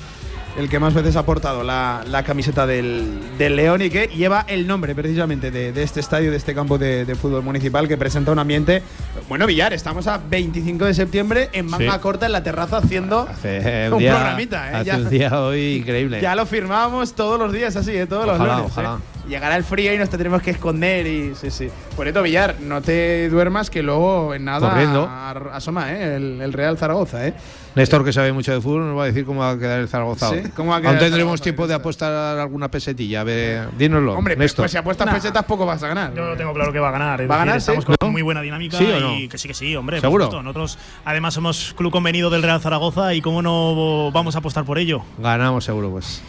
el 0.58 0.70
que 0.70 0.80
más 0.80 0.94
veces 0.94 1.16
ha 1.16 1.26
portado 1.26 1.64
la, 1.64 2.04
la 2.10 2.24
camiseta 2.24 2.68
del, 2.68 3.20
del 3.38 3.56
León 3.56 3.82
y 3.82 3.90
que 3.90 4.08
lleva 4.08 4.46
el 4.48 4.68
nombre 4.68 4.94
precisamente 4.94 5.50
de, 5.52 5.72
de 5.72 5.84
este 5.84 6.00
estadio, 6.00 6.30
de 6.32 6.38
este 6.38 6.54
campo 6.54 6.78
de, 6.78 7.06
de 7.06 7.16
fútbol 7.16 7.42
municipal 7.44 7.88
que 7.88 7.98
presenta 7.98 8.32
un 8.32 8.40
ambiente. 8.40 8.84
Bueno, 9.30 9.48
Villar, 9.48 9.74
estamos 9.74 10.08
a 10.08 10.18
25 10.18 10.86
de 10.86 10.94
septiembre 10.94 11.50
en 11.54 11.68
manga 11.68 11.94
Sí. 11.94 12.00
corta 12.00 12.26
en 12.26 12.32
la 12.34 12.44
terraza 12.44 12.78
haciendo 12.78 13.22
Hace 13.30 13.88
un 13.88 13.94
un 13.94 14.00
día, 14.00 14.14
programita. 14.16 14.70
¿eh? 14.72 14.76
hace 14.76 14.86
Ya- 14.86 14.98
un 14.98 15.10
día 15.10 15.40
hoy 15.42 15.76
increíble. 15.78 16.22
ya 16.22 16.36
lo 16.36 16.46
firmábamos 16.46 17.14
todos 17.14 17.40
los 17.40 17.52
días 17.54 17.76
así, 17.76 17.92
¿eh? 17.92 18.06
todos 18.06 18.26
Ojalá, 18.26 18.38
los 18.46 18.58
lunes. 18.58 18.72
ojalá. 18.72 18.98
¿eh? 18.98 19.20
Llegará 19.27 19.55
el 19.55 19.63
frío 19.63 19.93
y 19.93 19.97
nos 19.97 20.10
tendremos 20.10 20.41
que 20.41 20.51
esconder 20.51 21.05
y 21.07 21.36
sí, 21.36 21.51
sí. 21.51 21.69
Por 21.95 22.07
esto, 22.07 22.21
Villar, 22.23 22.55
no 22.62 22.81
te 22.81 23.29
duermas 23.29 23.69
que 23.69 23.81
luego 23.84 24.34
en 24.34 24.45
nada 24.45 24.69
Corriendo. 24.69 25.10
asoma 25.53 25.91
¿eh? 25.93 26.15
el, 26.15 26.41
el 26.41 26.53
Real 26.53 26.77
Zaragoza. 26.77 27.27
¿eh? 27.27 27.34
Néstor, 27.75 28.03
que 28.03 28.12
sabe 28.12 28.34
mucho 28.34 28.51
de 28.51 28.60
fútbol, 28.60 28.86
nos 28.89 28.97
va 28.97 29.03
a 29.03 29.05
decir 29.05 29.23
cómo 29.23 29.39
va 29.41 29.51
a 29.51 29.57
quedar 29.57 29.79
el 29.79 29.88
Zaragoza. 29.88 30.29
Sí. 30.29 30.49
¿cómo 30.55 30.71
va 30.71 30.77
a 30.77 30.81
quedar 30.81 30.95
Aún 30.95 30.99
tendremos 30.99 31.31
Zaragoza, 31.39 31.43
tiempo 31.43 31.67
de 31.67 31.73
apostar 31.75 32.12
alguna 32.39 32.69
pesetilla. 32.69 33.21
A 33.21 33.23
ver, 33.23 33.69
dínoslo. 33.77 34.13
Hombre, 34.15 34.36
Néstor. 34.36 34.63
pues 34.63 34.71
si 34.71 34.77
apuestas 34.77 35.13
pesetas 35.13 35.45
poco 35.45 35.65
vas 35.65 35.81
a 35.84 35.88
ganar. 35.88 36.13
Yo 36.13 36.25
lo 36.25 36.36
tengo 36.36 36.53
claro 36.53 36.73
que 36.73 36.79
va 36.79 36.89
a 36.89 36.91
ganar. 36.91 37.21
es 37.21 37.29
¿Va 37.29 37.36
a 37.36 37.38
decir, 37.38 37.45
ganar, 37.45 37.57
Estamos 37.57 37.84
sí? 37.84 37.86
con 37.88 37.95
¿No? 38.01 38.12
muy 38.12 38.21
buena 38.23 38.41
dinámica 38.41 38.77
¿Sí 38.77 38.84
o 38.86 38.99
no? 38.99 39.15
y 39.17 39.29
que 39.29 39.38
sí, 39.38 39.47
que 39.47 39.53
sí, 39.53 39.73
hombre. 39.75 40.01
¿Seguro? 40.01 40.29
Nosotros, 40.41 40.77
además, 41.05 41.34
somos 41.34 41.73
club 41.77 41.91
convenido 41.93 42.29
del 42.29 42.43
Real 42.43 42.60
Zaragoza 42.60 43.13
y 43.13 43.21
cómo 43.21 43.41
no 43.41 44.12
vamos 44.12 44.36
a 44.36 44.39
apostar 44.39 44.65
por 44.65 44.77
ello. 44.77 45.03
Ganamos 45.19 45.63
seguro, 45.63 45.89
pues. 45.91 46.21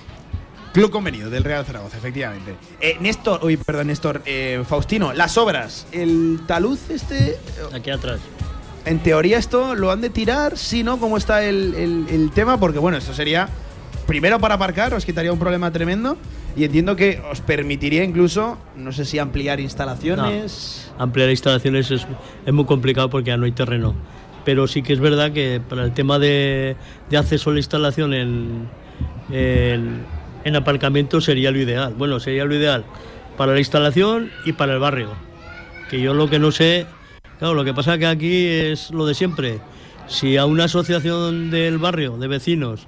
Club 0.73 0.91
convenido 0.91 1.29
del 1.29 1.45
Real 1.45 1.65
Zaragoza, 1.67 1.99
efectivamente. 1.99 2.55
Eh, 2.81 2.97
Néstor, 3.01 3.45
uy, 3.45 3.57
perdón, 3.59 3.89
Néstor, 3.89 4.23
eh, 4.25 4.63
Faustino, 4.67 5.13
las 5.13 5.37
obras. 5.37 5.87
El 5.93 6.41
talud 6.47 6.79
este, 6.89 7.37
Aquí 7.75 7.91
atrás. 7.91 8.21
en 8.87 8.99
teoría 9.01 9.37
esto 9.39 9.75
lo 9.75 9.91
han 9.91 10.01
de 10.01 10.09
tirar, 10.11 10.57
sí, 10.57 10.83
¿no? 10.83 10.99
¿Cómo 10.99 11.19
está 11.19 11.45
el, 11.45 11.75
el- 11.75 12.07
el 12.09 12.31
tema? 12.31 12.59
Porque 12.59 12.79
bueno, 12.79 12.97
esto 12.97 13.13
sería, 13.13 13.49
primero 14.07 14.39
para 14.41 14.55
aparcar, 14.55 14.95
os 14.95 15.05
quitaría 15.05 15.33
un 15.33 15.39
problema 15.39 15.71
tremendo. 15.71 16.17
Y 16.57 16.65
entiendo 16.65 16.97
que 16.97 17.21
os 17.31 17.41
permitiría 17.41 18.05
incluso, 18.05 18.59
no 18.77 18.93
sé 18.93 19.05
si 19.07 19.19
ampliar 19.19 19.59
instalaciones. 19.61 20.91
ampliar 20.99 21.31
instalaciones 21.31 21.91
es, 21.91 22.07
es 22.47 22.53
muy 22.53 22.65
complicado 22.67 23.09
porque 23.11 23.29
ya 23.29 23.37
no 23.37 23.45
hay 23.47 23.53
terreno. 23.53 23.95
Pero 24.45 24.67
sí 24.67 24.83
que 24.83 24.93
es 24.93 25.01
verdad 25.01 25.33
que 25.33 25.61
para 25.67 25.85
el 25.85 25.93
tema 25.95 26.19
de, 26.19 26.77
de 27.09 27.17
acceso 27.17 27.51
a 27.51 27.53
la 27.55 27.59
instalación 27.61 28.13
en, 28.13 28.69
en, 29.31 30.05
en 30.45 30.57
aparcamiento 30.57 31.21
sería 31.21 31.51
lo 31.51 31.59
ideal. 31.59 31.95
Bueno, 31.97 32.21
sería 32.21 32.45
lo 32.45 32.55
ideal 32.55 32.85
para 33.37 33.53
la 33.53 33.59
instalación 33.59 34.31
y 34.45 34.53
para 34.53 34.75
el 34.75 34.79
barrio. 34.79 35.11
Que 35.91 36.01
yo 36.01 36.15
lo 36.15 36.29
que 36.29 36.39
no 36.39 36.53
sé, 36.53 36.87
claro, 37.39 37.55
lo 37.55 37.65
que 37.65 37.75
pasa 37.75 37.99
que 37.99 38.07
aquí 38.07 38.47
es 38.47 38.91
lo 38.91 39.07
de 39.07 39.15
siempre. 39.15 39.61
Si 40.07 40.37
a 40.37 40.47
una 40.47 40.65
asociación 40.65 41.51
del 41.51 41.79
barrio, 41.79 42.17
de 42.19 42.29
vecinos, 42.29 42.87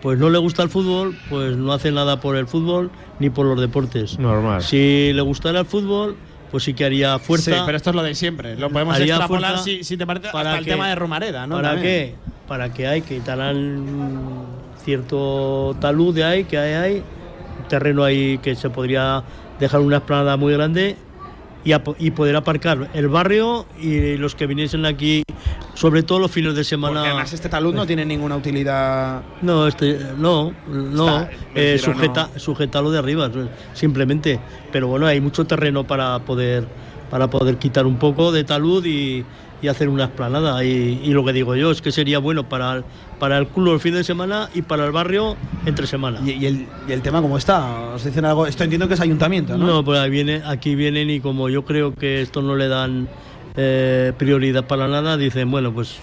pues 0.00 0.18
no 0.18 0.30
le 0.30 0.38
gusta 0.38 0.62
el 0.62 0.68
fútbol, 0.68 1.16
pues 1.30 1.56
no 1.56 1.72
hace 1.72 1.92
nada 1.92 2.20
por 2.20 2.36
el 2.36 2.46
fútbol 2.46 2.90
ni 3.18 3.30
por 3.30 3.46
los 3.46 3.60
deportes. 3.60 4.18
Normal. 4.18 4.62
Si 4.62 5.12
le 5.12 5.22
gustara 5.22 5.60
el 5.60 5.66
fútbol, 5.66 6.16
pues 6.50 6.64
sí 6.64 6.74
que 6.74 6.84
haría 6.84 7.18
fuerza. 7.18 7.52
Sí, 7.52 7.56
pero 7.64 7.76
esto 7.76 7.90
es 7.90 7.96
lo 7.96 8.02
de 8.02 8.14
siempre. 8.14 8.56
Lo 8.56 8.70
podemos 8.70 8.96
Haría 8.96 9.14
extrapolar, 9.14 9.58
si, 9.58 9.84
si 9.84 9.96
te 9.96 10.06
parece, 10.06 10.28
para 10.30 10.50
hasta 10.50 10.58
el 10.58 10.64
tema 10.66 10.88
de 10.88 10.94
Romareda, 10.94 11.46
¿no? 11.46 11.56
¿Para 11.56 11.74
También. 11.74 12.10
qué? 12.10 12.14
Para 12.48 12.72
que 12.72 12.86
hay 12.86 13.02
que 13.02 13.16
quitarán 13.16 14.41
cierto 14.82 15.76
talud 15.80 16.14
de 16.14 16.24
ahí, 16.24 16.44
que 16.44 16.58
hay 16.58 16.74
ahí, 16.74 17.02
un 17.60 17.68
terreno 17.68 18.04
ahí 18.04 18.38
que 18.38 18.54
se 18.54 18.70
podría 18.70 19.22
dejar 19.58 19.80
una 19.80 19.98
esplanada 19.98 20.36
muy 20.36 20.52
grande 20.52 20.96
y, 21.64 21.70
apo- 21.72 21.94
y 21.98 22.10
poder 22.10 22.36
aparcar 22.36 22.88
el 22.94 23.08
barrio 23.08 23.66
y 23.80 24.16
los 24.16 24.34
que 24.34 24.46
viniesen 24.46 24.84
aquí, 24.84 25.22
sobre 25.74 26.02
todo 26.02 26.18
los 26.18 26.30
fines 26.30 26.54
de 26.54 26.64
semana. 26.64 26.94
Porque 26.94 27.08
además 27.10 27.32
este 27.32 27.48
talud 27.48 27.74
no 27.74 27.86
tiene 27.86 28.04
ninguna 28.04 28.36
utilidad. 28.36 29.22
No, 29.42 29.66
este, 29.68 29.98
no, 30.18 30.52
no, 30.68 31.20
Está, 31.20 31.30
eh, 31.54 31.78
sujeta, 31.78 32.30
sujetarlo 32.36 32.90
de 32.90 32.98
arriba, 32.98 33.30
simplemente. 33.74 34.40
Pero 34.72 34.88
bueno, 34.88 35.06
hay 35.06 35.20
mucho 35.20 35.44
terreno 35.44 35.84
para 35.86 36.18
poder, 36.20 36.66
para 37.10 37.28
poder 37.30 37.56
quitar 37.58 37.86
un 37.86 37.96
poco 37.96 38.32
de 38.32 38.42
talud 38.44 38.84
y, 38.84 39.24
y 39.62 39.68
hacer 39.68 39.88
una 39.88 40.04
esplanada. 40.04 40.62
Y, 40.64 41.00
y 41.02 41.12
lo 41.12 41.24
que 41.24 41.32
digo 41.32 41.56
yo 41.56 41.70
es 41.70 41.80
que 41.80 41.92
sería 41.92 42.18
bueno 42.18 42.48
para 42.48 42.74
el, 42.74 42.84
para 43.18 43.38
el 43.38 43.46
club 43.46 43.74
el 43.74 43.80
fin 43.80 43.94
de 43.94 44.04
semana 44.04 44.50
y 44.54 44.62
para 44.62 44.84
el 44.84 44.92
barrio 44.92 45.36
entre 45.64 45.86
semana. 45.86 46.20
¿Y, 46.24 46.32
y 46.32 46.46
el, 46.46 46.66
y 46.88 46.92
el 46.92 47.00
tema 47.00 47.22
cómo 47.22 47.38
está? 47.38 47.92
¿Os 47.94 48.04
dicen 48.04 48.24
algo? 48.24 48.46
Esto 48.46 48.64
entiendo 48.64 48.88
que 48.88 48.94
es 48.94 49.00
ayuntamiento, 49.00 49.56
¿no? 49.56 49.66
No, 49.66 49.84
pues 49.84 49.98
ahí 50.00 50.10
viene, 50.10 50.42
aquí 50.44 50.74
vienen 50.74 51.08
y 51.08 51.20
como 51.20 51.48
yo 51.48 51.64
creo 51.64 51.94
que 51.94 52.20
esto 52.20 52.42
no 52.42 52.56
le 52.56 52.68
dan 52.68 53.08
eh, 53.56 54.12
prioridad 54.18 54.66
para 54.66 54.88
nada, 54.88 55.16
dicen, 55.16 55.50
bueno, 55.50 55.72
pues 55.72 55.96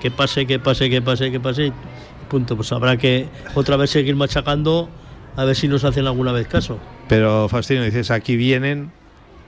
que 0.00 0.10
pase, 0.10 0.46
que 0.46 0.58
pase, 0.58 0.88
que 0.88 1.02
pase, 1.02 1.30
que 1.30 1.40
pase, 1.40 1.66
y 1.66 1.72
punto. 2.28 2.56
Pues 2.56 2.70
habrá 2.72 2.96
que 2.96 3.28
otra 3.54 3.76
vez 3.76 3.90
seguir 3.90 4.14
machacando 4.16 4.88
a 5.36 5.44
ver 5.44 5.56
si 5.56 5.66
nos 5.66 5.82
hacen 5.82 6.06
alguna 6.06 6.30
vez 6.30 6.46
caso. 6.46 6.78
Pero 7.08 7.48
Faustino, 7.48 7.82
dices, 7.82 8.10
aquí 8.10 8.36
vienen, 8.36 8.92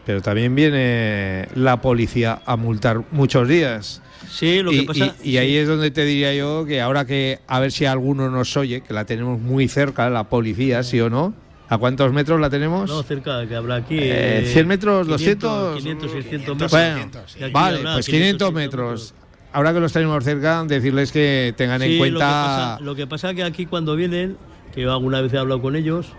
pero 0.06 0.22
también 0.22 0.54
viene 0.54 1.48
la 1.56 1.80
policía 1.82 2.40
a 2.46 2.56
multar 2.56 3.02
muchos 3.10 3.48
días. 3.48 4.00
Sí, 4.30 4.62
lo 4.62 4.72
y, 4.72 4.80
que 4.80 4.86
pasa. 4.86 5.14
y- 5.24 5.30
y 5.32 5.36
ahí 5.38 5.56
es 5.56 5.66
donde 5.66 5.90
te 5.90 6.04
diría 6.04 6.32
yo 6.32 6.64
que 6.64 6.80
ahora 6.80 7.04
que 7.04 7.40
a 7.48 7.58
ver 7.58 7.72
si 7.72 7.84
alguno 7.86 8.30
nos 8.30 8.56
oye, 8.56 8.82
que 8.82 8.94
la 8.94 9.04
tenemos 9.04 9.40
muy 9.40 9.66
cerca, 9.66 10.08
la 10.08 10.24
policía, 10.24 10.82
sí 10.84 11.00
o 11.00 11.10
no. 11.10 11.34
¿A 11.68 11.78
cuántos 11.78 12.12
metros 12.12 12.40
la 12.40 12.48
tenemos? 12.48 12.88
No, 12.88 13.02
cerca, 13.02 13.44
que 13.48 13.56
habrá 13.56 13.74
aquí. 13.76 13.96
Eh, 13.98 14.44
eh, 14.44 14.50
100 14.52 14.68
metros, 14.68 15.08
500, 15.08 15.50
200. 15.74 15.82
500, 15.82 16.12
600 16.12 16.54
metros. 16.54 16.70
Bueno, 16.70 17.10
Y 17.48 17.50
vale, 17.50 17.78
habrá 17.78 17.92
pues 17.94 18.06
500 18.06 18.52
metros. 18.52 19.14
Ahora 19.52 19.72
que 19.74 19.80
los 19.80 19.92
tenemos 19.92 20.22
cerca, 20.22 20.62
decirles 20.64 21.10
que 21.10 21.52
tengan 21.56 21.82
en 21.82 21.90
Sí, 21.92 21.98
cuenta. 21.98 22.18
Lo 22.18 22.20
que, 22.20 22.24
pasa, 22.24 22.78
lo 22.80 22.94
que 22.94 23.06
pasa 23.08 23.34
que 23.34 23.42
aquí 23.42 23.66
cuando 23.66 23.96
vienen, 23.96 24.36
que 24.72 24.82
yo 24.82 24.92
alguna 24.92 25.20
vez 25.20 25.32
he 25.32 25.38
hablado 25.38 25.60
con 25.60 25.74
ellos, 25.74 26.12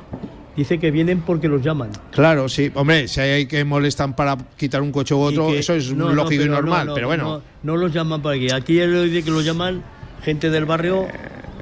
dice 0.58 0.80
que 0.80 0.92
vienen 0.92 1.22
porque 1.22 1.48
los 1.48 1.62
llaman. 1.62 1.92
Claro, 2.12 2.50
sí. 2.50 2.70
Hombre, 2.74 3.08
si 3.08 3.22
hay 3.22 3.46
que 3.46 3.64
molestan 3.64 4.14
para 4.16 4.36
quitar 4.58 4.82
un 4.82 4.92
coche 4.92 5.14
u 5.14 5.20
otro, 5.20 5.48
que- 5.50 5.60
eso 5.60 5.74
es 5.74 5.94
no, 5.94 6.06
no, 6.10 6.14
lógico 6.14 6.44
y 6.44 6.50
normal. 6.50 6.88
no, 6.88 6.94
pero 6.96 7.08
bueno, 7.08 7.42
No, 7.64 7.78
los 7.78 7.94
llaman 7.94 8.22
para 8.22 8.36
aquí. 8.36 8.52
Aquí 8.52 8.80
él 8.80 9.10
dice 9.10 9.24
que 9.24 9.32
los 9.32 9.46
llaman 9.46 9.84
gente 10.24 10.50
del 10.50 10.66
barrio. 10.66 11.08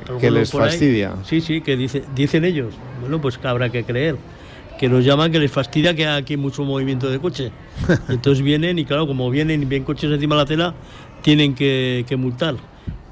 algunos 0.01 0.21
que 0.21 0.31
les 0.31 0.51
por 0.51 0.63
ahí. 0.63 0.69
fastidia. 0.69 1.13
Sí, 1.25 1.41
sí, 1.41 1.61
que 1.61 1.75
dice, 1.75 2.03
dicen 2.15 2.45
ellos. 2.45 2.73
Bueno, 3.01 3.19
pues 3.21 3.37
que 3.37 3.47
habrá 3.47 3.69
que 3.69 3.83
creer. 3.83 4.15
Que 4.79 4.87
los 4.89 5.03
llaman, 5.05 5.31
que 5.31 5.39
les 5.39 5.49
fastidia 5.51 5.95
que 5.95 6.05
hay 6.05 6.21
aquí 6.21 6.37
mucho 6.37 6.63
movimiento 6.63 7.09
de 7.09 7.19
coche. 7.19 7.51
Entonces 8.09 8.43
vienen 8.43 8.77
y 8.79 8.85
claro, 8.85 9.07
como 9.07 9.29
vienen 9.29 9.61
y 9.61 9.65
ven 9.65 9.83
coches 9.83 10.11
encima 10.11 10.35
de 10.35 10.37
la 10.39 10.43
acera, 10.43 10.73
tienen 11.21 11.55
que, 11.55 12.05
que 12.07 12.15
multar. 12.17 12.55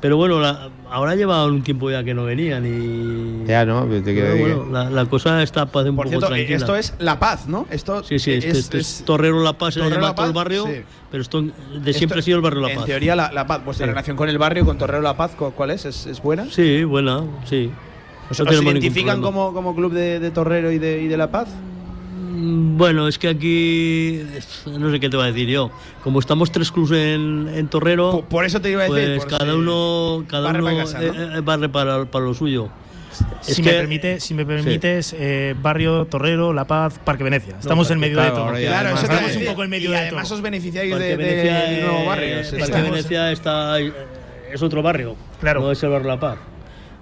Pero 0.03 0.17
bueno, 0.17 0.37
la- 0.41 0.69
ahora 0.91 1.15
llevaban 1.15 1.49
un 1.51 1.63
tiempo 1.63 1.89
ya 1.89 2.03
que 2.03 2.13
no 2.13 2.25
venían 2.25 2.65
y... 2.65 3.47
ya 3.47 3.65
no, 3.65 3.85
te 3.85 4.03
quiero 4.03 4.27
Pero 4.27 4.33
decir 4.35 4.55
bueno, 4.57 4.71
la, 4.71 4.89
la 4.89 5.05
cosa 5.05 5.41
está 5.41 5.63
un 5.63 5.69
Por 5.71 5.81
poco 5.95 6.09
cierto, 6.09 6.27
tranquila. 6.27 6.57
esto 6.57 6.75
es 6.75 6.93
La 6.99 7.19
Paz, 7.19 7.47
¿no? 7.47 7.65
Esto 7.71 8.03
Sí, 8.03 8.19
sí, 8.19 8.33
este, 8.33 8.49
es, 8.49 8.57
este 8.57 8.77
es- 8.79 8.99
es 8.99 9.05
Torrero 9.05 9.41
La 9.41 9.53
Paz, 9.53 9.75
se 9.75 9.79
Torrero 9.79 9.95
llama 9.95 10.09
La 10.09 10.15
todo 10.15 10.25
el 10.27 10.33
barrio, 10.33 10.65
sí. 10.67 10.81
pero 11.09 11.21
esto 11.23 11.41
de 11.41 11.47
esto- 11.85 11.93
siempre 11.93 12.19
ha 12.19 12.21
sido 12.21 12.35
el 12.35 12.43
barrio 12.43 12.59
La 12.59 12.71
En 12.71 12.75
Paz. 12.79 12.85
teoría, 12.85 13.15
la, 13.15 13.31
la 13.31 13.47
Paz, 13.47 13.63
vuestra 13.63 13.85
Sí. 13.85 13.89
relación 13.91 14.17
con 14.17 14.27
el 14.27 14.37
barrio, 14.37 14.65
con 14.65 14.77
Torrero 14.77 15.01
La 15.01 15.15
Paz, 15.15 15.31
¿cu- 15.37 15.53
¿cuál 15.55 15.71
es? 15.71 15.85
¿Es, 15.85 16.05
es 16.05 16.21
buena? 16.21 16.47
Sí, 16.51 16.83
buena, 16.83 17.21
sí. 17.45 17.71
¿Os, 18.29 18.39
No 18.41 18.51
identifican 18.51 19.21
como, 19.21 19.53
como 19.53 19.73
club 19.73 19.93
de, 19.93 20.19
de 20.19 20.31
Torrero 20.31 20.69
y 20.71 20.79
de, 20.79 21.01
y 21.01 21.07
de 21.07 21.15
La 21.17 21.31
Paz? 21.31 21.47
Mm, 22.43 22.77
Bueno, 22.77 23.07
es 23.07 23.17
que 23.17 23.29
aquí 23.29 24.21
no 24.67 24.91
sé 24.91 24.99
qué 24.99 25.09
te 25.09 25.17
va 25.17 25.25
a 25.25 25.27
decir 25.27 25.47
yo. 25.47 25.71
Como 26.03 26.19
estamos 26.19 26.51
tres 26.51 26.71
clubes 26.71 26.91
en, 27.15 27.49
en 27.53 27.67
Torrero, 27.67 28.11
Por, 28.11 28.25
por 28.25 28.45
eso 28.45 28.59
te 28.61 28.71
iba 28.71 28.83
a 28.83 28.89
decir. 28.89 29.17
pues 29.17 29.25
cada 29.37 29.55
uno, 29.55 30.25
cada 30.27 30.43
barre 30.51 30.59
uno 30.61 30.71
para 30.71 30.77
casa, 30.83 30.99
¿no? 31.01 31.05
eh, 31.13 31.37
eh, 31.37 31.41
barre 31.41 31.69
para, 31.69 32.05
para 32.05 32.25
lo 32.25 32.33
suyo. 32.33 32.69
si, 33.41 33.61
que- 33.61 33.69
me 33.71 33.77
permite, 33.77 34.19
si 34.19 34.33
me 34.33 34.45
permites, 34.45 35.15
eh, 35.17 35.55
Barrio 35.61 36.05
Torrero, 36.05 36.51
La 36.53 36.65
Paz, 36.65 36.99
Parque 37.03 37.23
Venecia. 37.23 37.55
Estamos 37.59 37.89
en 37.91 37.99
medio 37.99 38.15
claro, 38.17 38.31
de 38.31 38.41
todo. 38.41 38.51
Claro, 38.67 38.89
además- 38.89 39.03
Estamos 39.03 39.35
un 39.37 39.45
poco 39.45 39.63
en 39.63 39.69
medio 39.69 39.89
y 39.89 39.91
de 39.93 39.97
además 39.99 40.27
todo. 40.27 40.35
os 40.37 40.41
beneficiáis 40.41 40.91
Parque 40.91 41.05
de, 41.05 41.15
Venecia, 41.15 41.87
nuevo 41.87 42.05
barrio. 42.05 42.35
Parque 42.41 42.57
estamos- 42.63 42.89
Venecia 42.91 43.31
está, 43.31 43.79
es 43.79 44.61
otro 44.61 44.81
barrio, 44.81 45.15
Claro. 45.39 45.61
no 45.61 45.71
es 45.71 45.81
el 45.83 45.89
barrio 45.89 46.07
La 46.09 46.19
Paz. 46.19 46.37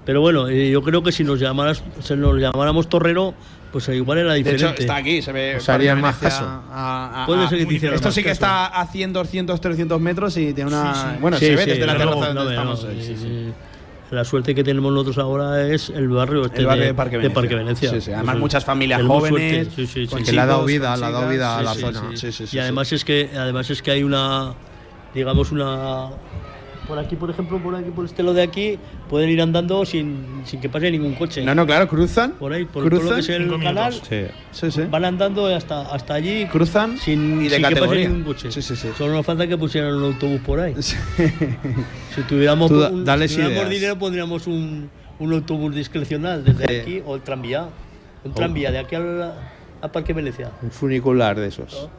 Pero 0.05 0.19
bueno, 0.19 0.49
yo 0.49 0.81
creo 0.81 1.03
que 1.03 1.11
si 1.11 1.23
nos, 1.23 1.39
llamaras, 1.39 1.83
si 2.01 2.15
nos 2.15 2.35
llamáramos 2.39 2.89
Torrero, 2.89 3.33
pues 3.71 3.87
igual 3.89 4.17
era 4.19 4.31
De 4.33 4.37
diferente. 4.39 4.65
hecho, 4.65 4.81
está 4.81 4.95
aquí, 4.97 5.21
se 5.21 5.31
ve. 5.31 5.55
Os 5.57 5.69
harían 5.69 6.01
Parque 6.01 6.01
más 6.01 6.17
Venecia 6.21 6.39
caso. 6.39 6.45
a- 6.71 7.23
a- 7.23 7.25
Puede 7.25 7.45
a- 7.45 7.49
ser 7.49 7.57
que 7.59 7.65
te 7.65 7.73
hicieran 7.73 7.95
Esto 7.95 8.07
más 8.09 8.15
sí 8.15 8.21
que 8.23 8.29
caso. 8.29 8.33
está 8.45 8.65
a 8.67 8.87
100, 8.87 9.13
200, 9.13 9.61
300 9.61 10.01
metros 10.01 10.35
y 10.37 10.53
tiene 10.53 10.69
una. 10.69 10.93
Sí, 10.93 10.99
sí. 11.01 11.17
Bueno, 11.21 11.37
Sí, 11.37 11.45
se 11.45 11.55
ve 11.55 11.63
sí, 11.63 11.69
desde 11.71 11.85
la 11.85 11.97
terraza 11.97 12.33
donde 12.33 12.33
no, 12.43 12.49
estamos. 12.49 12.83
no, 12.85 12.91
sí, 12.91 13.01
sí, 13.03 13.15
sí. 13.17 13.53
La 14.11 14.25
suerte 14.25 14.53
que 14.53 14.61
tenemos 14.65 14.91
nosotros 14.91 15.17
ahora 15.19 15.65
es 15.69 15.89
el 15.89 16.09
barrio, 16.09 16.45
este 16.45 16.59
El 16.59 16.65
barrio 16.65 16.81
de, 16.83 16.87
de 16.89 16.93
Parque 16.93 17.17
de 17.17 17.29
Venecia. 17.29 17.55
Venecia. 17.57 17.91
Sí, 17.91 18.01
sí, 18.01 18.11
además 18.11 18.33
Pues, 18.35 18.41
muchas 18.41 18.65
familias 18.65 18.97
tenemos 18.99 19.19
jóvenes, 19.19 19.67
suerte, 19.67 19.75
sí, 19.75 19.87
sí, 19.87 20.01
sí, 20.05 20.07
con 20.13 20.21
Que 20.23 20.31
le 20.33 20.41
ha 20.41 20.45
dado 20.45 20.65
vida, 20.65 20.97
le 20.97 21.05
ha 21.05 21.11
dado 21.11 21.29
vida 21.29 21.57
a 21.57 21.61
la 21.63 21.73
zona. 21.73 22.01
sí, 22.15 22.31
sí, 22.33 22.45
sí, 22.45 22.57
y 22.57 22.59
además 22.59 22.91
es 22.91 23.05
que 23.05 23.29
además 23.33 23.69
es 23.69 23.81
que 23.81 23.91
hay 23.91 24.03
una 24.03 24.53
digamos 25.15 25.53
una 25.53 26.07
por 26.91 26.99
aquí 26.99 27.15
por 27.15 27.29
ejemplo 27.29 27.57
por 27.63 27.73
aquí 27.73 27.89
por 27.89 28.03
este 28.03 28.21
lado 28.21 28.33
de 28.35 28.41
aquí 28.41 28.77
pueden 29.09 29.29
ir 29.29 29.41
andando 29.41 29.85
sin, 29.85 30.41
sin 30.43 30.59
que 30.59 30.67
pase 30.67 30.91
ningún 30.91 31.13
coche 31.15 31.41
No, 31.41 31.55
no, 31.55 31.65
claro, 31.65 31.87
cruzan. 31.87 32.31
por 32.33 32.51
ahí 32.51 32.65
por 32.65 32.83
todo 32.83 32.89
lo 32.89 32.99
cruzan. 32.99 33.15
que 33.15 33.21
es 33.21 33.29
el 33.29 33.63
canal. 33.63 33.93
Sí. 33.93 34.23
Sí, 34.51 34.71
sí. 34.71 34.81
van 34.91 35.05
andando 35.05 35.45
hasta 35.45 35.83
hasta 35.83 36.15
allí 36.15 36.45
Cruzan 36.47 36.97
sin, 36.97 37.39
y 37.41 37.47
de 37.47 37.55
sin 37.55 37.65
que 37.69 37.75
pase 37.77 37.95
ningún 37.95 38.23
coche 38.23 38.51
Sí, 38.51 38.61
sí, 38.61 38.75
sí. 38.75 38.89
solo 38.97 39.13
nos 39.13 39.25
falta 39.25 39.47
que 39.47 39.57
pusieran 39.57 39.93
un 39.95 40.03
autobús 40.03 40.41
por 40.41 40.59
ahí 40.59 40.73
si 40.81 42.21
tuviéramos, 42.27 42.69
Tú 42.69 42.75
un- 42.75 43.05
si 43.05 43.35
tuviéramos 43.35 43.37
ideas. 43.37 43.69
dinero 43.69 43.97
pondríamos 43.97 44.47
un, 44.47 44.89
un 45.19 45.33
autobús 45.33 45.73
discrecional 45.73 46.43
desde 46.43 46.67
Sí. 46.67 46.75
aquí 46.81 47.01
o 47.05 47.15
el 47.15 47.21
tranvía 47.21 47.67
Oh. 48.23 48.27
un 48.27 48.33
tranvía 48.35 48.69
de 48.71 48.79
aquí 48.79 48.95
al, 49.81 49.85
al 49.85 49.91
Parque 49.91 50.13
Venecia 50.13 50.51
Un 50.61 50.71
funicular 50.71 51.39
de 51.39 51.47
esos. 51.47 51.89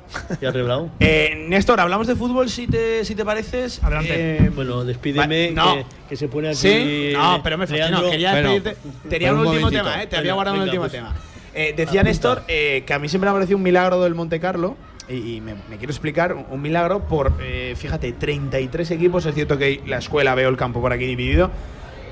y 0.41 0.45
arreglado 0.47 0.89
Eh, 1.01 1.45
Néstor, 1.49 1.81
hablamos 1.81 2.07
de 2.07 2.17
fútbol 2.17 2.49
si 2.49 2.67
te, 2.67 3.05
si 3.05 3.15
te 3.15 3.25
pareces. 3.25 3.83
Adelante. 3.83 4.37
Eh, 4.47 4.51
Bueno, 4.55 4.85
despídeme, 4.85 5.53
Va- 5.53 5.65
no. 5.65 5.75
que, 5.77 5.85
que 6.11 6.17
se 6.17 6.29
pone 6.29 6.49
aquí. 6.49 6.57
Sí, 6.59 7.13
no, 7.15 7.41
pero 7.43 7.59
me 7.59 7.67
fascina. 7.67 7.89
Leandro. 7.91 8.11
Quería 8.11 8.33
Bueno, 8.33 8.49
despedirte. 8.53 8.89
Tenía 9.09 9.33
un, 9.33 9.41
un 9.41 9.47
último 9.47 9.61
momentito. 9.67 9.85
tema, 9.91 10.03
¿eh? 10.03 10.07
Te 10.07 10.17
había 10.17 10.33
Venga, 10.33 10.35
guardado 10.35 10.57
un 10.57 10.61
venga, 10.65 10.71
último 10.73 10.83
pues. 10.85 10.93
tema. 10.93 11.15
Eh, 11.55 11.75
decía 11.77 12.01
Apunta. 12.01 12.03
Néstor 12.05 12.43
eh, 12.49 12.83
que 12.87 12.95
a 12.95 12.99
mí 12.99 13.09
siempre 13.09 13.27
me 13.27 13.31
ha 13.31 13.35
parecido 13.35 13.57
un 13.59 13.63
milagro 13.63 14.01
del 14.03 14.15
Monte 14.15 14.41
Carlo. 14.41 14.77
Y, 15.09 15.35
y 15.37 15.41
me, 15.41 15.55
me 15.69 15.77
quiero 15.79 15.91
explicar 15.91 16.33
un, 16.33 16.47
un 16.49 16.63
milagro 16.63 17.01
por, 17.01 17.33
eh, 17.43 17.75
fíjate, 17.77 18.13
33 18.13 18.91
equipos. 18.93 19.27
Es 19.27 19.35
cierto 19.35 19.59
que 19.59 19.83
la 19.87 19.99
escuela 19.99 20.35
veo 20.35 20.49
el 20.49 20.57
campo 20.57 20.81
por 20.81 20.93
aquí 20.93 21.05
dividido. 21.05 21.51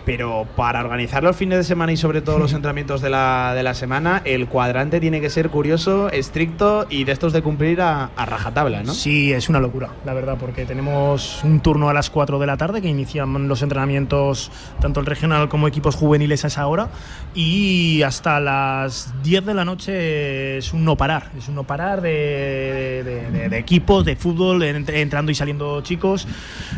Pero 0.05 0.47
para 0.57 0.81
organizar 0.81 1.23
los 1.23 1.37
fines 1.37 1.59
de 1.59 1.65
semana 1.65 1.93
y 1.93 1.97
sobre 1.97 2.23
todo 2.23 2.39
los 2.39 2.53
entrenamientos 2.55 3.01
de 3.01 3.11
la, 3.11 3.53
de 3.55 3.63
la 3.63 3.75
semana, 3.75 4.23
el 4.25 4.47
cuadrante 4.49 5.01
tiene 5.01 5.21
que 5.21 5.31
ser 5.31 5.51
curioso, 5.51 6.11
estricto 6.11 6.87
y 6.91 7.05
de 7.05 7.13
estos 7.13 7.33
de 7.33 7.43
cumplir 7.43 7.81
a, 7.81 8.11
a 8.17 8.27
rajatabla, 8.27 8.83
¿no? 8.83 8.93
Sí, 8.95 9.33
es 9.33 9.49
una 9.49 9.61
locura, 9.61 9.91
la 10.05 10.15
verdad, 10.15 10.37
porque 10.39 10.65
tenemos 10.65 11.43
un 11.45 11.61
turno 11.61 11.89
a 11.89 11.95
las 11.95 12.11
4 12.11 12.39
de 12.39 12.47
la 12.47 12.57
tarde 12.57 12.81
que 12.83 12.89
inician 12.89 13.49
los 13.49 13.63
entrenamientos, 13.63 14.51
tanto 14.81 15.01
el 15.01 15.07
regional 15.07 15.49
como 15.49 15.69
equipos 15.69 15.97
juveniles 15.97 16.45
a 16.45 16.49
esa 16.49 16.67
hora, 16.67 16.89
y 17.35 18.03
hasta 18.03 18.41
las 18.41 19.13
10 19.23 19.45
de 19.47 19.55
la 19.55 19.65
noche 19.65 20.59
es 20.59 20.73
un 20.73 20.85
no 20.85 20.97
parar, 20.97 21.31
es 21.39 21.49
un 21.49 21.55
no 21.55 21.65
parar 21.65 22.01
de, 22.01 22.11
de- 23.05 23.31
de- 23.31 23.49
de 23.49 23.59
equipos, 23.59 24.05
de 24.05 24.17
fútbol, 24.17 24.63
en- 24.63 24.85
entrando 24.89 25.31
y 25.31 25.35
saliendo 25.35 25.81
chicos. 25.83 26.27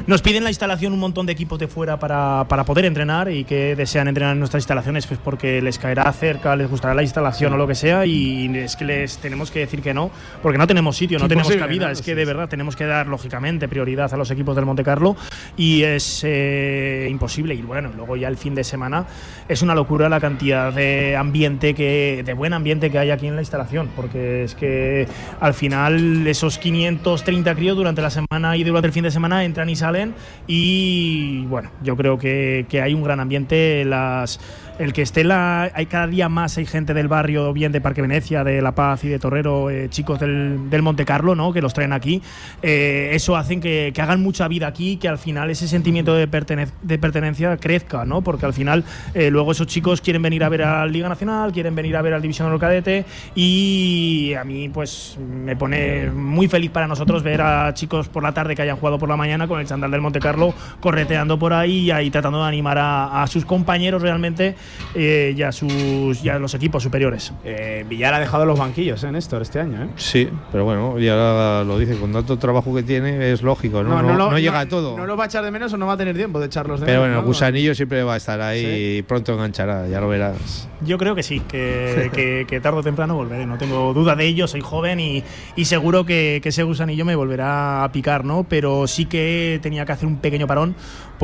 Nos 0.07 0.23
piden 0.23 0.45
la 0.45 0.51
instalación 0.51 0.93
un 0.93 0.99
montón 0.99 1.27
de 1.27 1.33
equipos 1.33 1.59
de 1.59 1.69
fuera 1.69 1.99
para, 1.99 2.47
para 2.49 2.65
poder 2.65 2.85
entrenar 2.85 3.22
y 3.31 3.45
que 3.45 3.77
desean 3.77 4.09
entrenar 4.09 4.33
en 4.33 4.39
nuestras 4.39 4.63
instalaciones, 4.63 5.07
pues 5.07 5.21
porque 5.23 5.61
les 5.63 5.79
caerá 5.79 6.11
cerca, 6.13 6.55
les 6.57 6.69
gustará 6.69 6.95
la 6.95 7.03
instalación 7.03 7.53
o 7.53 7.57
lo 7.57 7.67
que 7.67 7.75
sea, 7.75 8.07
y 8.07 8.51
es 8.57 8.77
que 8.77 8.85
les 8.85 9.19
tenemos 9.19 9.51
que 9.51 9.61
decir 9.61 9.83
que 9.83 9.95
no, 9.95 10.11
porque 10.43 10.59
no 10.59 10.67
tenemos 10.67 10.97
sitio, 10.97 11.19
no 11.19 11.29
tenemos 11.29 11.55
cabida, 11.55 11.87
¿no? 11.87 11.93
es 11.93 12.03
que 12.03 12.15
de 12.15 12.25
verdad 12.25 12.49
tenemos 12.49 12.77
que 12.77 12.87
dar 12.87 13.07
lógicamente 13.07 13.69
prioridad 13.69 14.13
a 14.13 14.17
los 14.17 14.31
equipos 14.31 14.57
del 14.57 14.67
Monte 14.67 14.85
Carlo 14.85 15.17
y 15.57 15.83
es 15.83 16.23
eh, 16.25 17.09
imposible. 17.11 17.55
Y 17.55 17.63
bueno, 17.63 17.91
luego 17.97 18.17
ya 18.17 18.29
el 18.29 18.37
fin 18.37 18.55
de 18.55 18.65
semana 18.65 19.07
es 19.53 19.63
una 19.63 19.75
locura 19.75 20.09
la 20.09 20.21
cantidad 20.21 20.73
de 20.73 21.17
ambiente 21.17 21.75
que, 21.75 22.23
de 22.25 22.33
buen 22.33 22.53
ambiente 22.53 22.91
que 22.91 22.99
hay 22.99 23.11
aquí 23.11 23.27
en 23.27 23.35
la 23.35 23.43
instalación, 23.43 23.91
porque 23.95 24.45
es 24.45 24.55
que 24.55 25.07
al 25.41 25.55
final 25.55 26.27
esos 26.27 26.59
530 26.59 27.55
críos 27.55 27.77
durante 27.77 28.01
la 28.01 28.11
semana 28.11 28.57
y 28.57 28.65
durante 28.65 28.87
el 28.87 28.93
fin 28.93 29.05
de 29.05 29.11
semana 29.11 29.45
entran 29.45 29.69
y 29.69 29.77
salen 29.77 30.15
y 30.47 31.45
bueno, 31.47 31.71
yo 31.83 31.97
creo 31.97 32.19
que, 32.19 32.67
que 32.69 32.81
hay 32.81 32.95
un 32.95 33.03
gran 33.03 33.21
ambiente. 33.21 33.85
Las, 33.85 34.41
el 34.83 34.93
que 34.93 35.03
esté 35.03 35.23
la, 35.23 35.71
hay 35.75 35.87
cada 35.87 36.09
día 36.09 36.29
más 36.29 36.59
hay 36.59 36.67
gente 36.67 36.93
del 36.93 37.07
barrio, 37.07 37.53
bien 37.53 37.71
de 37.71 37.81
Parque 37.81 38.03
Venecia, 38.03 38.43
de 38.43 38.61
La 38.61 38.75
Paz 38.75 39.05
y 39.05 39.09
de 39.09 39.21
Torrero, 39.21 39.71
eh, 39.71 39.89
chicos 39.89 40.19
del, 40.19 40.71
del 40.71 40.83
Monte 40.83 41.05
Carlo, 41.05 41.37
¿no? 41.37 41.53
que 41.53 41.63
los 41.63 41.73
traen 41.73 41.93
aquí. 41.93 42.21
Eh, 42.63 43.11
eso 43.13 43.37
hacen 43.37 43.61
que, 43.61 43.93
hagan 43.97 44.21
mucha 44.21 44.49
vida 44.49 44.67
aquí, 44.67 44.97
que 44.97 45.07
al 45.07 45.19
final 45.19 45.51
ese 45.51 45.69
sentimiento 45.69 46.15
de, 46.15 46.27
de 46.27 46.99
pertenencia 46.99 47.57
crezca, 47.59 48.05
¿no? 48.05 48.23
porque 48.23 48.45
al 48.45 48.53
final 48.53 48.85
eh, 49.15 49.31
luego 49.31 49.53
esos 49.53 49.69
chicos 49.69 50.01
quieren 50.01 50.21
venir 50.21 50.43
a 50.43 50.49
ver 50.49 50.63
a 50.63 50.81
la 50.81 50.87
Liga 50.87 51.09
Nacional, 51.09 51.53
quieren 51.53 51.77
venir 51.77 51.97
a 51.97 52.03
ver 52.03 52.15
al 52.15 52.23
División 52.23 52.51
del 52.51 52.59
Cadete 52.59 53.05
y 53.37 54.35
a 54.35 54.43
mí 54.43 54.69
pues 54.69 55.17
me 55.21 55.55
pone 55.55 56.11
muy 56.11 56.49
feliz 56.49 56.73
para 56.73 56.89
nosotros 56.89 57.23
ver 57.23 57.41
a 57.41 57.73
chicos 57.75 58.09
por 58.09 58.25
la 58.25 58.35
tarde 58.35 58.57
que 58.57 58.63
hayan 58.63 58.77
jugado 58.77 58.99
por 58.99 59.09
la 59.09 59.17
mañana 59.17 59.47
con 59.47 59.61
el 59.61 59.67
chandal 59.67 59.93
del 59.93 60.01
Monte 60.01 60.19
Carlo 60.19 60.53
correteando 60.81 61.39
por 61.39 61.53
ahí 61.53 61.79
y 61.79 61.91
ahí 61.93 62.11
tratando 62.11 62.43
de 62.43 62.49
animar 62.49 62.79
a 62.81 63.25
sus 63.29 63.45
compañeros 63.45 64.03
realmente 64.03 64.57
eh, 64.95 65.35
y, 65.37 65.43
a 65.43 65.53
sus, 65.53 66.23
y 66.25 66.29
a 66.29 66.39
los 66.39 66.55
equipos 66.55 66.83
superiores. 66.83 67.33
Eh, 67.45 67.85
Villar 67.89 68.15
ha 68.15 68.21
dejado 68.21 68.45
los 68.47 68.59
banquillos, 68.59 69.03
¿eh, 69.05 69.13
Néstor, 69.13 69.43
este 69.43 69.61
año, 69.61 69.85
¿eh? 69.85 69.89
Sí, 69.97 70.29
pero 70.51 70.65
bueno, 70.65 70.99
y 70.99 71.09
ahora 71.09 71.65
lo 71.65 71.79
dice, 71.79 71.97
con 71.97 72.13
tanto 72.13 72.39
trabajo 72.39 72.75
que 72.75 72.83
tiene 72.83 73.33
es 73.33 73.43
lógico, 73.43 73.83
¿no? 73.83 74.03
No, 74.03 74.31
no 74.31 74.39
llega 74.39 74.61
a 74.61 74.69
todo. 74.69 74.97
No 74.97 75.07
lo 75.07 75.17
va 75.17 75.25
a 75.25 75.27
echar 75.27 75.45
de 75.45 75.51
menos 75.51 75.73
o 75.73 75.77
no 75.77 75.87
va 75.87 75.95
a 75.95 75.97
tener 75.97 76.17
tiempo 76.17 76.41
de 76.41 76.47
echarlos 76.47 76.81
de 76.81 76.87
pero 76.87 77.01
menos. 77.01 77.09
bueno, 77.09 77.19
el 77.21 77.23
¿no? 77.23 77.27
gusanillo 77.27 77.75
siempre 77.75 78.03
va 78.03 78.15
a 78.15 78.17
estar 78.17 78.41
ahí 78.41 78.99
y 78.99 79.03
pronto 79.03 79.33
enganchará, 79.35 79.87
ya 79.89 80.01
lo 80.01 80.09
verás. 80.09 80.69
Yo 80.85 80.99
creo 80.99 81.15
que 81.15 81.23
sí, 81.23 81.41
que, 81.41 82.11
que- 82.15 82.45
que 82.49 82.61
tarde 82.61 82.79
o 82.79 82.83
temprano 82.83 83.15
volveré, 83.15 83.47
no 83.47 83.57
tengo 83.59 83.93
duda 83.95 84.17
de 84.17 84.27
ello, 84.27 84.47
soy 84.49 84.61
joven 84.61 85.01
y, 85.01 85.23
y 85.57 85.65
seguro 85.65 86.05
que, 86.05 86.41
que 86.43 86.49
ese 86.51 86.63
gusanillo 86.65 87.05
me 87.05 87.15
volverá 87.15 87.85
a 87.85 87.93
picar, 87.93 88.25
¿no? 88.25 88.45
Pero 88.49 88.87
sí 88.87 89.07
que 89.07 89.59
tenía 89.63 89.85
que 89.87 89.93
hacer 89.93 90.07
un 90.09 90.17
pequeño 90.19 90.47
parón 90.47 90.75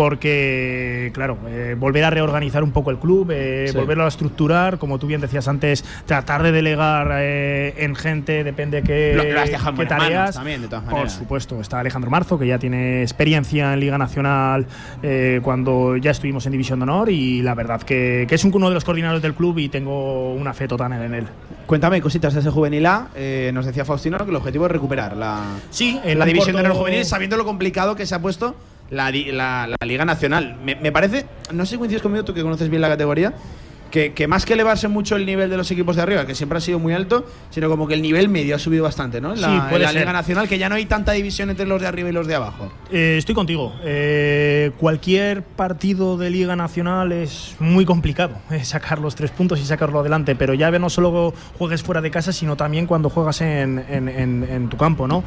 porque, 0.03 1.11
claro, 1.13 1.39
eh, 1.49 1.75
volver 1.79 2.05
a 2.05 2.11
reorganizar 2.11 2.63
un 2.63 2.71
poco 2.71 2.91
el 2.91 2.99
club, 2.99 3.31
eh, 3.33 3.67
Sí. 3.71 3.77
volverlo 3.77 4.05
a 4.05 4.09
estructurar, 4.09 4.79
como 4.79 4.99
tú 4.99 5.07
bien 5.09 5.21
decías 5.21 5.49
antes, 5.49 5.85
tratar 6.07 6.43
de 6.45 6.53
delegar 6.53 7.09
eh, 7.15 7.75
en 7.79 7.97
gente, 7.97 8.45
depende 8.45 8.83
qué, 8.83 9.15
Lo- 9.17 9.25
lo 9.25 9.41
has 9.41 9.51
dejado 9.51 9.77
qué 9.77 9.87
tareas. 9.87 10.35
también, 10.37 10.63
de 10.63 10.69
todas 10.69 10.85
Por 10.85 10.93
maneras. 10.93 11.13
supuesto, 11.15 11.61
está 11.61 11.81
Alejandro 11.81 12.11
Marzo, 12.11 12.39
que 12.39 12.47
ya 12.47 12.59
tiene 12.59 13.03
experiencia 13.03 13.73
en 13.75 13.81
Liga 13.81 13.99
Nacional 13.99 14.67
eh, 15.03 15.41
cuando 15.43 15.97
ya 15.97 16.11
estuvimos 16.13 16.47
en 16.47 16.53
División 16.53 16.79
de 16.79 16.85
Honor 16.85 17.11
y 17.11 17.43
la 17.43 17.55
verdad 17.55 17.83
que, 17.83 18.25
que 18.29 18.35
es 18.35 18.45
un- 18.45 18.53
uno 18.55 18.69
de 18.69 18.75
los 18.75 18.85
coordinadores 18.85 19.21
del 19.23 19.35
club 19.35 19.59
y 19.59 19.69
tengo 19.69 20.33
una 20.33 20.53
fe 20.55 20.67
total 20.69 20.93
en 20.93 21.13
él. 21.15 21.27
Cuéntame 21.67 22.01
cositas 22.01 22.35
de 22.35 22.41
ese 22.41 22.51
juvenil 22.51 22.87
A. 22.87 23.09
Eh, 23.15 23.51
nos 23.53 23.67
decía 23.67 23.85
Faustino 23.85 24.17
que 24.19 24.31
el 24.31 24.37
objetivo 24.37 24.67
es 24.67 24.73
recuperar 24.73 25.17
la, 25.17 25.43
Sí, 25.71 26.01
en 26.05 26.19
la 26.19 26.25
división 26.25 26.57
de 26.57 26.63
corto- 26.63 26.69
los 26.69 26.79
juveniles, 26.79 27.09
sabiendo 27.09 27.37
lo 27.37 27.45
complicado 27.45 27.95
que 27.95 28.07
se 28.07 28.15
ha 28.15 28.21
puesto 28.23 28.55
la, 28.91 29.11
la- 29.11 29.67
la 29.69 29.87
Liga 29.87 30.05
Nacional. 30.05 30.57
Me, 30.65 30.75
me 30.77 30.93
parece, 30.93 31.27
no 31.53 31.65
sé 31.67 31.73
si 31.73 31.79
coincides 31.79 32.03
conmigo, 32.03 32.25
tú 32.25 32.35
que 32.35 32.43
conoces 32.43 32.69
bien 32.71 32.83
la 32.83 32.89
categoría, 32.89 33.33
que, 33.91 34.13
que 34.13 34.27
más 34.29 34.45
que 34.45 34.55
elevarse 34.55 34.89
mucho 34.89 35.17
el 35.17 35.25
nivel 35.27 35.51
de 35.51 35.57
los 35.57 35.71
equipos 35.71 35.97
de 35.97 36.03
arriba, 36.03 36.27
que 36.27 36.35
siempre 36.35 36.59
ha 36.59 36.61
sido 36.61 36.79
muy 36.79 36.93
alto, 36.93 37.27
sino 37.51 37.69
como 37.69 37.87
que 37.87 37.95
el 37.95 38.03
nivel 38.03 38.29
medio 38.29 38.55
ha 38.57 38.59
subido 38.59 38.85
bastante, 38.85 39.21
¿no? 39.21 39.33
En 39.35 39.41
la, 39.41 39.49
Sí, 39.49 39.55
en 39.55 39.69
puede 39.69 39.85
la 39.85 39.91
ser. 39.93 40.01
Liga 40.03 40.13
Nacional, 40.13 40.49
que 40.49 40.59
ya 40.59 40.69
no 40.69 40.75
hay 40.75 40.87
tanta 40.87 41.13
división 41.13 41.51
entre 41.51 41.67
los 41.67 41.81
de 41.81 41.87
arriba 41.89 42.09
y 42.09 42.13
los 42.13 42.27
de 42.27 42.35
abajo. 42.35 42.71
Eh, 42.93 43.17
estoy 43.19 43.35
contigo. 43.35 43.75
Eh, 43.85 44.71
cualquier 44.79 45.43
partido 45.43 46.17
de 46.17 46.31
Liga 46.31 46.57
Nacional 46.57 47.13
es 47.13 47.57
muy 47.61 47.85
complicado 47.85 48.37
eh, 48.51 48.65
sacar 48.65 48.99
los 48.99 49.15
tres 49.15 49.31
puntos 49.31 49.59
y 49.61 49.65
sacarlo 49.65 50.01
adelante, 50.01 50.35
pero 50.37 50.55
ya 50.55 50.71
no 50.71 50.91
solo 50.91 51.33
juegues 51.59 51.83
fuera 51.83 52.01
de 52.01 52.11
casa, 52.11 52.33
sino 52.33 52.57
también 52.57 52.87
cuando 52.87 53.09
juegas 53.11 53.41
en, 53.41 53.85
en- 53.89 54.09
en- 54.09 54.47
en 54.51 54.69
tu 54.69 54.77
campo, 54.77 55.09
¿no? 55.09 55.25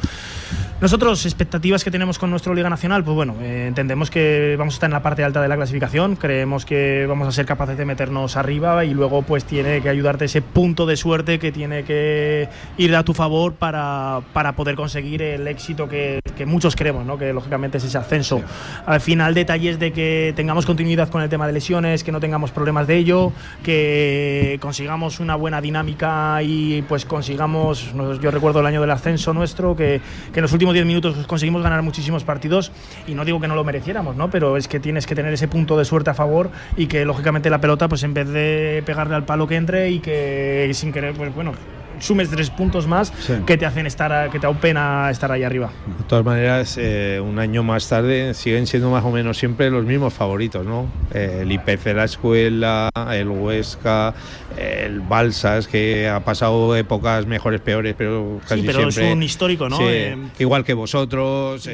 Nosotros, 0.80 1.24
expectativas 1.26 1.84
que 1.84 1.90
tenemos 1.92 2.18
con 2.18 2.28
nuestro 2.30 2.54
Liga 2.54 2.68
Nacional, 2.68 3.04
pues 3.04 3.14
bueno, 3.14 3.36
eh, 3.40 3.66
entendemos 3.68 4.10
que 4.10 4.56
vamos 4.58 4.74
a 4.74 4.76
estar 4.76 4.88
en 4.88 4.94
la 4.94 5.02
parte 5.02 5.22
alta 5.22 5.40
de 5.40 5.46
la 5.48 5.54
clasificación, 5.56 6.16
creemos 6.16 6.64
que 6.64 7.06
vamos 7.08 7.28
a 7.28 7.32
ser 7.32 7.46
capaces 7.46 7.76
de 7.76 7.84
meternos 7.84 8.36
arriba 8.36 8.51
y 8.52 8.94
luego 8.94 9.22
pues 9.22 9.44
tiene 9.44 9.82
que 9.82 9.88
ayudarte 9.90 10.24
ese 10.24 10.42
punto 10.42 10.86
de 10.86 10.96
suerte 10.96 11.38
que 11.38 11.52
tiene 11.52 11.84
que 11.84 12.48
ir 12.78 12.96
a 12.96 13.02
tu 13.02 13.12
favor 13.12 13.54
para, 13.54 14.20
para 14.32 14.52
poder 14.52 14.74
conseguir 14.74 15.20
el 15.22 15.46
éxito 15.46 15.88
que, 15.88 16.20
que 16.36 16.46
muchos 16.46 16.74
queremos, 16.74 17.04
¿no? 17.04 17.18
que 17.18 17.32
lógicamente 17.32 17.78
es 17.78 17.84
ese 17.84 17.98
ascenso. 17.98 18.40
Al 18.86 19.00
final, 19.00 19.34
detalles 19.34 19.78
de 19.78 19.92
que 19.92 20.32
tengamos 20.34 20.64
continuidad 20.64 21.10
con 21.10 21.20
el 21.22 21.28
tema 21.28 21.46
de 21.46 21.52
lesiones, 21.52 22.02
que 22.02 22.12
no 22.12 22.20
tengamos 22.20 22.50
problemas 22.50 22.86
de 22.86 22.96
ello, 22.96 23.32
que 23.62 24.58
consigamos 24.60 25.20
una 25.20 25.36
buena 25.36 25.60
dinámica 25.60 26.42
y 26.42 26.82
pues 26.88 27.04
consigamos, 27.04 27.92
yo 28.22 28.30
recuerdo 28.30 28.60
el 28.60 28.66
año 28.66 28.80
del 28.80 28.90
ascenso 28.90 29.34
nuestro, 29.34 29.76
que, 29.76 30.00
que 30.32 30.40
en 30.40 30.42
los 30.42 30.52
últimos 30.52 30.62
últimos 30.62 30.74
10 30.74 30.86
minutos 30.86 31.26
conseguimos 31.26 31.60
ganar 31.60 31.82
muchísimos 31.82 32.22
partidos 32.22 32.70
y 33.08 33.14
no 33.14 33.24
digo 33.24 33.40
que 33.40 33.48
no 33.48 33.56
lo 33.56 33.64
mereciéramos, 33.64 34.14
¿no? 34.14 34.30
Pero 34.30 34.56
es 34.56 34.68
que 34.68 34.78
tienes 34.78 35.08
que 35.08 35.16
tener 35.16 35.32
ese 35.32 35.48
punto 35.48 35.76
de 35.76 35.84
suerte 35.84 36.10
a 36.10 36.14
favor 36.14 36.52
y 36.76 36.86
que 36.86 37.04
lógicamente 37.04 37.50
la 37.50 37.60
pelota, 37.60 37.88
pues 37.88 38.04
en 38.04 38.14
vez 38.14 38.28
de 38.28 38.41
pegarle 38.86 39.14
al 39.14 39.24
palo 39.24 39.46
que 39.46 39.56
entre 39.56 39.90
y 39.90 39.98
que 40.00 40.70
sin 40.74 40.92
querer, 40.92 41.14
pues 41.14 41.34
bueno, 41.34 41.52
sumes 42.00 42.28
tres 42.30 42.50
puntos 42.50 42.88
más 42.88 43.12
Sí. 43.20 43.34
que 43.46 43.56
te 43.56 43.64
hacen 43.64 43.86
estar, 43.86 44.28
que 44.30 44.40
te 44.40 44.46
aupen 44.46 44.76
a 44.76 45.08
estar 45.10 45.30
ahí 45.30 45.44
arriba. 45.44 45.70
De 45.98 46.04
todas 46.08 46.24
maneras, 46.24 46.76
eh, 46.80 47.20
un 47.24 47.38
año 47.38 47.62
más 47.62 47.88
tarde 47.88 48.34
siguen 48.34 48.66
siendo 48.66 48.90
más 48.90 49.04
o 49.04 49.10
menos 49.12 49.38
siempre 49.38 49.70
los 49.70 49.84
mismos 49.84 50.12
favoritos, 50.12 50.66
¿no? 50.66 50.86
Eh, 51.14 51.40
el 51.42 51.52
IPC 51.52 51.84
de 51.84 51.94
la 51.94 52.04
escuela, 52.04 52.90
el 53.12 53.28
Huesca, 53.28 54.14
el 54.58 55.00
Balsas, 55.00 55.68
que 55.68 56.08
ha 56.08 56.18
pasado 56.20 56.74
épocas 56.76 57.24
mejores, 57.26 57.60
peores, 57.60 57.94
pero 57.96 58.40
casi 58.48 58.62
Sí, 58.62 58.66
pero 58.66 58.78
siempre. 58.90 59.08
es 59.10 59.14
un 59.16 59.22
histórico, 59.22 59.68
¿no? 59.68 59.76
Sí, 59.76 59.84
Eh, 59.86 60.16
igual 60.40 60.64
que 60.64 60.74
vosotros. 60.74 61.68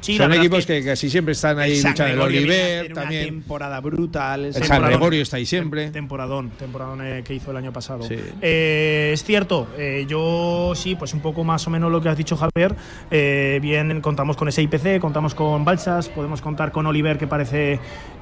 Sí, 0.00 0.16
son 0.16 0.32
equipos 0.32 0.64
que 0.64 0.78
que, 0.80 0.84
casi 0.84 1.10
siempre 1.10 1.32
están 1.32 1.58
ahí 1.58 1.76
luchando. 1.76 2.06
El 2.06 2.20
Oliver 2.20 2.92
una 2.92 3.02
también. 3.02 3.24
temporada 3.26 3.80
brutal. 3.80 4.46
El 4.46 4.54
San. 4.54 4.82
Gregorio 4.82 5.22
está 5.22 5.36
ahí 5.36 5.46
siempre. 5.46 5.90
Temporadón, 5.90 6.50
temporadón 6.50 7.00
eh, 7.04 7.22
que 7.24 7.34
hizo 7.34 7.50
el 7.50 7.56
año 7.56 7.72
pasado. 7.72 8.02
Sí. 8.04 8.16
Eh, 8.40 9.10
es 9.12 9.24
cierto, 9.24 9.68
eh, 9.76 10.06
yo 10.08 10.72
sí, 10.74 10.94
pues 10.94 11.14
un 11.14 11.20
poco 11.20 11.44
más 11.44 11.66
o 11.66 11.70
menos 11.70 11.90
lo 11.90 12.00
que 12.00 12.08
has 12.08 12.16
dicho 12.16 12.36
Javier. 12.36 12.74
Eh, 13.10 13.58
bien, 13.60 14.00
contamos 14.00 14.36
con 14.36 14.48
ese 14.48 14.62
IPC, 14.62 15.00
contamos 15.00 15.34
con 15.34 15.64
Balsas, 15.64 16.08
podemos 16.08 16.40
contar 16.40 16.72
con 16.72 16.86
Oliver, 16.86 17.18
que 17.18 17.26
parece 17.26 17.80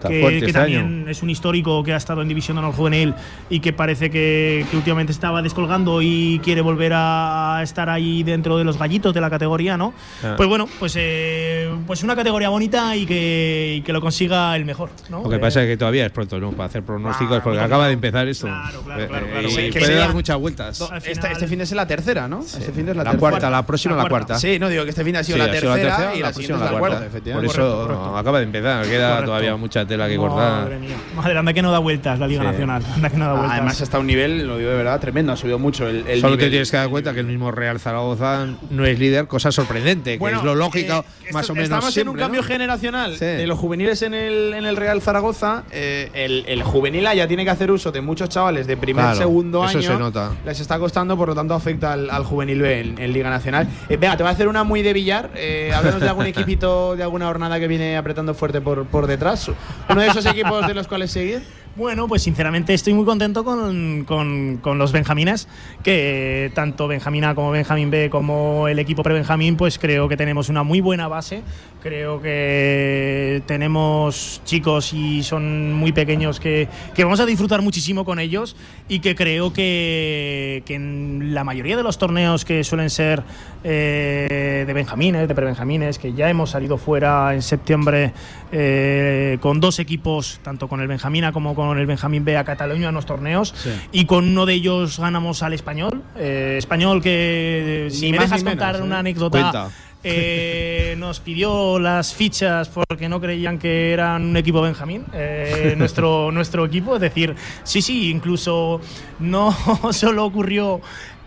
que, 0.09 0.20
que 0.20 0.36
este 0.38 0.52
también 0.52 0.84
año. 1.02 1.11
es 1.11 1.22
un 1.22 1.30
histórico 1.30 1.82
que 1.84 1.92
ha 1.92 1.96
estado 1.96 2.22
en 2.22 2.28
División 2.28 2.57
de 2.57 2.61
Honor 2.61 2.74
Juvenil 2.74 3.14
y 3.50 3.61
que 3.61 3.72
parece 3.72 4.11
que, 4.11 4.64
que 4.70 4.76
últimamente 4.76 5.12
estaba 5.12 5.42
descolgando 5.42 6.02
y 6.02 6.40
quiere 6.42 6.61
volver 6.61 6.92
a 6.94 7.61
estar 7.62 7.88
ahí 7.88 8.22
dentro 8.22 8.59
de 8.59 8.64
los 8.64 8.78
gallitos 8.78 9.14
de 9.14 9.20
la 9.20 9.30
categoría, 9.30 9.76
¿no? 9.76 9.92
Ah. 10.24 10.34
Pues 10.36 10.48
bueno, 10.48 10.68
pues, 10.78 10.94
eh, 10.98 11.70
pues 11.86 12.02
una 12.02 12.14
categoría 12.16 12.48
bonita 12.48 12.94
y 12.96 13.07
que, 13.07 13.74
y 13.78 13.82
que 13.82 13.92
lo 13.92 14.00
consiga 14.00 14.54
el 14.57 14.64
mejor, 14.64 14.90
¿no? 15.11 15.22
Lo 15.22 15.28
que 15.30 15.36
Eh, 15.36 15.38
pasa 15.38 15.62
es 15.62 15.68
que 15.68 15.76
todavía 15.76 16.07
es 16.07 16.12
pronto, 16.12 16.38
¿no? 16.38 16.52
Para 16.52 16.66
hacer 16.66 16.82
pronósticos, 16.82 17.28
Claro, 17.28 17.42
porque 17.44 17.59
claro. 17.59 17.66
acaba 17.74 17.86
de 17.88 17.92
empezar 17.94 18.28
esto. 18.28 18.46
Claro, 18.46 18.80
claro, 18.82 19.02
Eh, 19.02 19.07
claro, 19.09 19.26
claro. 19.26 19.48
y 19.48 19.50
Sí, 19.50 19.57
que 19.57 19.72
puede 19.72 19.86
sería- 19.86 20.00
dar 20.00 20.14
muchas 20.14 20.36
vueltas. 20.38 20.80
Al 20.82 20.98
Este, 20.98 21.14
final- 21.14 21.32
este 21.32 21.46
fin 21.48 21.59
de 21.59 21.64
es 21.64 21.72
la 21.72 21.86
tercera, 21.86 22.28
¿no? 22.28 22.40
Este 22.40 22.72
fin 22.72 22.84
de 22.86 22.90
es 22.92 22.96
la, 22.96 23.04
La 23.04 23.11
tercera. 23.11 23.18
cuarta, 23.20 23.50
la 23.50 23.66
próxima 23.66 23.96
La 23.96 24.02
la 24.04 24.09
cuarta. 24.09 24.26
cuarta. 24.34 24.40
Sí, 24.40 24.59
no 24.59 24.68
digo 24.68 24.84
que 24.84 24.90
este 24.90 25.04
fin 25.04 25.16
ha 25.16 25.24
sido 25.24 25.36
Sí, 25.36 25.38
la, 25.38 25.44
ha 25.44 25.48
sido 25.48 25.61
tercera, 25.72 25.88
la 25.90 25.96
tercera, 25.96 26.16
y 26.16 26.20
la 26.20 26.28
es 26.30 26.48
la 26.72 26.78
cuarta, 26.78 27.07
efectivamente. 27.07 27.46
Por 27.46 27.54
eso 27.57 27.70
Correcto, 27.76 27.94
correcto. 27.96 28.16
acaba 28.18 28.38
de 28.38 28.44
empezar, 28.44 28.86
queda 28.86 29.09
Correcto. 29.09 29.26
todavía 29.26 29.57
mucha 29.57 29.86
tela 29.86 29.95
que 30.09 30.16
cortar. 30.16 30.62
Madre 30.64 30.78
mía. 30.78 30.97
Madre, 31.16 31.38
anda 31.38 31.53
que 31.53 31.62
no 31.62 31.70
da 31.72 31.78
vueltas 31.78 32.18
la 32.18 32.26
Liga 32.28 32.42
Sí. 32.42 32.47
Nacional. 32.49 32.82
Anda 32.94 33.11
que 33.11 33.16
no 33.16 33.24
da 33.26 33.32
vueltas. 33.32 33.53
Además 33.53 33.80
está 33.80 33.97
a 33.97 34.01
un 34.01 34.07
nivel, 34.07 34.47
lo 34.47 34.59
digo 34.59 34.70
de 34.70 34.76
verdad, 34.76 35.01
tremendo. 35.01 35.32
Ha 35.32 35.36
subido 35.36 35.59
mucho 35.59 35.88
el, 35.88 36.07
el 36.07 36.20
Solo 36.20 36.34
nivel. 36.36 36.47
te 36.47 36.51
tienes 36.51 36.70
que 36.70 36.76
dar 36.76 36.88
cuenta 36.88 37.14
que 37.14 37.20
el 37.20 37.26
mismo 37.26 37.51
Real 37.51 37.80
Zaragoza 37.80 38.47
no 38.70 38.84
es 38.84 38.99
líder, 38.99 39.26
cosa 39.26 39.51
sorprendente, 39.51 40.18
que 40.18 40.24
es 40.26 40.42
lo 40.42 40.55
lógico, 40.55 41.05
eh, 41.24 41.32
más 41.32 41.42
esto- 41.42 41.53
o 41.53 41.57
menos. 41.57 41.64
Estamos 41.70 41.86
en 41.86 41.92
siempre, 41.92 42.11
un 42.11 42.16
¿no? 42.16 42.22
cambio 42.22 42.42
generacional 42.42 43.16
Sí. 43.16 43.24
de 43.24 43.47
los 43.47 43.59
juveniles 43.59 44.03
en 44.03 44.14
el, 44.14 44.53
en 44.55 44.66
el 44.66 44.76
Real 44.76 45.01
Zaragoza. 45.01 45.64
Eh, 45.70 46.11
el, 46.14 46.44
el 46.47 46.62
juvenil 46.62 47.07
A 47.07 47.14
ya 47.14 47.26
tiene 47.26 47.44
que 47.44 47.51
hacer 47.51 47.70
uso 47.70 47.92
de 47.92 48.01
muchos 48.01 48.28
chavales 48.28 48.66
de 48.66 48.76
primer, 48.76 49.05
Claro, 49.05 49.18
segundo 49.18 49.64
eso 49.64 49.78
año. 49.78 49.88
se 49.92 49.99
nota. 49.99 50.32
Les 50.44 50.61
está 50.61 50.78
costando, 50.78 51.16
por 51.16 51.28
lo 51.28 51.34
tanto, 51.34 51.55
afecta 51.55 51.92
al, 51.92 52.11
al 52.11 52.24
juvenil 52.24 52.61
B 52.61 52.80
en, 52.80 52.99
en 53.01 53.12
Liga 53.12 53.30
Nacional. 53.30 53.68
Eh, 53.88 53.97
venga, 53.97 54.16
te 54.16 54.22
voy 54.22 54.30
a 54.30 54.32
hacer 54.32 54.49
una 54.49 54.64
muy 54.64 54.82
de 54.82 54.92
billar. 54.92 55.30
Eh, 55.34 55.72
háblanos 55.74 56.01
de 56.01 56.09
algún 56.09 56.26
equipito, 56.26 56.97
de 56.97 57.03
alguna 57.03 57.26
jornada 57.26 57.59
que 57.61 57.68
viene 57.68 57.97
apretando 57.97 58.34
fuerte 58.34 58.61
por, 58.61 58.86
por 58.86 59.07
detrás. 59.07 59.51
Uno 59.89 60.01
de 60.01 60.09
esos 60.09 60.26
equipos 60.26 60.66
de 60.66 60.74
los 60.74 60.87
cuales 60.89 61.11
seguir. 61.11 61.43
Bueno, 61.76 62.09
pues 62.09 62.22
sinceramente 62.22 62.72
estoy 62.72 62.95
muy 62.95 63.05
contento 63.05 63.45
con, 63.45 64.05
con- 64.07 64.78
los 64.78 64.93
Benjamines, 64.93 65.47
que 65.82 66.51
tanto 66.55 66.89
Benjamín 66.89 67.24
A 67.24 67.34
como 67.34 67.51
Benjamín 67.51 67.91
B 67.91 68.09
como 68.09 68.66
el 68.66 68.78
equipo 68.78 69.03
pre-Benjamín, 69.03 69.59
pues 69.59 69.78
creo 69.78 70.09
que 70.09 70.16
tenemos 70.16 70.49
una 70.49 70.62
muy 70.62 70.80
buena 70.80 71.07
base. 71.07 71.43
Creo 71.87 72.20
que 72.20 73.45
tenemos 73.47 74.41
chicos 74.45 74.93
y 74.93 75.22
son 75.22 75.72
muy 75.72 75.93
pequeños 75.93 76.41
que, 76.41 76.66
que 76.97 77.05
vamos 77.05 77.20
a 77.20 77.26
disfrutar 77.26 77.62
muchísimo 77.62 78.05
con 78.05 78.18
ellos 78.18 78.57
y 78.89 78.99
que 78.99 79.14
creo 79.14 79.53
que, 79.53 80.64
que 80.66 80.74
en 80.74 81.32
la 81.32 81.45
mayoría 81.45 81.76
de 81.76 81.84
los 81.84 81.97
torneos 81.97 82.45
que 82.45 82.64
suelen 82.64 82.91
ser 82.91 83.22
eh, 83.62 84.64
de 84.66 84.72
Benjamines, 84.72 85.28
de 85.28 85.34
pre-Benjamines, 85.37 86.01
que 86.01 86.12
ya 86.12 86.28
hemos 86.28 86.51
salido 86.51 86.76
fuera 86.76 87.32
en 87.34 87.43
septiembre 87.43 88.12
eh, 88.51 89.39
con 89.41 89.61
dos 89.61 89.78
equipos, 89.78 90.41
tanto 90.43 90.66
con 90.66 90.80
el 90.80 90.89
Benjamina 90.89 91.30
como 91.30 91.55
con 91.55 91.78
el 91.78 91.87
Benjamín 91.87 92.24
B 92.24 92.37
a 92.37 92.43
Cataluña 92.43 92.89
en 92.89 92.97
los 92.97 93.07
torneos 93.07 93.55
y 93.93 94.07
con 94.07 94.28
uno 94.28 94.45
de 94.45 94.55
ellos 94.55 94.99
ganamos 94.99 95.45
al 95.45 95.53
español. 95.53 96.03
Eh, 96.16 96.57
español 96.59 97.01
que, 97.01 97.87
si 97.93 98.07
Ni 98.07 98.11
me 98.12 98.18
dejas 98.18 98.43
contar 98.43 98.72
menos, 98.72 98.80
¿eh? 98.80 98.84
una 98.84 98.99
anécdota, 98.99 99.39
Cuenta. 99.39 99.70
Eh, 100.09 100.94
nos 100.98 101.18
pidió 101.18 101.78
las 101.80 102.14
fichas 102.14 102.68
porque 102.68 103.09
no 103.09 103.20
creían 103.20 103.59
que 103.59 103.92
eran 103.92 104.24
un 104.24 104.36
equipo 104.36 104.61
Benjamín, 104.62 105.04
eh, 105.12 105.74
nuestro, 105.78 106.30
nuestro 106.30 106.64
equipo. 106.64 106.94
Es 106.94 107.00
decir, 107.00 107.34
sí, 107.64 107.82
sí, 107.82 108.11
incluso 108.11 108.80
no 109.18 109.54
solo 109.92 110.24
ocurrió 110.24 110.80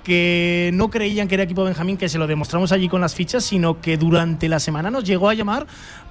que 0.03 0.71
no 0.73 0.89
creían 0.89 1.27
que 1.27 1.35
era 1.35 1.43
equipo 1.43 1.63
Benjamín, 1.65 1.97
que 1.97 2.07
se 2.07 2.17
lo 2.17 2.25
demostramos 2.25 2.71
allí 2.71 2.87
con 2.87 3.01
las 3.01 3.13
fichas, 3.13 3.43
sino 3.43 3.81
que 3.81 3.97
durante 3.97 4.47
la 4.47 4.59
semana 4.59 4.89
nos 4.89 5.03
llegó 5.03 5.29
a 5.29 5.33
llamar 5.33 5.67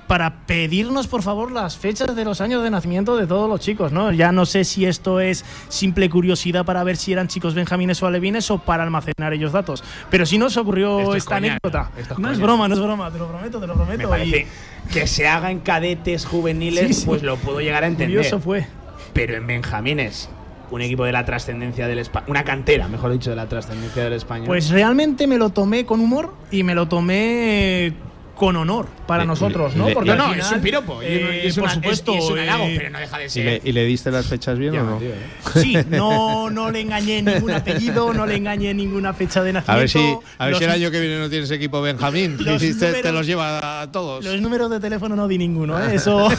para 0.08 0.46
pedirnos 0.46 1.06
por 1.06 1.22
favor 1.22 1.52
las 1.52 1.76
fechas 1.76 2.16
de 2.16 2.24
los 2.24 2.40
años 2.40 2.62
de 2.64 2.70
nacimiento 2.70 3.16
de 3.16 3.26
todos 3.26 3.48
los 3.48 3.60
chicos, 3.60 3.92
¿no? 3.92 4.10
Ya 4.10 4.32
no 4.32 4.46
sé 4.46 4.64
si 4.64 4.86
esto 4.86 5.20
es 5.20 5.44
simple 5.68 6.08
curiosidad 6.08 6.64
para 6.64 6.82
ver 6.82 6.96
si 6.96 7.12
eran 7.12 7.28
chicos 7.28 7.54
benjamines 7.54 8.02
o 8.02 8.06
alevines 8.06 8.50
o 8.50 8.58
para 8.58 8.82
almacenar 8.84 9.34
ellos 9.34 9.52
datos. 9.52 9.84
Pero 10.10 10.24
si 10.24 10.38
nos 10.38 10.56
ocurrió 10.56 10.98
Esto 11.00 11.14
esta 11.14 11.36
anécdota. 11.36 11.90
esto 11.98 12.14
es 12.14 12.18
no 12.18 12.30
es 12.32 12.40
broma, 12.40 12.66
no 12.68 12.74
es 12.74 12.80
broma, 12.80 13.10
te 13.10 13.18
lo 13.18 13.28
prometo, 13.28 13.60
te 13.60 13.66
lo 13.66 13.74
prometo. 13.74 13.98
Me 13.98 14.04
Y 14.04 14.08
parece 14.08 14.46
que 14.92 15.06
se 15.06 15.28
haga 15.28 15.50
en 15.50 15.60
cadetes 15.60 16.24
juveniles, 16.24 16.86
Sí, 16.88 16.94
sí. 16.94 17.06
pues 17.06 17.22
lo 17.22 17.36
puedo 17.36 17.60
llegar 17.60 17.84
a 17.84 17.86
entender. 17.86 18.16
curioso 18.16 18.40
fue. 18.40 18.66
Pero 19.12 19.36
en 19.36 19.46
Benjamines, 19.46 20.30
un 20.70 20.80
equipo 20.80 21.04
de 21.04 21.12
la 21.12 21.26
trascendencia 21.26 21.86
del 21.86 21.98
España, 21.98 22.24
una 22.28 22.44
cantera, 22.44 22.88
mejor 22.88 23.12
dicho, 23.12 23.28
de 23.28 23.36
la 23.36 23.46
trascendencia 23.46 24.04
del 24.04 24.14
España. 24.14 24.46
Pues 24.46 24.70
realmente 24.70 25.26
me 25.26 25.36
lo 25.36 25.50
tomé 25.50 25.84
con 25.84 26.00
humor 26.00 26.32
y 26.50 26.62
me 26.62 26.74
lo 26.74 26.88
tomé 26.88 27.92
con 28.38 28.54
honor 28.56 28.86
para 29.06 29.24
Le- 29.24 29.26
nosotros, 29.26 29.74
le- 29.74 29.78
¿no? 29.80 29.88
Porque 29.92 30.14
no, 30.14 30.24
final, 30.30 30.38
es 30.40 30.52
un 30.52 30.60
piropo. 30.60 31.02
y 31.02 31.06
eh, 31.06 31.46
es 31.48 31.54
por 31.56 31.64
una- 31.64 31.72
es- 31.72 31.74
supuesto. 31.76 32.14
y 32.14 32.18
es 32.18 32.30
un 32.30 32.38
halago, 32.38 32.64
eh, 32.64 32.74
pero 32.78 32.90
no 32.90 32.98
deja 33.00 33.18
de 33.18 33.26
¿Y 33.26 33.28
ser. 33.28 33.44
le, 33.44 33.60
y 33.64 33.72
le 33.72 33.84
diste 33.84 34.10
las 34.12 34.26
fechas 34.26 34.56
bien 34.58 34.72
Ya, 34.74 34.82
o 34.82 34.86
no? 34.86 34.96
tío, 34.98 35.08
eh. 35.08 35.16
Sí, 35.56 35.76
no, 35.90 36.48
no 36.48 36.70
le 36.70 36.80
engañé 36.80 37.20
ningún 37.22 37.50
apellido, 37.52 38.12
no 38.14 38.24
le 38.26 38.36
engañé 38.36 38.72
ninguna 38.74 39.12
fecha 39.12 39.42
de 39.42 39.52
nacimiento. 39.52 39.72
A 39.72 39.76
ver 39.80 39.88
si, 39.90 39.98
a 40.38 40.44
ver 40.44 40.50
Los 40.52 40.58
si 40.60 40.64
el 40.64 40.70
año 40.70 40.90
que 40.90 41.00
viene 41.00 41.18
no 41.18 41.28
tienes 41.28 41.50
equipo 41.50 41.82
Benjamín. 41.82 42.36
Los 42.44 42.62
Y 42.62 42.78
te, 42.78 42.92
te 43.02 43.12
los 43.12 43.26
lleva 43.26 43.82
a 43.82 43.90
todos. 43.92 44.24
Los 44.24 44.40
números 44.40 44.70
de 44.70 44.78
teléfono 44.80 45.16
no 45.16 45.26
di 45.28 45.36
ninguno, 45.36 45.78
¿eh? 45.82 45.96
Eso. 45.96 46.28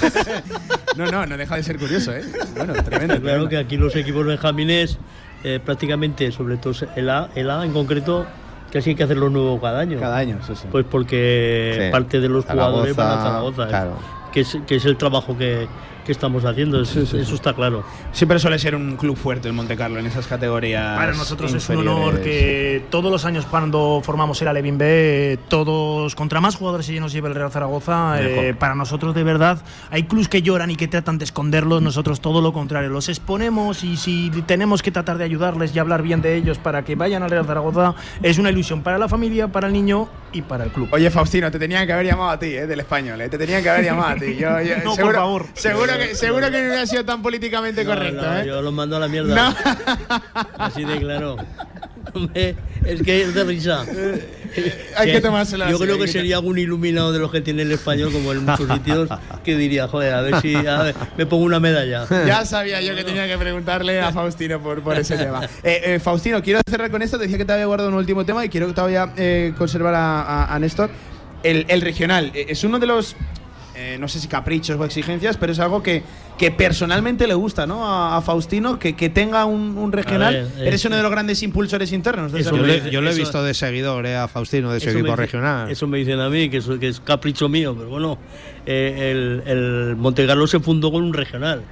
No, 0.95 1.05
no, 1.09 1.25
no 1.25 1.37
deja 1.37 1.55
de 1.55 1.63
ser 1.63 1.77
curioso, 1.77 2.13
¿eh? 2.13 2.23
Bueno, 2.57 2.73
tremendo. 2.73 2.89
Claro 2.89 3.19
tremendo. 3.21 3.49
que 3.49 3.57
aquí 3.57 3.77
los 3.77 3.95
equipos 3.95 4.25
benjamines, 4.25 4.97
eh, 5.43 5.59
prácticamente, 5.63 6.31
sobre 6.31 6.57
todo 6.57 6.73
el 6.95 7.09
A, 7.09 7.29
el 7.35 7.49
A 7.49 7.63
en 7.63 7.71
concreto, 7.71 8.25
casi 8.71 8.91
hay 8.91 8.95
que 8.95 9.03
hacerlo 9.03 9.29
nuevo 9.29 9.59
cada 9.59 9.79
año. 9.79 9.99
Cada 9.99 10.17
año, 10.17 10.37
eso 10.41 10.55
sí. 10.55 10.67
Pues 10.71 10.85
porque 10.89 11.75
Sí. 11.87 11.91
parte 11.91 12.19
de 12.19 12.29
los 12.29 12.45
jugadores 12.45 12.95
van 12.95 13.07
a 13.19 13.21
Zaragoza. 13.21 13.63
¿eh? 13.63 13.67
claro. 13.67 13.91
Que, 14.31 14.41
es, 14.41 14.57
que 14.67 14.75
es 14.75 14.85
el 14.85 14.95
trabajo 14.97 15.37
que, 15.37 15.67
que 16.09 16.13
estamos 16.13 16.43
haciendo, 16.43 16.81
eso, 16.81 17.01
eso 17.01 17.35
está 17.35 17.53
claro. 17.53 17.83
Siempre 18.13 18.39
suele 18.39 18.57
ser 18.57 18.73
un 18.75 18.97
club 18.97 19.15
fuerte 19.15 19.47
el 19.47 19.53
Monte 19.53 19.77
Carlo 19.77 19.99
en 19.99 20.07
esas 20.07 20.25
categorías. 20.25 20.97
Para 20.97 21.13
nosotros 21.13 21.53
es 21.53 21.69
un 21.69 21.77
honor 21.87 22.21
que 22.21 22.81
todos 22.89 23.11
los 23.11 23.25
años 23.25 23.45
cuando 23.45 24.01
formamos 24.03 24.41
el 24.41 24.47
Alevin 24.47 24.79
B, 24.79 25.37
todos, 25.49 26.15
contra 26.15 26.41
más 26.41 26.55
jugadores 26.55 26.87
se 26.87 26.99
nos 26.99 27.13
lleva 27.13 27.27
el 27.27 27.35
Real 27.35 27.51
Zaragoza, 27.51 28.15
eh, 28.23 28.55
para 28.57 28.73
nosotros 28.73 29.13
de 29.13 29.23
verdad 29.23 29.61
hay 29.91 30.05
clubs 30.05 30.27
que 30.27 30.41
lloran 30.41 30.71
y 30.71 30.77
que 30.77 30.87
tratan 30.87 31.19
de 31.19 31.25
esconderlos, 31.25 31.83
nosotros 31.83 32.21
todo 32.21 32.41
lo 32.41 32.53
contrario, 32.53 32.89
los 32.89 33.07
exponemos 33.07 33.83
y 33.83 33.95
si 33.95 34.31
tenemos 34.47 34.81
que 34.81 34.89
tratar 34.89 35.19
de 35.19 35.25
ayudarles 35.25 35.75
y 35.75 35.79
hablar 35.79 36.01
bien 36.01 36.23
de 36.23 36.35
ellos 36.37 36.57
para 36.57 36.83
que 36.83 36.95
vayan 36.95 37.21
al 37.21 37.29
Real 37.29 37.45
Zaragoza, 37.45 37.93
es 38.23 38.39
una 38.39 38.49
ilusión 38.49 38.81
para 38.81 38.97
la 38.97 39.07
familia, 39.07 39.47
para 39.49 39.67
el 39.67 39.73
niño 39.73 40.09
y 40.31 40.41
para 40.41 40.63
el 40.63 40.71
club. 40.71 40.89
Oye, 40.91 41.11
Faustino, 41.11 41.51
te 41.51 41.59
tenían 41.59 41.85
que 41.85 41.93
haber 41.93 42.07
llamado 42.07 42.31
a 42.31 42.39
ti, 42.39 42.47
¿eh? 42.47 42.65
Del 42.65 42.79
español, 42.79 43.21
¿eh? 43.21 43.29
Te 43.29 43.37
tenían 43.37 43.61
que 43.61 43.69
haber 43.69 43.85
llamado 43.85 44.09
a 44.09 44.15
ti. 44.15 44.35
Yo, 44.35 44.59
yo- 44.61 44.75
No, 44.83 44.95
por 44.95 45.13
favor. 45.13 45.45
Seguro 45.53 45.93
que, 45.99 46.15
seguro 46.15 46.45
que 46.51 46.61
no 46.61 46.67
hubiera 46.67 46.85
sido 46.87 47.05
tan 47.05 47.21
políticamente 47.21 47.83
No, 47.83 47.91
correcto, 47.91 48.21
no, 48.21 48.37
¿eh? 48.39 48.43
Yo 48.47 48.61
los 48.61 48.73
mando 48.73 48.95
a 48.97 48.99
la 48.99 49.07
mierda. 49.07 49.55
Así 50.57 50.83
de 50.85 50.97
claro. 50.99 51.37
Es 52.85 53.01
que 53.03 53.21
es 53.21 53.33
de 53.35 53.43
risa. 53.43 53.85
Hay 54.97 55.11
que 55.11 55.21
tomárselo 55.21 55.69
Yo 55.69 55.77
creo 55.77 55.99
que 55.99 56.07
sería 56.07 56.37
algún 56.37 56.57
iluminado 56.57 57.11
de 57.11 57.19
los 57.19 57.31
que 57.31 57.39
tiene 57.41 57.61
el 57.61 57.71
español, 57.71 58.11
como 58.11 58.31
en 58.31 58.45
muchos 58.45 58.67
sitios, 58.67 59.07
que 59.43 59.55
diría, 59.55 59.87
joder, 59.87 60.13
a 60.15 60.21
ver 60.21 60.41
si 60.41 60.55
a 60.55 60.81
ver, 60.81 60.95
me 61.17 61.25
pongo 61.27 61.43
una 61.45 61.59
medalla. 61.59 62.05
Ya 62.25 62.43
sabía 62.45 62.81
yo 62.81 62.95
que 62.95 63.03
tenía 63.03 63.27
que 63.27 63.37
preguntarle 63.37 64.01
a 64.01 64.11
Faustino 64.11 64.59
por, 64.61 64.81
por 64.81 64.97
ese 64.97 65.17
tema. 65.17 65.43
Eh, 65.63 65.81
eh, 65.85 65.99
Faustino, 65.99 66.41
quiero 66.41 66.61
cerrar 66.67 66.89
con 66.89 67.01
esto. 67.03 67.17
Te 67.17 67.23
decía 67.23 67.37
que 67.37 67.45
te 67.45 67.53
había 67.53 67.65
guardado 67.67 67.89
un 67.89 67.95
último 67.95 68.25
tema 68.25 68.43
y 68.43 68.49
quiero 68.49 68.73
todavía 68.73 69.13
eh, 69.17 69.53
conservar 69.57 69.93
a, 69.93 70.21
a- 70.23 70.55
a 70.55 70.59
Néstor. 70.59 70.89
El, 71.43 71.65
el 71.69 71.81
regional 71.81 72.31
eh, 72.33 72.47
es 72.49 72.63
uno 72.63 72.79
de 72.79 72.87
los 72.87 73.15
eh, 73.79 73.97
no 73.97 74.07
sé 74.09 74.19
si 74.19 74.27
caprichos 74.27 74.77
o 74.77 74.83
exigencias, 74.83 75.37
pero 75.37 75.53
es 75.53 75.59
algo 75.59 75.81
que, 75.81 76.03
que 76.37 76.51
personalmente 76.51 77.25
le 77.27 77.33
gusta 77.33 77.65
¿no? 77.65 77.85
a, 77.87 78.17
a 78.17 78.21
Faustino, 78.21 78.77
que, 78.77 78.95
que 78.95 79.07
tenga 79.09 79.45
un, 79.45 79.77
un 79.77 79.91
regional. 79.93 80.35
A 80.35 80.57
ver, 80.57 80.67
Eres 80.67 80.83
eh, 80.83 80.87
uno 80.89 80.97
de 80.97 81.03
los 81.03 81.11
grandes 81.11 81.41
impulsores 81.43 81.91
internos 81.93 82.31
de 82.33 82.41
eso 82.41 82.57
Yo, 82.57 82.63
le, 82.65 82.91
yo 82.91 82.99
lo 83.01 83.07
he 83.07 83.11
eso- 83.11 83.19
visto 83.21 83.43
de 83.43 83.53
seguidor 83.53 84.05
eh, 84.05 84.17
a 84.17 84.27
Faustino 84.27 84.71
de 84.73 84.79
su 84.81 84.89
equipo 84.89 85.05
dice- 85.05 85.15
regional. 85.15 85.71
Eso 85.71 85.87
me 85.87 85.97
dicen 85.97 86.19
a 86.19 86.29
mí, 86.29 86.49
que, 86.49 86.57
eso, 86.57 86.77
que 86.77 86.89
es 86.89 86.99
capricho 86.99 87.47
mío, 87.47 87.73
pero 87.77 87.89
bueno, 87.89 88.17
eh, 88.65 89.11
el, 89.11 89.43
el 89.47 89.95
Montecarlo 89.95 90.45
se 90.47 90.59
fundó 90.59 90.91
con 90.91 91.03
un 91.03 91.13
regional. 91.13 91.63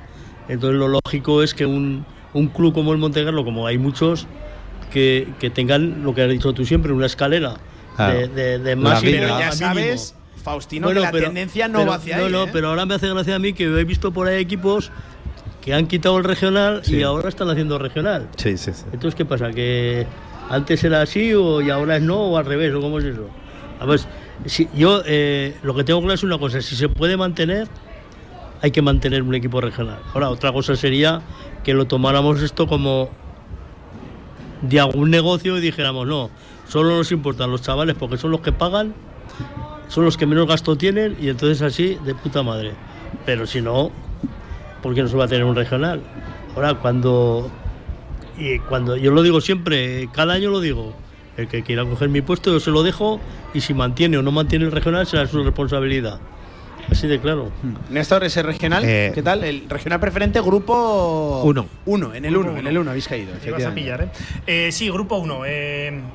Entonces 0.47 0.79
lo 0.79 0.87
lógico 0.87 1.43
es 1.43 1.53
que 1.53 1.65
un, 1.65 2.05
un 2.33 2.47
club 2.47 2.73
como 2.73 2.93
el 2.93 2.99
Montecarlo, 2.99 3.43
como 3.43 3.67
hay 3.67 3.77
muchos, 3.77 4.27
que, 4.93 5.27
que 5.39 5.49
tengan 5.49 6.03
lo 6.03 6.15
que 6.15 6.21
has 6.21 6.29
dicho 6.29 6.53
tú 6.53 6.65
siempre, 6.65 6.93
una 6.93 7.05
escalera 7.07 7.55
Claro. 7.97 8.19
de, 8.19 8.27
de, 8.27 8.59
de 8.59 8.75
guía. 8.75 8.99
Pero 9.01 9.39
ya 9.39 9.51
sabes, 9.51 10.15
Faustino, 10.41 10.87
Bueno, 10.87 11.01
que 11.01 11.05
la 11.07 11.11
pero- 11.11 11.25
tendencia 11.25 11.67
no 11.67 11.79
pero- 11.79 11.89
va 11.91 11.95
hacia 11.97 12.17
no, 12.17 12.25
ahí. 12.25 12.31
No, 12.31 12.43
¿eh? 12.45 12.49
pero 12.53 12.69
ahora 12.69 12.85
me 12.85 12.95
hace 12.95 13.09
gracia 13.09 13.35
a 13.35 13.39
mí 13.39 13.53
que 13.53 13.63
he 13.65 13.83
visto 13.83 14.11
por 14.11 14.27
ahí 14.27 14.41
equipos 14.41 14.91
que 15.61 15.73
han 15.73 15.87
quitado 15.87 16.17
el 16.17 16.23
regional 16.23 16.81
Sí. 16.83 16.97
y 16.97 17.03
ahora 17.03 17.27
están 17.29 17.49
haciendo 17.49 17.77
regional. 17.77 18.29
Sí, 18.37 18.57
sí, 18.57 18.71
sí. 18.73 18.83
Entonces, 18.93 19.15
¿qué 19.15 19.25
pasa? 19.25 19.51
¿Que 19.51 20.07
antes 20.49 20.83
era 20.83 21.01
así 21.01 21.33
o, 21.33 21.61
y 21.61 21.69
ahora 21.69 21.97
es 21.97 22.01
no 22.03 22.17
o 22.17 22.37
al 22.37 22.45
revés? 22.45 22.73
¿O 22.73 22.79
cómo 22.79 22.99
es 22.99 23.05
eso? 23.05 23.27
A 23.79 23.85
ver, 23.85 23.99
si, 24.45 24.69
yo 24.73 25.01
eh, 25.05 25.55
lo 25.63 25.75
que 25.75 25.83
tengo 25.83 25.99
claro 25.99 26.13
es 26.15 26.23
una 26.23 26.37
cosa, 26.37 26.61
si 26.61 26.75
se 26.75 26.87
puede 26.87 27.17
mantener, 27.17 27.67
hay 28.61 28.71
que 28.71 28.81
mantener 28.81 29.21
un 29.23 29.35
equipo 29.35 29.59
regional. 29.61 29.99
Ahora, 30.13 30.29
otra 30.29 30.51
cosa 30.53 30.75
sería 30.75 31.21
que 31.63 31.73
lo 31.73 31.85
tomáramos 31.85 32.41
esto 32.41 32.65
como 32.65 33.09
de 34.61 34.79
algún 34.79 35.11
negocio 35.11 35.57
y 35.57 35.61
dijéramos, 35.61 36.07
no, 36.07 36.29
solo 36.67 36.95
nos 36.97 37.11
importan 37.11 37.51
los 37.51 37.61
chavales 37.61 37.95
porque 37.99 38.17
son 38.17 38.31
los 38.31 38.41
que 38.41 38.51
pagan, 38.51 38.93
son 39.87 40.05
los 40.05 40.17
que 40.17 40.25
menos 40.25 40.47
gasto 40.47 40.75
tienen 40.75 41.15
y 41.19 41.29
entonces 41.29 41.61
así, 41.61 41.97
de 42.03 42.15
puta 42.15 42.43
madre. 42.43 42.73
Pero 43.25 43.45
si 43.45 43.61
no, 43.61 43.91
¿por 44.81 44.93
qué 44.93 45.01
no 45.01 45.07
se 45.07 45.17
va 45.17 45.25
a 45.25 45.27
tener 45.27 45.45
un 45.45 45.55
regional? 45.55 46.01
Ahora, 46.55 46.75
cuando 46.75 47.49
y 48.37 48.59
cuando 48.59 48.95
yo 48.95 49.11
lo 49.11 49.23
digo 49.23 49.41
siempre, 49.41 50.09
cada 50.13 50.33
año 50.33 50.51
lo 50.51 50.59
digo, 50.59 50.93
el 51.37 51.47
que 51.47 51.63
quiera 51.63 51.85
coger 51.85 52.09
mi 52.09 52.21
puesto 52.21 52.51
yo 52.51 52.59
se 52.59 52.71
lo 52.71 52.83
dejo 52.83 53.19
y 53.53 53.61
si 53.61 53.73
mantiene 53.73 54.17
o 54.17 54.21
no 54.21 54.31
mantiene 54.31 54.65
el 54.65 54.71
regional 54.71 55.07
será 55.07 55.27
su 55.27 55.43
responsabilidad. 55.43 56.19
Así 56.89 57.07
de 57.07 57.19
claro. 57.19 57.51
Néstor, 57.89 58.23
ese 58.23 58.41
regional, 58.43 58.83
Eh, 58.85 59.11
¿qué 59.13 59.21
tal? 59.21 59.43
El 59.43 59.69
regional 59.69 59.99
preferente, 59.99 60.39
grupo 60.41 61.41
Uno. 61.43 61.67
Uno, 61.85 62.13
en 62.13 62.25
el 62.25 62.31
Grupo 62.31 62.49
uno, 62.49 62.53
en 62.57 62.59
uno. 62.61 62.69
el 62.69 62.77
uno 62.77 62.89
habéis 62.91 63.07
caído. 63.07 63.33
Te 63.43 63.51
vas 63.51 63.65
a 63.65 63.73
pillar, 63.73 64.01
¿eh? 64.03 64.07
Eh, 64.47 64.71
Sí, 64.71 64.89
grupo 64.89 65.17
1. 65.17 65.41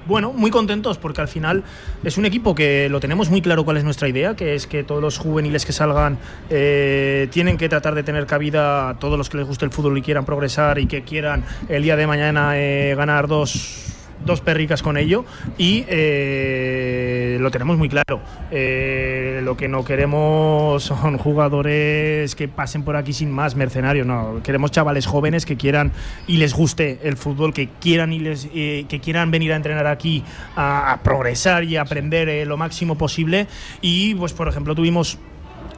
bueno, 0.06 0.32
muy 0.32 0.50
contentos 0.50 0.98
porque 0.98 1.20
al 1.20 1.28
final 1.28 1.62
es 2.02 2.16
un 2.16 2.24
equipo 2.24 2.54
que 2.54 2.88
lo 2.88 3.00
tenemos 3.00 3.28
muy 3.30 3.42
claro 3.42 3.64
cuál 3.64 3.76
es 3.76 3.84
nuestra 3.84 4.08
idea, 4.08 4.34
que 4.34 4.54
es 4.54 4.66
que 4.66 4.82
todos 4.82 5.02
los 5.02 5.18
juveniles 5.18 5.66
que 5.66 5.72
salgan 5.72 6.18
eh, 6.50 7.28
tienen 7.30 7.58
que 7.58 7.68
tratar 7.68 7.94
de 7.94 8.02
tener 8.02 8.26
cabida 8.26 8.88
a 8.90 8.98
todos 8.98 9.18
los 9.18 9.28
que 9.28 9.36
les 9.38 9.46
guste 9.46 9.64
el 9.64 9.70
fútbol 9.72 9.96
y 9.98 10.02
quieran 10.02 10.24
progresar 10.24 10.78
y 10.78 10.86
que 10.86 11.02
quieran 11.02 11.44
el 11.68 11.82
día 11.82 11.96
de 11.96 12.06
mañana 12.06 12.52
eh, 12.58 12.94
ganar 12.96 13.28
dos 13.28 13.88
dos 14.24 14.40
perricas 14.40 14.82
con 14.82 14.96
ello 14.96 15.24
y 15.58 15.84
eh, 15.88 17.38
lo 17.40 17.50
tenemos 17.50 17.78
muy 17.78 17.88
claro. 17.88 18.20
Eh, 18.50 19.40
lo 19.44 19.56
que 19.56 19.68
no 19.68 19.84
queremos 19.84 20.82
son 20.82 21.18
jugadores 21.18 22.34
que 22.34 22.48
pasen 22.48 22.84
por 22.84 22.96
aquí 22.96 23.12
sin 23.12 23.30
más, 23.30 23.56
mercenarios, 23.56 24.06
no. 24.06 24.40
Queremos 24.42 24.70
chavales 24.70 25.06
jóvenes 25.06 25.46
que 25.46 25.56
quieran 25.56 25.92
y 26.26 26.36
les 26.36 26.54
guste 26.54 27.00
el 27.02 27.16
fútbol, 27.16 27.52
que 27.52 27.68
quieran 27.80 28.12
y 28.12 28.18
les, 28.18 28.48
eh, 28.54 28.86
que 28.88 29.00
quieran 29.00 29.30
venir 29.30 29.52
a 29.52 29.56
entrenar 29.56 29.86
aquí 29.86 30.22
a, 30.56 30.92
a 30.92 31.02
progresar 31.02 31.64
y 31.64 31.76
a 31.76 31.82
aprender 31.82 32.46
lo 32.46 32.56
máximo 32.56 32.96
posible. 32.96 33.46
Y 33.80 34.14
pues 34.14 34.32
por 34.32 34.48
ejemplo 34.48 34.74
tuvimos 34.74 35.18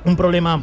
un 0.04 0.16
problema 0.16 0.62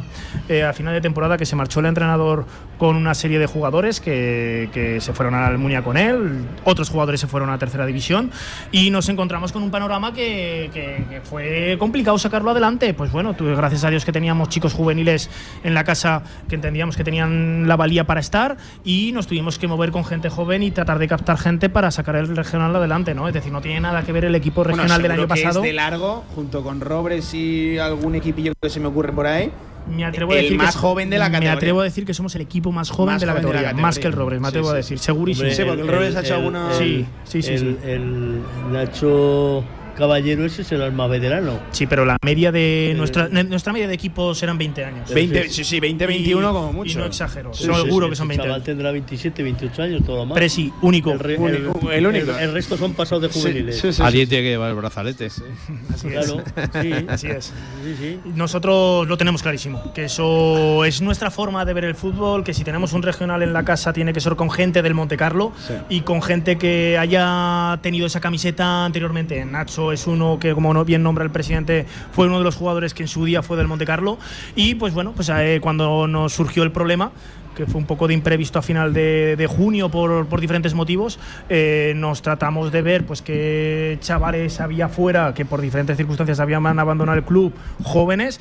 a 0.68 0.72
final 0.72 0.94
de 0.94 1.00
temporada 1.00 1.36
que 1.36 1.44
se 1.44 1.56
marchó 1.56 1.80
el 1.80 1.86
entrenador 1.86 2.46
con 2.82 2.96
una 2.96 3.14
serie 3.14 3.38
de 3.38 3.46
jugadores 3.46 4.00
que, 4.00 4.68
que 4.74 5.00
se 5.00 5.12
fueron 5.12 5.36
a 5.36 5.42
la 5.42 5.46
Almunia 5.46 5.84
con 5.84 5.96
él, 5.96 6.44
otros 6.64 6.90
jugadores 6.90 7.20
se 7.20 7.28
fueron 7.28 7.48
a 7.50 7.56
tercera 7.56 7.86
división 7.86 8.32
y 8.72 8.90
nos 8.90 9.08
encontramos 9.08 9.52
con 9.52 9.62
un 9.62 9.70
panorama 9.70 10.12
que, 10.12 10.68
que- 10.74 11.04
que 11.08 11.20
fue 11.20 11.76
complicado 11.78 12.18
sacarlo 12.18 12.50
adelante. 12.50 12.92
Pues 12.92 13.12
bueno, 13.12 13.34
tú- 13.34 13.44
gracias 13.54 13.84
a 13.84 13.90
Dios 13.90 14.04
que 14.04 14.10
teníamos 14.10 14.48
chicos 14.48 14.74
juveniles 14.74 15.30
en 15.62 15.74
la 15.74 15.84
casa 15.84 16.24
que 16.48 16.56
entendíamos 16.56 16.96
que 16.96 17.04
tenían 17.04 17.68
la 17.68 17.76
valía 17.76 18.02
para 18.04 18.18
estar 18.18 18.56
y 18.82 19.12
nos 19.12 19.28
tuvimos 19.28 19.60
que 19.60 19.68
mover 19.68 19.92
con 19.92 20.04
gente 20.04 20.28
joven 20.28 20.64
y 20.64 20.72
tratar 20.72 20.98
de 20.98 21.06
captar 21.06 21.38
gente 21.38 21.68
para 21.68 21.92
sacar 21.92 22.16
el 22.16 22.36
regional 22.36 22.74
adelante, 22.74 23.14
¿no? 23.14 23.28
Es 23.28 23.34
decir, 23.34 23.52
no 23.52 23.60
tiene 23.60 23.78
nada 23.78 24.02
que 24.02 24.10
ver 24.10 24.24
el 24.24 24.34
equipo 24.34 24.64
Bueno, 24.64 24.78
regional 24.78 25.02
del 25.02 25.12
seguro 25.12 25.22
año 25.22 25.34
que 25.36 25.40
pasado. 25.42 25.60
Es 25.60 25.66
de 25.70 25.72
largo, 25.72 26.24
junto 26.34 26.64
con 26.64 26.80
Robres 26.80 27.32
y 27.32 27.78
algún 27.78 28.16
equipillo 28.16 28.52
que 28.60 28.68
se 28.68 28.80
me 28.80 28.88
ocurre 28.88 29.12
por 29.12 29.28
ahí. 29.28 29.52
Me 29.88 30.04
atrevo 30.04 30.32
a 30.32 30.36
el 30.36 30.42
decir 30.42 30.56
que 30.58 30.64
más 30.64 30.74
es- 30.74 30.80
joven 30.80 31.10
de 31.10 31.18
la 31.18 31.24
Me 31.26 31.32
categoría. 31.32 31.52
atrevo 31.54 31.80
a 31.80 31.84
decir 31.84 32.06
que 32.06 32.14
somos 32.14 32.34
el 32.36 32.42
equipo 32.42 32.70
más 32.72 32.90
joven, 32.90 33.14
Más 33.14 33.20
de, 33.20 33.26
la 33.26 33.32
joven 33.32 33.42
de 33.46 33.48
la 33.52 33.54
categoría, 33.62 33.82
más 33.82 33.98
que 33.98 34.06
el 34.06 34.12
Robres, 34.12 34.40
me 34.40 34.46
Sí, 34.46 34.48
atrevo 34.50 34.68
a 34.68 34.72
sí, 34.72 34.76
decir, 34.76 34.98
segurísimo. 34.98 35.50
Sí, 35.50 35.62
porque 35.66 35.82
el 35.82 35.88
Robres 35.88 36.16
ha 36.16 36.20
hecho 36.20 36.34
alguna- 36.36 36.72
Sí, 36.74 37.04
sí, 37.24 37.42
sí, 37.42 37.52
el, 37.52 37.58
sí. 37.60 37.76
el 37.84 38.42
Nacho 38.72 39.64
Caballero 39.96 40.44
ese 40.44 40.64
será 40.64 40.86
el 40.86 40.92
más 40.92 41.10
veterano. 41.10 41.60
Sí, 41.70 41.86
pero 41.86 42.04
la 42.04 42.16
media 42.24 42.50
de 42.52 42.90
Eh, 42.92 42.94
nuestra 42.94 43.28
nuestra 43.28 43.72
media 43.72 43.88
de 43.88 43.94
equipos 43.94 44.42
eran 44.42 44.58
20 44.58 44.84
años. 44.84 45.12
20, 45.12 45.48
sí, 45.48 45.64
sí, 45.64 45.80
20, 45.80 46.06
21 46.06 46.50
Y- 46.50 46.52
como 46.52 46.72
mucho. 46.72 46.92
Y 46.92 46.94
no 46.94 47.04
exagero, 47.06 47.52
Sí, 47.54 47.64
seguro 47.64 48.06
sí, 48.06 48.10
que 48.10 48.16
son 48.16 48.26
ese 48.26 48.28
20 48.28 48.36
chaval 48.44 48.54
años. 48.54 48.64
tendrá 48.64 48.92
27, 48.92 49.42
28 49.42 49.82
años, 49.82 50.02
todo 50.04 50.16
lo 50.16 50.26
más. 50.26 50.34
Pero 50.34 50.48
sí, 50.48 50.72
único. 50.82 51.12
El, 51.12 51.18
re- 51.18 51.36
único, 51.36 51.90
el 51.90 52.06
único. 52.06 52.36
El, 52.38 52.52
resto 52.52 52.76
son 52.76 52.94
pasados 52.94 53.22
de 53.22 53.28
juveniles. 53.28 53.76
Sí, 53.76 53.88
sí, 53.88 53.92
sí. 53.94 54.02
Alguien 54.02 54.28
tiene 54.28 54.44
que 54.44 54.50
llevar 54.50 54.70
el 54.70 54.76
brazalete. 54.76 55.26
Así 55.26 55.42
es. 55.44 56.02
Claro, 56.02 56.42
sí. 56.82 56.92
Así 57.08 57.26
es. 57.28 57.52
Sí, 57.84 57.94
sí. 57.98 58.20
Nosotros 58.34 59.06
lo 59.08 59.16
tenemos 59.16 59.42
clarísimo, 59.42 59.92
que 59.92 60.04
eso 60.04 60.84
es 60.84 61.00
nuestra 61.02 61.30
forma 61.30 61.64
de 61.64 61.72
ver 61.74 61.84
el 61.84 61.94
fútbol, 61.94 62.44
que 62.44 62.54
si 62.54 62.64
tenemos 62.64 62.92
un 62.92 63.02
regional 63.02 63.42
en 63.42 63.52
la 63.52 63.64
casa 63.64 63.92
tiene 63.92 64.12
que 64.12 64.20
ser 64.20 64.36
con 64.36 64.50
gente 64.50 64.82
del 64.82 64.94
Monte 64.94 65.16
Carlo 65.16 65.52
y 65.88 66.02
con 66.02 66.22
gente 66.22 66.56
que 66.56 66.96
haya 66.98 67.78
tenido 67.82 68.06
esa 68.06 68.20
camiseta 68.20 68.84
anteriormente. 68.84 69.44
Nacho 69.44 69.81
es 69.90 70.06
uno 70.06 70.38
que, 70.38 70.54
como 70.54 70.84
bien 70.84 71.02
nombra 71.02 71.24
el 71.24 71.30
presidente, 71.30 71.86
fue 72.12 72.26
uno 72.26 72.38
de 72.38 72.44
los 72.44 72.54
jugadores 72.54 72.94
que 72.94 73.02
en 73.02 73.08
su 73.08 73.24
día 73.24 73.42
fue 73.42 73.56
del 73.56 73.66
Monte 73.66 73.86
Carlo. 73.86 74.18
Y 74.54 74.76
pues 74.76 74.94
bueno, 74.94 75.12
pues 75.12 75.28
eh, 75.30 75.58
cuando 75.60 76.06
nos 76.06 76.32
surgió 76.32 76.62
el 76.62 76.70
problema 76.70 77.10
que 77.54 77.66
fue 77.66 77.80
un 77.80 77.86
poco 77.86 78.08
de 78.08 78.14
imprevisto 78.14 78.58
a 78.58 78.62
final 78.62 78.92
de, 78.94 79.46
junio 79.48 79.90
por, 79.90 80.26
por 80.26 80.40
diferentes 80.40 80.74
motivos, 80.74 81.18
eh, 81.48 81.92
nos 81.96 82.22
tratamos 82.22 82.72
de 82.72 82.82
ver 82.82 83.04
pues 83.04 83.22
qué 83.22 83.98
chavales 84.00 84.60
había 84.60 84.88
fuera 84.88 85.34
que 85.34 85.44
por 85.44 85.60
diferentes 85.60 85.96
circunstancias 85.96 86.40
habían 86.40 86.66
abandonado 86.78 87.18
el 87.18 87.24
club, 87.24 87.52
jóvenes, 87.82 88.40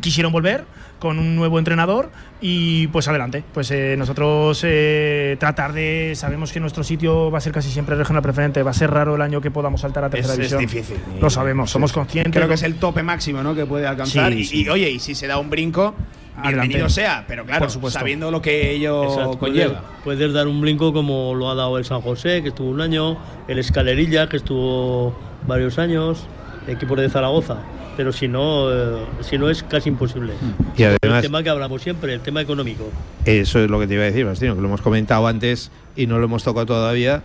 quisieron 0.00 0.32
volver 0.32 0.64
con 0.98 1.18
un 1.18 1.34
nuevo 1.34 1.58
entrenador 1.58 2.10
y 2.40 2.86
pues 2.88 3.08
adelante, 3.08 3.42
pues 3.52 3.70
eh, 3.72 3.96
nosotros 3.98 4.60
eh, 4.64 5.36
tratar 5.40 5.72
de, 5.72 6.12
sabemos 6.14 6.52
que 6.52 6.60
nuestro 6.60 6.84
sitio 6.84 7.30
va 7.30 7.38
a 7.38 7.40
ser 7.40 7.52
casi 7.52 7.70
siempre 7.70 7.96
regional 7.96 8.22
preferente, 8.22 8.62
va 8.62 8.70
a 8.70 8.74
ser 8.74 8.90
raro 8.90 9.16
el 9.16 9.22
año 9.22 9.40
que 9.40 9.50
podamos 9.50 9.80
saltar 9.80 10.04
a 10.04 10.06
Es, 10.06 10.12
tercera 10.12 10.32
es 10.34 10.38
división. 10.38 10.60
difícil. 10.60 10.96
Lo 11.20 11.28
sabemos, 11.28 11.70
somos 11.70 11.92
conscientes. 11.92 12.32
Creo 12.32 12.46
que 12.48 12.54
es 12.54 12.62
el 12.62 12.76
tope 12.76 13.02
máximo 13.02 13.42
¿no? 13.42 13.54
que 13.54 13.66
puede 13.66 13.86
alcanzar. 13.86 14.32
Sí, 14.32 14.38
y, 14.38 14.44
sí. 14.44 14.62
y, 14.62 14.68
oye, 14.68 14.90
y 14.90 14.98
si 15.00 15.14
se 15.16 15.26
da 15.26 15.38
un 15.38 15.50
brinco, 15.50 15.94
Adelante. 16.36 16.52
bienvenido 16.68 16.88
sea. 16.88 17.24
Pero 17.26 17.44
claro, 17.44 17.60
Por 17.64 17.70
supuesto. 17.70 17.98
sabiendo 17.98 18.30
lo 18.30 18.40
que 18.40 18.70
ello 18.70 19.02
Exacto, 19.04 19.38
conlleva. 19.38 19.80
Puedes, 19.80 20.02
puedes 20.20 20.32
dar 20.32 20.46
un 20.46 20.60
brinco 20.60 20.92
como 20.92 21.34
lo 21.34 21.50
ha 21.50 21.54
dado 21.56 21.78
el 21.78 21.84
San 21.84 22.00
José, 22.00 22.42
que 22.42 22.48
estuvo 22.50 22.70
un 22.70 22.80
año, 22.80 23.18
el 23.48 23.58
Escalerilla, 23.58 24.28
que 24.28 24.36
estuvo 24.36 25.14
varios 25.48 25.78
años, 25.80 26.26
el 26.68 26.74
equipo 26.76 26.94
de 26.94 27.10
Zaragoza. 27.10 27.56
Pero 27.96 28.12
si 28.12 28.26
no, 28.28 28.72
eh, 28.72 29.04
si 29.20 29.36
no 29.38 29.50
es 29.50 29.62
casi 29.62 29.88
imposible. 29.90 30.32
Y 30.76 30.82
el 30.84 30.96
además, 31.02 31.22
tema 31.22 31.42
que 31.42 31.50
hablamos 31.50 31.82
siempre, 31.82 32.14
el 32.14 32.20
tema 32.20 32.40
económico. 32.40 32.88
eso 33.24 33.58
es 33.60 33.70
lo 33.70 33.78
que 33.78 33.86
te 33.86 33.94
iba 33.94 34.02
a 34.02 34.06
decir, 34.06 34.24
Bastino, 34.24 34.54
que 34.54 34.60
lo 34.62 34.68
hemos 34.68 34.80
comentado 34.80 35.26
antes 35.26 35.70
y 35.94 36.06
no 36.06 36.18
lo 36.18 36.24
hemos 36.24 36.42
tocado 36.42 36.64
todavía, 36.66 37.22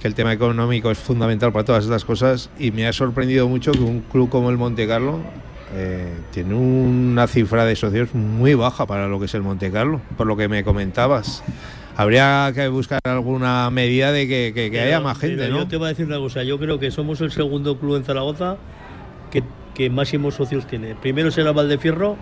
que 0.00 0.08
el 0.08 0.14
tema 0.14 0.32
económico 0.32 0.90
es 0.90 0.98
fundamental 0.98 1.52
para 1.52 1.64
todas 1.64 1.84
estas 1.84 2.04
cosas 2.04 2.50
y 2.58 2.72
me 2.72 2.86
ha 2.88 2.92
sorprendido 2.92 3.48
mucho 3.48 3.70
que 3.72 3.78
un 3.80 4.00
club 4.00 4.28
como 4.30 4.50
el 4.50 4.56
Monte 4.58 4.88
Carlo 4.88 5.20
eh, 5.74 6.12
tiene 6.32 6.54
una 6.54 7.28
cifra 7.28 7.64
de 7.64 7.76
socios 7.76 8.12
muy 8.12 8.54
baja 8.54 8.86
para 8.86 9.06
lo 9.06 9.20
que 9.20 9.26
es 9.26 9.34
el 9.34 9.42
Monte 9.42 9.70
Carlo, 9.70 10.00
por 10.16 10.26
lo 10.26 10.36
que 10.36 10.48
me 10.48 10.64
comentabas. 10.64 11.44
Habría 11.96 12.50
que 12.54 12.66
buscar 12.68 12.98
alguna 13.04 13.68
medida 13.70 14.10
de 14.10 14.26
que, 14.26 14.52
que- 14.54 14.70
que 14.70 14.78
Pero- 14.78 14.84
haya 14.86 15.00
más 15.00 15.18
gente, 15.18 15.48
¿no? 15.50 15.58
Yo 15.58 15.68
te 15.68 15.76
voy 15.76 15.86
a 15.86 15.88
decir 15.90 16.06
una 16.06 16.18
cosa, 16.18 16.42
yo 16.42 16.58
creo 16.58 16.80
que 16.80 16.90
somos 16.90 17.20
el 17.20 17.30
segundo 17.30 17.78
club 17.78 17.96
en 17.96 18.04
Zaragoza 18.04 18.56
que, 19.30 19.44
que 19.80 19.88
máximos 19.88 20.34
socios 20.34 20.66
tiene. 20.66 20.94
Primero 20.94 21.30
será 21.30 21.52
Valdefierro, 21.52 22.16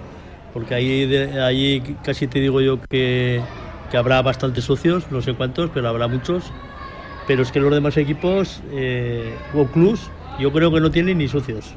porque 0.55 0.75
ahí, 0.77 1.07
de- 1.07 1.41
ahí 1.43 1.97
casi 2.05 2.29
te 2.29 2.39
digo 2.39 2.61
yo 2.61 2.79
que, 2.89 3.41
que 3.91 3.97
habrá 3.97 4.23
bastantes 4.23 4.63
socios, 4.65 5.11
no 5.11 5.21
sé 5.23 5.35
cuántos, 5.35 5.71
pero 5.75 5.89
habrá 5.89 6.07
muchos. 6.07 6.45
Pero 7.27 7.43
es 7.43 7.51
que 7.51 7.59
los 7.59 7.73
demás 7.75 7.97
equipos 7.97 8.63
eh, 8.71 9.35
o 9.55 9.67
clubs, 9.67 10.09
yo 10.39 10.53
creo 10.53 10.71
que 10.73 10.79
no 10.81 10.93
tienen 10.93 11.19
ni 11.19 11.27
socios. 11.27 11.75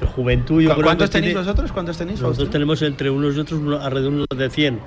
El 0.00 0.06
Juventud, 0.06 0.60
yo 0.62 0.68
¿Cu- 0.70 0.74
creo 0.76 0.86
¿Cuántos 0.86 1.10
que 1.10 1.12
tenéis 1.14 1.32
tiene- 1.34 1.44
vosotros? 1.44 1.72
¿Cuántos 1.72 1.98
tenéis? 1.98 2.20
Nosotros 2.20 2.50
tenemos 2.50 2.80
entre 2.82 3.10
unos 3.10 3.34
y 3.36 3.40
otros 3.40 3.60
alrededor 3.82 4.26
de 4.28 4.48
100. 4.50 4.78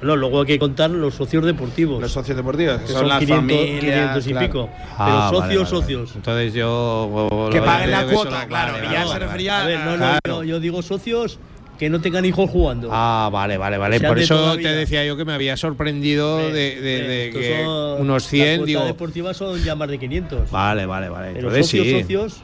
Bueno, 0.00 0.16
luego 0.16 0.40
hay 0.40 0.46
que 0.46 0.58
contar 0.60 0.90
los 0.90 1.14
socios 1.14 1.44
deportivos 1.44 2.00
Los 2.00 2.12
socios 2.12 2.36
deportivos, 2.36 2.76
que, 2.78 2.86
que 2.86 2.92
son, 2.92 3.00
son 3.00 3.08
las 3.08 3.18
500, 3.18 3.36
familias. 3.46 3.80
500 3.80 4.26
y 4.26 4.30
claro. 4.30 4.46
pico. 4.46 4.70
Ah, 4.96 5.06
pero 5.30 5.40
socios, 5.40 5.40
vale, 5.40 5.56
vale. 5.56 5.66
socios. 5.66 6.16
Entonces 6.16 6.54
yo. 6.54 7.48
Que 7.52 7.60
paguen 7.62 7.90
la 7.90 8.04
cuota, 8.06 8.46
claro, 8.46 8.72
vale, 8.74 8.84
ya 8.84 8.92
vale, 8.92 9.02
se 9.06 9.08
vale. 9.12 9.24
refería 9.26 9.62
A 9.62 9.66
ver, 9.66 9.78
no, 9.80 9.90
no, 9.92 9.96
Claro. 9.96 10.20
yo, 10.26 10.44
yo 10.44 10.60
digo 10.60 10.82
socios 10.82 11.38
que 11.78 11.90
no 11.90 12.00
tengan 12.00 12.24
hijos 12.24 12.48
jugando. 12.50 12.88
Ah, 12.92 13.28
vale, 13.32 13.56
vale, 13.56 13.78
vale. 13.78 13.98
Sean 13.98 14.10
Por 14.10 14.18
eso 14.18 14.56
te 14.56 14.68
decía 14.68 15.04
yo 15.04 15.16
que 15.16 15.24
me 15.24 15.32
había 15.32 15.56
sorprendido 15.56 16.38
de, 16.38 16.52
de- 16.80 17.02
de 17.08 17.30
que 17.32 17.62
son- 17.64 18.00
unos 18.00 18.24
la 18.24 18.28
100, 18.30 18.56
cuota 18.58 18.66
digo. 18.66 18.84
deportiva 18.84 19.34
son 19.34 19.62
ya 19.62 19.74
más 19.76 19.88
de 19.88 19.98
500. 19.98 20.50
Vale, 20.50 20.86
vale, 20.86 21.08
vale. 21.08 21.28
Pero 21.34 21.48
Entonces 21.48 21.66
socios, 21.66 21.86
sí. 21.86 22.00
socios, 22.00 22.42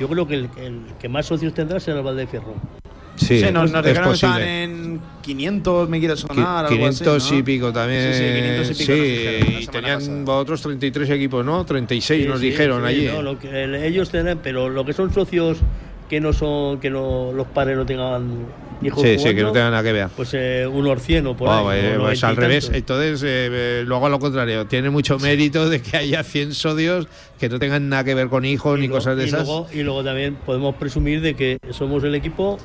yo 0.00 0.08
creo 0.08 0.26
que 0.26 0.34
el, 0.34 0.50
el 0.58 0.80
que 0.98 1.08
más 1.08 1.26
socios 1.26 1.52
tendrá 1.54 1.78
será 1.80 1.98
el 1.98 2.04
Valdefierro. 2.04 2.54
Sí, 3.16 3.38
Sí, 3.40 3.44
nos, 3.52 3.70
nos 3.70 3.80
es 3.86 3.92
dijeron 3.92 4.08
que 4.10 4.14
estaban 4.14 4.36
posible. 4.38 4.62
en 4.64 5.00
500, 5.22 5.88
me 5.88 5.98
quiere 6.00 6.14
Qui- 6.14 6.18
sonar. 6.18 6.64
algo 6.66 6.68
500 6.76 7.22
así, 7.24 7.32
¿no? 7.34 7.38
y 7.38 7.42
pico 7.44 7.72
también. 7.72 8.12
Sí, 8.12 8.18
sí, 8.18 8.24
500 8.24 8.70
y 8.70 8.74
pico 8.74 8.92
nos 8.92 9.04
dijeron 9.06 9.54
la 9.54 9.60
y 9.60 9.66
tenían 9.66 9.98
pasada. 10.00 10.38
otros 10.38 10.62
33 10.62 11.10
equipos, 11.10 11.44
¿no? 11.44 11.64
36 11.64 12.22
Sí, 12.22 12.28
nos 12.28 12.40
sí, 12.40 12.46
dijeron 12.50 12.82
sí, 12.82 12.88
allí. 12.88 13.06
no, 13.06 13.22
lo 13.22 13.38
que 13.38 13.62
el- 13.64 13.74
ellos 13.76 14.10
tendrán, 14.10 14.40
pero 14.42 14.68
lo 14.68 14.84
que 14.84 14.92
son 14.92 15.12
socios 15.12 15.58
que 16.10 16.20
no 16.20 16.32
son, 16.34 16.80
que 16.80 16.90
no 16.90 17.32
los 17.32 17.46
padres 17.46 17.76
no 17.78 17.86
tengan 17.86 18.46
hijos 18.82 19.00
Sí, 19.02 19.08
sí, 19.12 19.16
jugando, 19.16 19.36
que 19.36 19.42
no 19.42 19.52
tengan 19.52 19.70
nada 19.70 19.82
que 19.82 19.92
ver. 19.92 20.08
Pues 20.14 20.30
eh, 20.34 20.66
unos 20.70 21.02
100 21.02 21.26
o 21.28 21.34
por 21.36 21.48
Ah, 21.48 21.60
ahí. 21.70 21.78
eh, 21.80 21.82
pues 21.96 22.20
90 22.20 22.26
y 22.26 22.30
al 22.30 22.36
revés. 22.36 22.70
Entonces, 22.74 23.22
eh, 23.22 23.26
eh, 23.50 23.84
luego 23.86 24.04
a 24.06 24.10
lo 24.10 24.18
contrario, 24.18 24.66
tiene 24.66 24.90
mucho 24.90 25.18
mérito 25.18 25.68
de 25.70 25.80
que 25.80 25.96
haya 25.96 26.22
100 26.22 26.52
socios 26.52 27.08
que 27.40 27.48
no 27.48 27.58
tengan 27.58 27.88
nada 27.88 28.04
que 28.04 28.14
ver 28.14 28.28
con 28.28 28.44
hijos 28.44 28.78
ni 28.78 28.86
lo- 28.86 28.94
cosas 28.94 29.16
de 29.16 29.24
y 29.24 29.28
esas. 29.28 29.46
Luego, 29.46 29.66
y 29.72 29.82
luego 29.82 30.04
también 30.04 30.34
podemos 30.44 30.74
presumir 30.74 31.22
de 31.22 31.34
que 31.34 31.56
somos 31.70 32.04
el 32.04 32.14
equipo 32.14 32.58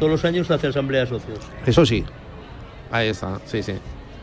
todos 0.00 0.10
los 0.10 0.24
años 0.24 0.50
hace 0.50 0.66
asamblea 0.66 1.02
de 1.02 1.06
socios. 1.06 1.38
Eso 1.64 1.86
sí. 1.86 2.04
Ahí 2.90 3.08
está, 3.08 3.38
sí, 3.44 3.62
sí. 3.62 3.74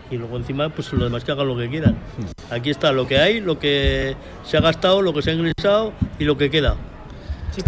Y 0.09 0.17
luego 0.17 0.37
encima, 0.37 0.69
pues 0.69 0.91
los 0.91 1.03
demás 1.03 1.23
que 1.23 1.31
hagan 1.31 1.47
lo 1.47 1.55
que 1.55 1.69
quieran. 1.69 1.97
Aquí 2.49 2.69
está 2.69 2.91
lo 2.91 3.07
que 3.07 3.19
hay, 3.19 3.39
lo 3.39 3.59
que 3.59 4.15
se 4.43 4.57
ha 4.57 4.61
gastado, 4.61 5.01
lo 5.01 5.13
que 5.13 5.21
se 5.21 5.31
ha 5.31 5.33
ingresado 5.33 5.93
y 6.17 6.25
lo 6.25 6.37
que 6.37 6.49
queda. 6.49 6.75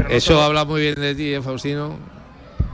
Eso 0.10 0.42
habla 0.42 0.66
muy 0.66 0.82
bien 0.82 0.96
de 0.96 1.16
ti, 1.16 1.34
eh, 1.34 1.42
Faustino. 1.42 1.98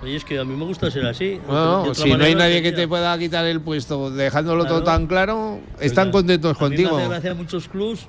Oye, 0.01 0.15
es 0.15 0.25
que 0.25 0.37
a 0.37 0.43
mí 0.43 0.55
me 0.55 0.65
gusta 0.65 0.91
ser 0.91 1.05
así. 1.05 1.39
No, 1.47 1.87
no, 1.87 1.95
si 1.95 2.13
no 2.13 2.23
hay 2.23 2.35
nadie 2.35 2.61
que 2.61 2.71
te 2.71 2.87
pueda 2.87 3.17
quitar 3.17 3.45
el 3.45 3.61
puesto 3.61 4.11
dejándolo 4.11 4.65
todo 4.65 4.83
tan 4.83 5.07
claro, 5.07 5.59
están 5.79 6.11
contentos 6.11 6.51
A 6.51 6.53
mí 6.53 6.59
contigo. 6.59 6.95
Me 6.95 7.03
hace 7.03 7.09
gracia 7.09 7.33
muchos 7.33 7.67
clubs 7.67 8.07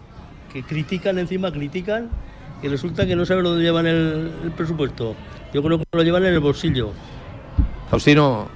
que 0.52 0.62
critican, 0.62 1.18
encima 1.18 1.50
critican, 1.52 2.10
y 2.62 2.68
resulta 2.68 3.06
que 3.06 3.16
no 3.16 3.24
saben 3.24 3.44
dónde 3.44 3.62
llevan 3.62 3.86
el, 3.86 4.30
el 4.44 4.50
presupuesto. 4.52 5.14
Yo 5.54 5.62
creo 5.62 5.78
que 5.78 5.84
lo 5.92 6.02
llevan 6.02 6.26
en 6.26 6.34
el 6.34 6.40
bolsillo. 6.40 6.92
Faustino, 7.90 8.48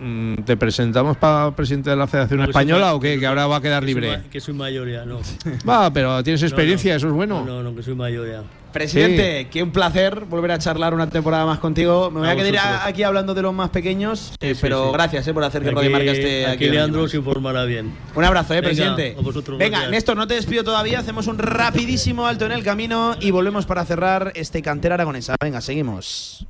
mm, 0.00 0.34
¿te 0.44 0.56
presentamos 0.56 1.16
para 1.16 1.54
presidente 1.54 1.90
de 1.90 1.96
la 1.96 2.06
Federación 2.06 2.40
No, 2.40 2.44
soy 2.46 2.50
Española 2.50 2.94
o 2.94 3.00
qué? 3.00 3.18
Que 3.18 3.26
ahora 3.26 3.46
va 3.46 3.56
a 3.56 3.60
quedar 3.60 3.80
que 3.82 3.86
libre. 3.86 4.22
Que 4.30 4.40
soy 4.40 4.54
mayoría, 4.54 5.04
no. 5.04 5.20
Va, 5.68 5.92
pero 5.92 6.22
tienes 6.22 6.42
experiencia, 6.42 6.92
No, 6.92 6.94
no. 6.94 6.96
eso 6.98 7.06
es 7.08 7.12
bueno. 7.14 7.44
No, 7.44 7.62
no, 7.62 7.74
que 7.74 7.82
soy 7.82 7.94
mayoría. 7.94 8.42
Presidente, 8.72 9.48
qué 9.50 9.62
un 9.62 9.72
placer 9.72 10.26
volver 10.26 10.52
a 10.52 10.58
charlar 10.58 10.92
una 10.92 11.08
temporada 11.08 11.46
más 11.46 11.58
contigo. 11.58 12.10
Me 12.10 12.20
voy 12.20 12.28
a, 12.28 12.32
A 12.32 12.36
quedar 12.36 12.88
aquí 12.88 13.02
hablando 13.02 13.32
de 13.34 13.40
los 13.40 13.54
más 13.54 13.70
pequeños, 13.70 14.32
eh, 14.40 14.54
sí, 14.54 14.60
pero 14.60 14.86
sí. 14.86 14.92
gracias 14.92 15.26
eh, 15.26 15.32
por 15.34 15.42
hacer 15.42 15.62
que 15.62 15.70
Radio 15.70 15.90
Marca 15.90 16.10
esté 16.12 16.44
aquí. 16.46 16.64
aquí 16.66 16.70
Leandro 16.70 17.08
se 17.08 17.16
informará 17.16 17.64
bien. 17.64 17.92
Un 18.14 18.24
abrazo, 18.24 18.52
eh, 18.52 18.56
Venga, 18.60 18.68
presidente. 18.68 19.16
a 19.18 19.22
vosotros, 19.22 19.58
Venga, 19.58 19.70
gracias. 19.70 19.90
Néstor, 19.90 20.16
no 20.18 20.26
te 20.26 20.34
despido 20.34 20.64
todavía. 20.64 20.98
Hacemos 20.98 21.26
un 21.28 21.38
rapidísimo 21.38 22.26
alto 22.26 22.44
en 22.44 22.52
el 22.52 22.62
camino 22.62 23.16
y 23.20 23.30
volvemos 23.30 23.64
para 23.64 23.84
cerrar 23.86 24.32
este 24.34 24.60
cantera 24.60 24.96
aragonesa. 24.96 25.34
Venga, 25.40 25.62
seguimos. 25.62 26.46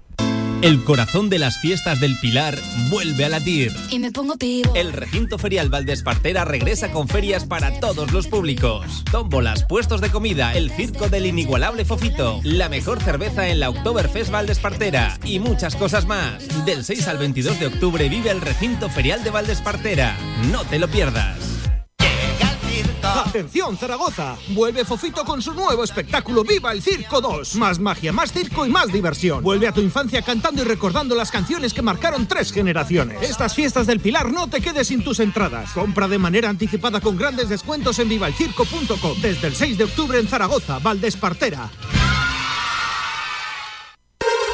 El 0.61 0.83
corazón 0.83 1.31
de 1.31 1.39
las 1.39 1.61
fiestas 1.61 2.01
del 2.01 2.19
Pilar 2.19 2.59
vuelve 2.91 3.25
a 3.25 3.29
latir. 3.29 3.73
Y 3.91 4.01
me 4.01 4.11
pongo 4.11 4.37
pivo. 4.37 4.75
El 4.75 4.93
recinto 4.93 5.39
ferial 5.39 5.69
Valdespartera 5.69 6.45
regresa 6.45 6.91
con 6.91 7.07
ferias 7.07 7.45
para 7.45 7.79
todos 7.79 8.11
los 8.13 8.27
públicos. 8.27 9.05
Tómbolas, 9.13 9.65
puestos 9.65 10.01
de 10.01 10.11
comida, 10.11 10.53
el 10.55 10.73
circo 10.73 11.09
del 11.09 11.27
inigualable 11.27 11.85
Fofito, 11.85 12.41
la 12.43 12.69
mejor 12.69 13.01
cerveza 13.01 13.49
en 13.49 13.61
la 13.61 13.71
Oktoberfest 13.71 14.33
Valdespartera 14.33 15.17
y 15.25 15.39
muchas 15.39 15.77
cosas 15.77 16.07
más. 16.07 16.43
Del 16.67 16.85
6 16.85 17.07
al 17.07 17.19
22 17.19 17.61
de 17.61 17.67
octubre 17.69 18.09
vive 18.09 18.31
el 18.31 18.41
recinto 18.41 18.89
ferial 18.89 19.23
de 19.23 19.31
Valdespartera. 19.31 20.17
No 20.51 20.65
te 20.65 20.81
lo 20.81 20.89
pierdas. 20.89 21.68
Atención 23.03 23.77
Zaragoza, 23.77 24.37
vuelve 24.49 24.85
Fofito 24.85 25.25
con 25.25 25.41
su 25.43 25.55
nuevo 25.55 25.85
espectáculo 25.85 26.45
Viva 26.45 26.73
el 26.73 26.83
Circo 26.83 27.21
2. 27.21 27.57
Más 27.57 27.79
magia, 27.79 28.13
más 28.13 28.33
circo 28.33 28.67
y 28.67 28.71
más 28.71 28.93
diversión. 28.93 29.43
Vuelve 29.43 29.69
a 29.69 29.73
tu 29.73 29.81
infancia 29.81 30.23
cantando 30.23 30.63
y 30.63 30.65
recordando 30.65 31.15
las 31.15 31.31
canciones 31.31 31.75
que 31.75 31.83
marcaron 31.83 32.27
tres 32.27 32.53
generaciones. 32.53 33.23
Estas 33.23 33.55
fiestas 33.55 33.87
del 33.87 34.01
Pilar 34.01 34.31
no 34.33 34.49
te 34.49 34.61
quedes 34.61 34.89
sin 34.89 35.03
tus 35.03 35.21
entradas. 35.21 35.73
Compra 35.73 36.09
de 36.09 36.19
manera 36.19 36.49
anticipada 36.49 37.01
con 37.01 37.17
grandes 37.17 37.49
descuentos 37.49 37.99
en 37.99 38.09
vivalcirco.com. 38.09 39.21
Desde 39.21 39.49
el 39.49 39.55
6 39.55 39.79
de 39.79 39.85
octubre 39.85 40.19
en 40.19 40.29
Zaragoza, 40.29 40.79
Valdespartera. 40.79 41.71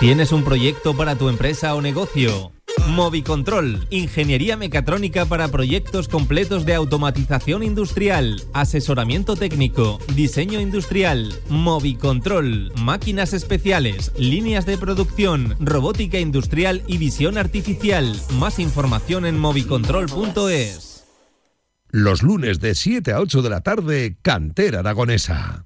¿Tienes 0.01 0.33
un 0.33 0.45
proyecto 0.45 0.97
para 0.97 1.17
tu 1.17 1.29
empresa 1.29 1.75
o 1.75 1.81
negocio? 1.81 2.54
Movicontrol, 2.89 3.87
ingeniería 3.89 4.57
mecatrónica 4.57 5.25
para 5.25 5.49
proyectos 5.49 6.07
completos 6.07 6.67
de 6.67 6.75
automatización 6.75 7.63
industrial, 7.63 8.43
asesoramiento 8.53 9.37
técnico, 9.37 9.99
diseño 10.15 10.61
industrial, 10.61 11.35
Movicontrol, 11.49 12.73
máquinas 12.77 13.33
especiales, 13.33 14.13
líneas 14.19 14.67
de 14.67 14.77
producción, 14.77 15.57
robótica 15.61 16.19
industrial 16.19 16.83
y 16.87 16.99
visión 16.99 17.39
artificial. 17.39 18.15
Más 18.39 18.59
información 18.59 19.25
en 19.25 19.39
movicontrol.es. 19.39 21.05
Los 21.89 22.23
lunes 22.23 22.61
de 22.61 22.75
7 22.75 23.13
a 23.13 23.21
8 23.21 23.41
de 23.43 23.51
la 23.51 23.63
tarde, 23.63 24.19
Cantera 24.21 24.81
Aragonesa. 24.81 25.65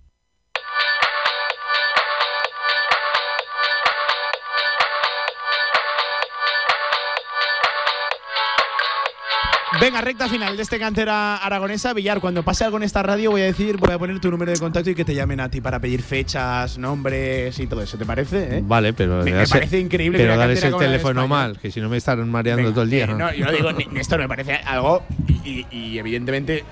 Venga, 9.80 10.00
recta 10.00 10.28
final 10.28 10.56
de 10.56 10.62
este 10.62 10.78
cantera 10.78 11.36
aragonesa. 11.36 11.92
Villar, 11.92 12.20
cuando 12.20 12.42
pase 12.42 12.64
algo 12.64 12.78
en 12.78 12.82
esta 12.82 13.02
radio, 13.02 13.30
voy 13.30 13.42
a 13.42 13.44
decir, 13.44 13.76
voy 13.76 13.92
a 13.92 13.98
poner 13.98 14.18
tu 14.18 14.30
número 14.30 14.50
de 14.50 14.58
contacto 14.58 14.90
y 14.90 14.94
que 14.94 15.04
te 15.04 15.14
llamen 15.14 15.38
a 15.40 15.48
ti 15.50 15.60
para 15.60 15.78
pedir 15.78 16.02
fechas, 16.02 16.78
nombres 16.78 17.58
y 17.60 17.66
todo 17.66 17.82
eso. 17.82 17.96
¿Te 17.96 18.04
parece? 18.04 18.58
eh? 18.58 18.62
Vale, 18.64 18.92
pero. 18.92 19.18
Me- 19.18 19.24
me 19.24 19.30
dale- 19.32 19.48
parece 19.48 19.78
increíble 19.78 20.18
Pero 20.18 20.32
el 20.32 20.38
la 20.38 20.48
de 20.48 20.56
teléfono 20.56 21.28
mal, 21.28 21.58
que 21.58 21.70
si 21.70 21.80
no 21.80 21.88
me 21.88 21.96
están 21.98 22.28
mareando 22.28 22.62
Venga, 22.64 22.74
todo 22.74 22.84
el 22.84 22.90
día. 22.90 23.04
eh, 23.04 23.06
¿no? 23.08 23.18
no, 23.18 23.32
yo 23.32 23.44
lo 23.44 23.52
digo, 23.52 23.70
Néstor, 23.92 24.18
me 24.18 24.28
parece 24.28 24.54
algo. 24.54 25.02
Y, 25.44 25.66
y 25.70 25.98
evidentemente, 25.98 26.64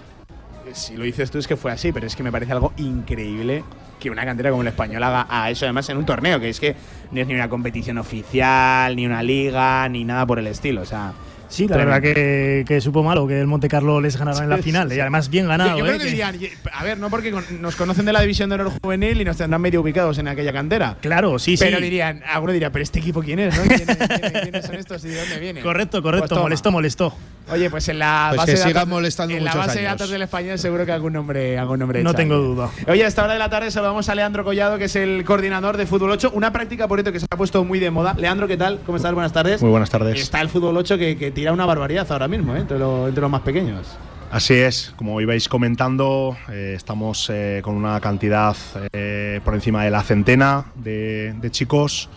si 0.72 0.96
lo 0.96 1.04
dices 1.04 1.30
tú 1.30 1.38
es 1.38 1.46
que 1.46 1.56
fue 1.56 1.70
así, 1.70 1.92
pero 1.92 2.06
es 2.06 2.16
que 2.16 2.22
me 2.24 2.32
parece 2.32 2.52
algo 2.52 2.72
increíble 2.76 3.62
que 4.00 4.10
una 4.10 4.24
cantera 4.24 4.50
como 4.50 4.62
la 4.62 4.70
española 4.70 5.08
haga 5.08 5.26
a 5.30 5.50
eso, 5.50 5.64
además 5.64 5.88
en 5.90 5.96
un 5.96 6.04
torneo, 6.06 6.40
que 6.40 6.48
es 6.48 6.58
que 6.60 6.74
no 7.12 7.20
es 7.20 7.26
ni 7.26 7.34
una 7.34 7.48
competición 7.48 7.98
oficial, 7.98 8.96
ni 8.96 9.06
una 9.06 9.22
liga, 9.22 9.88
ni 9.88 10.04
nada 10.04 10.26
por 10.26 10.38
el 10.38 10.46
estilo. 10.48 10.80
O 10.82 10.86
sea. 10.86 11.12
Sí, 11.56 11.66
la 11.68 11.78
verdad 11.78 12.02
que, 12.02 12.66
que 12.68 12.82
supo 12.82 13.02
malo 13.02 13.26
que 13.26 13.40
el 13.40 13.46
Monte 13.46 13.66
Carlo 13.66 13.98
les 13.98 14.18
ganara 14.18 14.44
en 14.44 14.50
la 14.50 14.58
final. 14.58 14.92
Y 14.92 15.00
además 15.00 15.30
bien 15.30 15.48
ganado. 15.48 15.78
yo 15.78 15.84
creo 15.84 15.96
¿eh? 15.96 15.98
que 15.98 16.04
dirían, 16.04 16.36
a 16.70 16.84
ver, 16.84 16.98
no 16.98 17.08
porque 17.08 17.32
nos 17.32 17.76
conocen 17.76 18.04
de 18.04 18.12
la 18.12 18.20
división 18.20 18.50
de 18.50 18.56
honor 18.56 18.72
juvenil 18.82 19.22
y 19.22 19.24
nos 19.24 19.38
tendrán 19.38 19.62
medio 19.62 19.80
ubicados 19.80 20.18
en 20.18 20.28
aquella 20.28 20.52
cantera. 20.52 20.98
Claro, 21.00 21.38
sí, 21.38 21.56
sí. 21.56 21.64
Pero 21.64 21.80
dirían, 21.80 22.22
alguno 22.26 22.52
diría, 22.52 22.70
pero 22.70 22.82
este 22.82 22.98
equipo 22.98 23.22
quién 23.22 23.38
es, 23.38 23.56
¿no? 23.56 23.62
¿Quiénes, 23.62 24.66
son 24.66 24.74
estos 24.74 25.02
y 25.06 25.08
de 25.08 25.18
dónde 25.18 25.38
vienen? 25.38 25.62
Correcto, 25.62 26.02
correcto. 26.02 26.28
Pues 26.28 26.40
molestó, 26.42 26.72
molestó. 26.72 27.16
Oye, 27.48 27.70
pues 27.70 27.88
en 27.88 28.00
la 28.00 28.26
Pues 28.30 28.38
base 28.38 28.52
que 28.54 28.58
de 28.68 28.72
datos, 28.74 28.88
molestando 28.88 29.34
en 29.34 29.44
la 29.44 29.54
base 29.54 29.78
de 29.78 29.84
datos 29.84 30.10
del 30.10 30.22
español 30.22 30.58
seguro 30.58 30.84
que 30.84 30.90
algún 30.92 31.12
nombre, 31.12 31.56
algún 31.58 31.78
nombre 31.78 32.02
No 32.02 32.10
echa. 32.10 32.16
tengo 32.16 32.36
duda. 32.38 32.70
Oye, 32.88 33.04
a 33.04 33.06
esta 33.06 33.22
hora 33.22 33.34
de 33.34 33.38
la 33.38 33.48
tarde 33.48 33.70
saludamos 33.70 34.08
a 34.08 34.14
Leandro 34.16 34.42
Collado, 34.44 34.78
que 34.78 34.86
es 34.86 34.96
el 34.96 35.24
coordinador 35.24 35.76
de 35.76 35.86
Fútbol 35.86 36.10
8, 36.10 36.32
una 36.34 36.52
práctica 36.52 36.88
por 36.88 36.98
cierto 36.98 37.12
que 37.12 37.20
se 37.20 37.26
ha 37.30 37.36
puesto 37.36 37.64
muy 37.64 37.78
de 37.78 37.90
moda. 37.92 38.14
Leandro, 38.18 38.48
¿qué 38.48 38.56
tal? 38.56 38.80
¿Cómo 38.84 38.96
estás? 38.96 39.14
Buenas 39.14 39.32
tardes. 39.32 39.62
Muy 39.62 39.70
buenas 39.70 39.90
tardes. 39.90 40.20
Está 40.20 40.40
el 40.40 40.48
Fútbol 40.48 40.76
8 40.76 40.98
que, 40.98 41.16
que 41.16 41.30
tira 41.30 41.52
una 41.52 41.66
barbaridad 41.66 42.10
ahora 42.10 42.26
mismo, 42.26 42.56
¿eh? 42.56 42.60
entre, 42.60 42.78
lo- 42.80 43.06
entre 43.06 43.20
los 43.20 43.30
más 43.30 43.42
pequeños. 43.42 43.86
Así 44.32 44.54
es, 44.54 44.92
como 44.96 45.20
ibais 45.20 45.48
comentando, 45.48 46.36
eh, 46.50 46.74
estamos 46.76 47.30
eh, 47.32 47.60
con 47.62 47.76
una 47.76 48.00
cantidad 48.00 48.56
eh, 48.92 49.40
por 49.44 49.54
encima 49.54 49.84
de 49.84 49.90
la 49.92 50.02
centena 50.02 50.64
de, 50.74 51.32
de 51.40 51.50
chicos, 51.52 52.08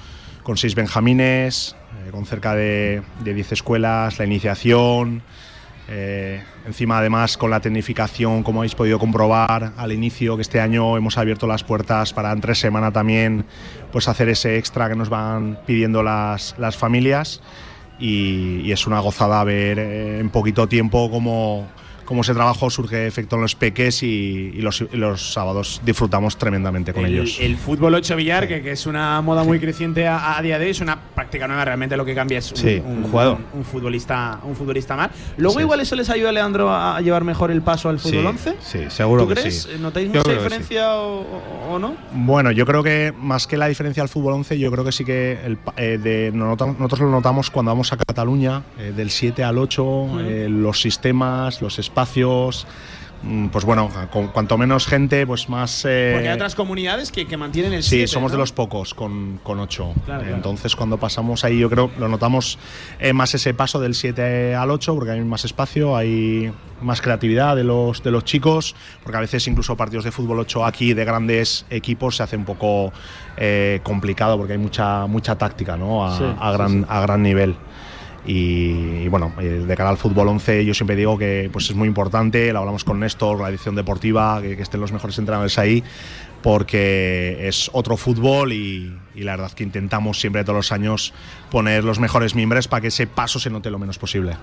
con 0.41 0.57
seis 0.57 0.73
benjamines, 0.73 1.75
eh, 2.05 2.11
con 2.11 2.25
cerca 2.25 2.55
de, 2.55 3.01
de 3.23 3.33
10 3.33 3.53
escuelas, 3.53 4.19
la 4.19 4.25
iniciación, 4.25 5.21
eh, 5.91 6.43
encima 6.67 6.99
además 6.99 7.35
con 7.35 7.49
la 7.49 7.61
tecnificación, 7.61 8.43
como 8.43 8.59
habéis 8.59 8.75
podido 8.75 8.99
comprobar 8.99 9.73
al 9.75 9.91
inicio, 9.91 10.35
que 10.35 10.43
este 10.43 10.61
año 10.61 10.95
hemos 10.95 11.17
abierto 11.17 11.47
las 11.47 11.63
puertas 11.63 12.13
para 12.13 12.31
en 12.31 12.41
tres 12.41 12.59
semanas 12.59 12.93
también 12.93 13.45
pues 13.91 14.07
hacer 14.07 14.29
ese 14.29 14.57
extra 14.59 14.87
que 14.87 14.95
nos 14.95 15.09
van 15.09 15.57
pidiendo 15.65 16.03
las, 16.03 16.53
las 16.59 16.77
familias. 16.77 17.41
Y, 17.99 18.61
y 18.63 18.71
es 18.71 18.85
una 18.85 18.99
gozada 18.99 19.43
ver 19.43 19.79
eh, 19.79 20.19
en 20.19 20.29
poquito 20.29 20.69
tiempo 20.69 21.09
cómo, 21.09 21.67
como 22.09 22.21
ese 22.21 22.33
trabajo 22.33 22.71
surge 22.71 23.05
efecto 23.05 23.35
en 23.35 23.43
los 23.43 23.53
peques 23.53 24.01
y, 24.01 24.07
y 24.55 24.61
los, 24.63 24.81
y 24.81 24.97
los 24.97 25.31
sábados 25.31 25.79
disfrutamos 25.85 26.37
tremendamente 26.37 26.91
con 26.91 27.05
el, 27.05 27.13
ellos. 27.13 27.37
El 27.39 27.55
fútbol 27.55 27.93
8 27.93 28.15
billar, 28.15 28.47
que, 28.47 28.63
que 28.63 28.71
es 28.71 28.87
una 28.87 29.21
moda 29.21 29.43
muy 29.43 29.59
creciente 29.59 30.07
a, 30.07 30.35
a 30.35 30.41
día 30.41 30.57
de 30.57 30.65
hoy, 30.65 30.71
es 30.71 30.81
una 30.81 30.99
práctica 31.13 31.47
nueva. 31.47 31.63
Realmente 31.65 31.95
lo 31.95 32.05
que 32.05 32.15
cambia 32.15 32.39
es 32.39 32.51
un, 32.51 32.57
Sí, 32.57 32.81
un- 32.83 33.03
un 33.03 33.11
jugador. 33.11 33.37
un- 33.53 33.59
un 33.59 33.63
futbolista, 33.63 34.39
un 34.43 34.55
futbolista 34.55 34.95
más. 34.95 35.11
Luego, 35.37 35.59
Sí. 35.59 35.61
igual 35.61 35.81
eso 35.81 35.95
les 35.95 36.09
ayuda 36.09 36.29
a 36.29 36.31
Leandro 36.31 36.73
a 36.73 36.99
llevar 37.01 37.23
mejor 37.23 37.51
el 37.51 37.61
paso 37.61 37.89
al 37.89 37.99
fútbol 37.99 38.21
Sí, 38.21 38.25
11. 38.49 38.55
sí, 38.59 38.79
seguro 38.89 39.21
¿Tú 39.23 39.29
que 39.29 39.35
crees? 39.35 39.61
sí. 39.71 39.77
¿Notáis 39.79 40.11
Yo 40.11 40.19
mucha 40.21 40.33
diferencia 40.33 40.95
o, 40.95 41.77
no? 41.77 41.95
Bueno, 42.11 42.49
yo 42.51 42.65
creo 42.65 42.81
que 42.81 43.13
más 43.21 43.45
que 43.45 43.55
la 43.55 43.67
diferencia 43.67 44.01
al 44.01 44.09
fútbol 44.09 44.33
11, 44.33 44.57
yo 44.57 44.71
creo 44.71 44.83
que 44.83 44.91
sí 44.91 45.05
que 45.05 45.37
el 45.45 45.59
eh, 45.77 45.99
de- 46.01 46.31
nosotros 46.33 47.01
lo 47.01 47.11
notamos 47.11 47.51
cuando 47.51 47.69
vamos 47.69 47.93
a 47.93 47.97
Cataluña, 47.97 48.63
eh, 48.79 48.93
del 48.95 49.11
7 49.11 49.43
al 49.43 49.59
8, 49.59 50.19
eh, 50.21 50.47
los 50.49 50.81
sistemas, 50.81 51.61
los 51.61 51.77
espacios. 51.77 51.98
Mm, 53.23 53.47
Pues 53.47 53.65
bueno, 53.65 53.89
con 54.11 54.27
cuanto 54.27 54.57
menos 54.57 54.87
gente, 54.87 55.25
pues 55.27 55.49
más. 55.49 55.83
eh, 55.85 56.11
Porque 56.13 56.29
hay 56.29 56.35
otras 56.35 56.55
comunidades 56.55 57.11
que, 57.11 57.25
que 57.27 57.35
mantienen 57.37 57.73
el 57.73 57.83
Sí, 57.83 57.89
7, 57.97 58.07
somos 58.07 58.31
¿no? 58.31 58.37
de 58.37 58.39
los 58.41 58.51
pocos 58.51 58.93
con, 58.93 59.39
con 59.43 59.59
8. 59.59 59.93
Claro, 60.05 60.21
claro. 60.21 60.35
Entonces, 60.35 60.75
cuando 60.75 60.97
pasamos 60.97 61.43
ahí, 61.43 61.59
yo 61.59 61.69
creo 61.69 61.91
lo 61.99 62.07
notamos 62.07 62.57
eh, 62.99 63.13
más 63.13 63.33
ese 63.35 63.53
paso 63.53 63.79
del 63.79 63.93
7 63.95 64.55
al 64.55 64.71
8, 64.71 64.95
porque 64.95 65.11
hay 65.11 65.21
más 65.21 65.43
espacio, 65.45 65.95
hay 65.97 66.51
más 66.81 67.01
creatividad 67.01 67.57
de 67.57 67.65
los, 67.65 68.01
de 68.03 68.11
los 68.11 68.23
chicos, 68.23 68.73
porque 69.03 69.17
a 69.17 69.19
veces 69.19 69.45
incluso 69.49 69.75
partidos 69.75 70.05
de 70.05 70.11
fútbol 70.13 70.39
8 70.39 70.65
aquí 70.65 70.93
de 70.93 71.03
grandes 71.03 71.65
equipos 71.69 72.15
se 72.15 72.23
hace 72.23 72.37
un 72.37 72.45
poco 72.45 72.93
eh, 73.35 73.81
complicado, 73.83 74.37
porque 74.37 74.53
hay 74.53 74.59
mucha, 74.59 75.05
mucha 75.07 75.37
táctica 75.37 75.75
¿no? 75.75 76.05
a, 76.07 76.17
Sí, 76.17 76.23
a 76.23 76.51
sí, 76.51 76.57
gran, 76.57 76.71
sí. 76.83 76.85
a 76.87 77.01
gran 77.01 77.21
nivel. 77.21 77.55
Y, 78.31 79.07
bueno, 79.07 79.33
eh, 79.39 79.63
de 79.67 79.75
cara 79.75 79.89
al 79.89 79.97
fútbol 79.97 80.27
11 80.27 80.63
yo 80.63 80.75
siempre 80.75 80.95
digo 80.95 81.17
que 81.17 81.49
pues 81.51 81.67
es 81.71 81.75
muy 81.75 81.87
importante, 81.87 82.53
lo 82.53 82.59
hablamos 82.59 82.83
con 82.83 82.99
Néstor, 82.99 83.41
la 83.41 83.49
edición 83.49 83.73
deportiva, 83.73 84.39
que, 84.39 84.55
que 84.55 84.61
estén 84.61 84.79
los 84.81 84.91
mejores 84.91 85.17
entrenadores 85.17 85.57
ahí, 85.57 85.83
porque 86.43 87.47
es 87.47 87.71
otro 87.73 87.97
fútbol 87.97 88.53
y, 88.53 88.93
y 89.15 89.23
la 89.23 89.35
verdad 89.35 89.51
que 89.51 89.63
intentamos 89.63 90.19
siempre 90.19 90.43
todos 90.43 90.55
los 90.55 90.71
años 90.71 91.13
poner 91.51 91.83
los 91.83 91.99
mejores 91.99 92.35
miembros 92.35 92.67
para 92.67 92.81
que 92.81 92.87
ese 92.87 93.07
paso 93.07 93.39
se 93.39 93.49
note 93.49 93.69
lo 93.69 93.79
menos 93.79 93.97
posible. 93.97 94.37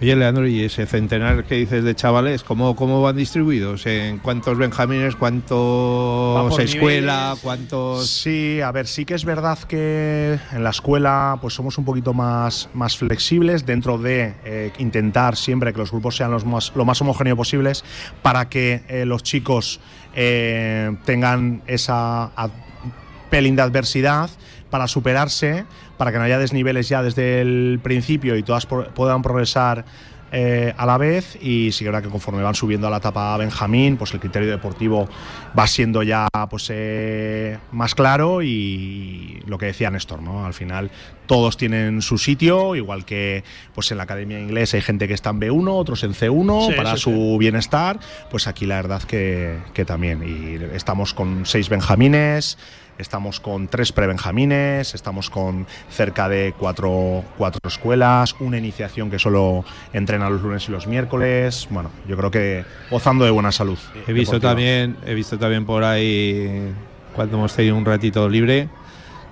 Oye, 0.00 0.16
Leandro, 0.16 0.46
¿y 0.46 0.64
ese 0.64 0.86
centenar 0.86 1.44
que 1.44 1.56
dices 1.56 1.84
de 1.84 1.94
chavales, 1.94 2.42
cómo, 2.42 2.76
cómo 2.76 3.02
van 3.02 3.16
distribuidos? 3.16 3.86
¿En 3.86 4.18
cuántos 4.18 4.58
benjamines, 4.58 5.16
cuántos 5.16 6.58
escuela, 6.58 7.22
niveles. 7.22 7.40
cuántos...? 7.42 8.08
Sí, 8.08 8.60
a 8.60 8.72
ver, 8.72 8.86
sí 8.86 9.04
que 9.04 9.14
es 9.14 9.24
verdad 9.24 9.58
que 9.58 10.38
en 10.52 10.64
la 10.64 10.70
escuela 10.70 11.38
pues 11.40 11.54
somos 11.54 11.78
un 11.78 11.84
poquito 11.84 12.12
más, 12.14 12.68
más 12.74 12.96
flexibles 12.96 13.66
dentro 13.66 13.98
de 13.98 14.34
eh, 14.44 14.72
intentar 14.78 15.36
siempre 15.36 15.72
que 15.72 15.78
los 15.78 15.90
grupos 15.90 16.16
sean 16.16 16.30
los 16.30 16.44
más, 16.44 16.72
lo 16.74 16.84
más 16.84 17.00
homogéneos 17.00 17.36
posibles 17.36 17.84
para 18.22 18.48
que 18.48 18.82
eh, 18.88 19.04
los 19.04 19.22
chicos 19.22 19.80
eh, 20.14 20.96
tengan 21.04 21.62
esa 21.66 22.30
pelín 23.30 23.56
de 23.56 23.62
adversidad 23.62 24.28
para 24.70 24.86
superarse, 24.86 25.64
para 25.96 26.12
que 26.12 26.18
no 26.18 26.24
haya 26.24 26.38
desniveles 26.38 26.88
ya 26.88 27.02
desde 27.02 27.40
el 27.40 27.80
principio 27.82 28.36
y 28.36 28.42
todas 28.42 28.66
por- 28.66 28.88
puedan 28.94 29.22
progresar 29.22 29.84
eh, 30.32 30.72
a 30.76 30.86
la 30.86 30.96
vez 30.96 31.36
y 31.42 31.72
sí 31.72 31.82
que 31.82 31.90
verdad 31.90 32.04
que 32.04 32.08
conforme 32.08 32.40
van 32.40 32.54
subiendo 32.54 32.86
a 32.86 32.90
la 32.90 32.98
etapa 32.98 33.36
Benjamín, 33.36 33.96
pues 33.96 34.14
el 34.14 34.20
criterio 34.20 34.48
deportivo 34.48 35.08
va 35.58 35.66
siendo 35.66 36.04
ya 36.04 36.28
pues 36.48 36.68
eh, 36.72 37.58
más 37.72 37.96
claro 37.96 38.40
y 38.40 39.42
lo 39.46 39.58
que 39.58 39.66
decía 39.66 39.90
Néstor, 39.90 40.22
¿no? 40.22 40.46
Al 40.46 40.54
final 40.54 40.92
todos 41.26 41.56
tienen 41.56 42.00
su 42.00 42.16
sitio, 42.16 42.76
igual 42.76 43.04
que 43.04 43.42
pues 43.74 43.90
en 43.90 43.96
la 43.96 44.04
academia 44.04 44.38
inglesa 44.38 44.76
hay 44.76 44.84
gente 44.84 45.08
que 45.08 45.14
está 45.14 45.30
en 45.30 45.40
B1, 45.40 45.68
otros 45.68 46.04
en 46.04 46.12
C1 46.14 46.68
Sí, 46.68 46.72
para 46.76 46.94
sí, 46.94 47.02
su 47.02 47.36
bienestar, 47.36 47.98
pues 48.30 48.46
aquí 48.46 48.66
la 48.66 48.76
verdad 48.76 49.02
que, 49.02 49.58
que 49.74 49.84
también. 49.84 50.22
Y 50.22 50.76
estamos 50.76 51.12
con 51.12 51.44
seis 51.44 51.68
benjamines, 51.68 52.56
estamos 53.00 53.40
con 53.40 53.68
tres 53.68 53.92
prebenjamines, 53.92 54.94
estamos 54.94 55.30
con 55.30 55.66
cerca 55.90 56.28
de 56.28 56.54
cuatro, 56.56 57.24
cuatro 57.38 57.60
escuelas, 57.66 58.36
una 58.40 58.58
iniciación 58.58 59.10
que 59.10 59.18
solo 59.18 59.64
entrena 59.92 60.30
los 60.30 60.42
lunes 60.42 60.68
y 60.68 60.72
los 60.72 60.86
miércoles. 60.86 61.66
Bueno, 61.70 61.90
yo 62.06 62.16
creo 62.16 62.30
que 62.30 62.64
gozando 62.90 63.24
de 63.24 63.30
buena 63.30 63.52
salud. 63.52 63.78
He 64.06 64.12
visto 64.12 64.36
deportiva. 64.36 64.50
también, 64.50 64.96
he 65.06 65.14
visto 65.14 65.38
también 65.38 65.64
por 65.64 65.82
ahí 65.82 66.72
cuando 67.14 67.38
hemos 67.38 67.54
tenido 67.54 67.76
un 67.76 67.84
ratito 67.84 68.28
libre 68.28 68.68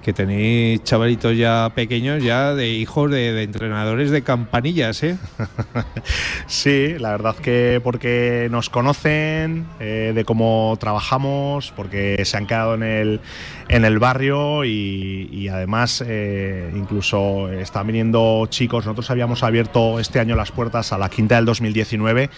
que 0.02 0.12
tenéis 0.12 0.82
chavalitos 0.84 1.36
ya 1.36 1.72
pequeños 1.74 2.22
ya 2.22 2.54
de 2.54 2.68
hijos 2.68 3.10
de, 3.10 3.42
entrenadores 3.42 4.10
de 4.10 4.22
campanillas, 4.22 5.02
¿eh? 5.02 5.16
Sí, 6.46 6.94
la 6.98 7.10
verdad 7.10 7.36
que 7.36 7.80
porque 7.82 8.48
nos 8.50 8.70
conocen, 8.70 9.66
eh, 9.80 10.12
de 10.14 10.24
cómo 10.24 10.76
trabajamos, 10.80 11.72
porque 11.76 12.24
se 12.24 12.36
han 12.36 12.46
quedado 12.46 12.74
en 12.74 12.82
el, 12.82 13.20
en 13.68 13.84
el 13.84 13.98
barrio 13.98 14.64
y, 14.64 15.28
y 15.32 15.48
además 15.48 16.02
eh, 16.06 16.70
incluso 16.74 17.50
están 17.50 17.86
viniendo 17.86 18.46
chicos. 18.48 18.84
Nosotros 18.86 19.10
habíamos 19.10 19.42
abierto 19.42 20.00
este 20.00 20.20
año 20.20 20.36
las 20.36 20.52
puertas 20.52 20.92
a 20.92 20.98
la 20.98 21.08
quinta 21.08 21.36
del 21.36 21.44
2019 21.44 22.30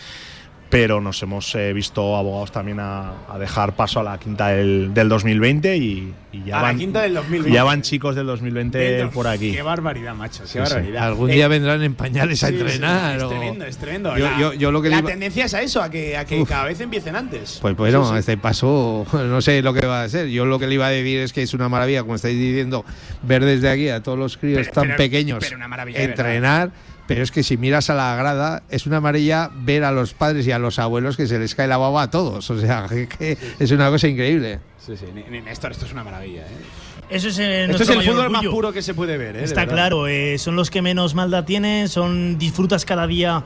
pero 0.71 1.01
nos 1.01 1.21
hemos 1.23 1.53
eh, 1.57 1.73
visto 1.73 2.17
abogados 2.17 2.53
también 2.53 2.79
a, 2.81 3.13
a 3.29 3.39
dejar 3.39 3.75
paso 3.75 3.99
a 4.01 4.03
la 4.05 4.19
quinta 4.19 4.49
del, 4.49 4.95
del 4.95 5.09
2020 5.09 5.77
y, 5.77 6.15
y 6.31 6.45
ya 6.45 6.59
A 6.59 6.63
la 6.63 6.69
van, 6.69 6.79
quinta 6.79 7.03
del 7.03 7.15
2020. 7.15 7.53
ya 7.53 7.65
van 7.65 7.83
chicos 7.83 8.15
del 8.15 8.27
2020 8.27 8.79
Del- 8.79 9.09
por 9.09 9.27
aquí. 9.27 9.51
Qué 9.53 9.63
barbaridad, 9.63 10.15
macho. 10.15 10.43
Qué 10.45 10.47
Sí, 10.49 10.53
sí. 10.53 10.59
barbaridad. 10.61 11.03
Algún 11.09 11.31
Eh, 11.31 11.35
día 11.35 11.49
vendrán 11.49 11.83
en 11.83 11.95
pañales 11.95 12.45
a 12.45 12.49
sí, 12.49 12.55
sí, 12.55 12.61
entrenar. 12.61 13.17
es 13.17 13.23
o- 13.25 13.29
tremendo, 13.29 13.65
es 13.65 13.77
tremendo. 13.79 14.17
Yo- 14.17 14.31
la, 14.31 14.39
yo- 14.39 14.53
yo 14.53 14.71
lo 14.71 14.81
que 14.81 14.91
la 14.91 14.97
le 14.97 15.01
iba- 15.01 15.11
tendencia 15.11 15.45
es 15.47 15.55
a 15.55 15.63
eso, 15.63 15.83
a 15.83 15.91
que, 15.91 16.17
a 16.17 16.25
que 16.25 16.45
cada 16.45 16.67
vez 16.67 16.81
empiecen 16.81 17.17
antes. 17.17 17.59
Pues 17.61 17.77
bueno, 17.77 18.05
Sí, 18.05 18.13
sí. 18.13 18.19
este 18.21 18.37
paso, 18.39 19.05
no 19.13 19.41
sé 19.41 19.63
lo 19.63 19.75
que 19.75 19.85
va 19.87 20.05
a 20.05 20.09
ser. 20.09 20.29
Yo 20.29 20.45
lo 20.47 20.61
que 20.61 20.69
le 20.69 20.75
iba 20.75 20.87
a 20.87 20.91
decir 20.91 21.19
es 21.19 21.33
que 21.33 21.43
es 21.43 21.53
una 21.53 21.69
maravilla, 21.69 22.03
como 22.03 22.15
estáis 22.15 22.39
diciendo, 22.39 22.85
ver 23.25 23.45
desde 23.45 23.69
aquí 23.69 23.89
a 23.89 24.05
todos 24.05 24.17
los 24.17 24.37
críos 24.37 24.61
Pero- 24.61 24.73
tan 24.73 24.85
pero- 24.85 24.97
pequeños 24.99 25.39
pero 25.41 25.57
una 25.57 25.67
entrenar. 25.97 26.71
Pero 27.11 27.25
es 27.25 27.33
que 27.33 27.43
si 27.43 27.57
miras 27.57 27.91
a 27.91 27.95
la 27.95 28.15
grada, 28.15 28.63
es 28.71 28.87
una 28.87 29.01
maravilla 29.01 29.51
ver 29.53 29.83
a 29.83 29.91
los 29.91 30.15
padres 30.15 30.47
y 30.47 30.53
a 30.53 30.61
los 30.61 30.79
abuelos 30.79 31.17
que 31.17 31.27
se 31.27 31.41
les 31.41 31.57
cae 31.57 31.67
la 31.67 31.77
baba 31.77 32.03
a 32.03 32.11
todos. 32.11 32.49
O 32.51 32.61
sea, 32.61 32.87
que, 32.89 33.09
que 33.09 33.37
es 33.59 33.71
una 33.73 33.91
cosa 33.91 34.07
increíble. 34.07 34.61
Sí, 34.79 34.93
sí, 34.97 35.07
Néstor, 35.45 35.73
esto 35.73 35.87
es 35.87 35.93
una 35.93 36.05
maravilla. 36.05 36.43
¿eh? 36.43 37.11
Eso 37.11 37.27
es, 37.27 37.39
eh, 37.41 37.65
Esto 37.65 37.83
es 37.83 37.89
el 37.91 38.03
fútbol 38.03 38.31
más 38.31 38.45
puro 38.47 38.73
que 38.73 38.81
se 38.81 38.95
puede 38.95 39.19
ver. 39.19 39.37
¿eh? 39.37 39.43
Está 39.43 39.67
claro, 39.67 40.07
eh, 40.07 40.39
son 40.39 40.55
los 40.55 40.71
que 40.71 40.83
menos 40.83 41.17
maldad 41.17 41.43
tienen, 41.45 41.89
son 41.89 42.39
disfrutas 42.39 42.85
cada 42.85 43.09
día 43.09 43.43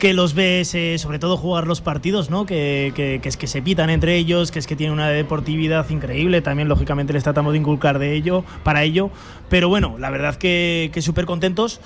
que 0.00 0.12
los 0.12 0.34
ves, 0.34 0.74
eh, 0.74 0.98
sobre 0.98 1.20
todo 1.20 1.36
jugar 1.36 1.66
los 1.68 1.80
partidos, 1.80 2.28
¿no? 2.28 2.44
Que, 2.44 2.92
que- 2.96 3.20
que 3.22 3.28
es 3.28 3.36
que 3.36 3.46
se 3.46 3.62
pitan 3.62 3.88
entre 3.88 4.16
ellos, 4.16 4.50
que 4.50 4.58
es 4.58 4.66
que 4.66 4.74
tienen 4.76 4.92
una 4.92 5.08
deportividad 5.08 5.88
increíble. 5.88 6.42
También, 6.42 6.68
lógicamente, 6.68 7.12
les 7.12 7.22
tratamos 7.22 7.52
de 7.52 7.60
inculcar 7.60 7.98
de 8.00 8.14
ello, 8.14 8.44
para 8.64 8.82
ello. 8.82 9.10
Pero 9.48 9.68
bueno, 9.68 9.96
la 9.98 10.10
verdad 10.10 10.34
que, 10.34 10.90
que 10.92 11.00
súper 11.00 11.24
contentos 11.24 11.80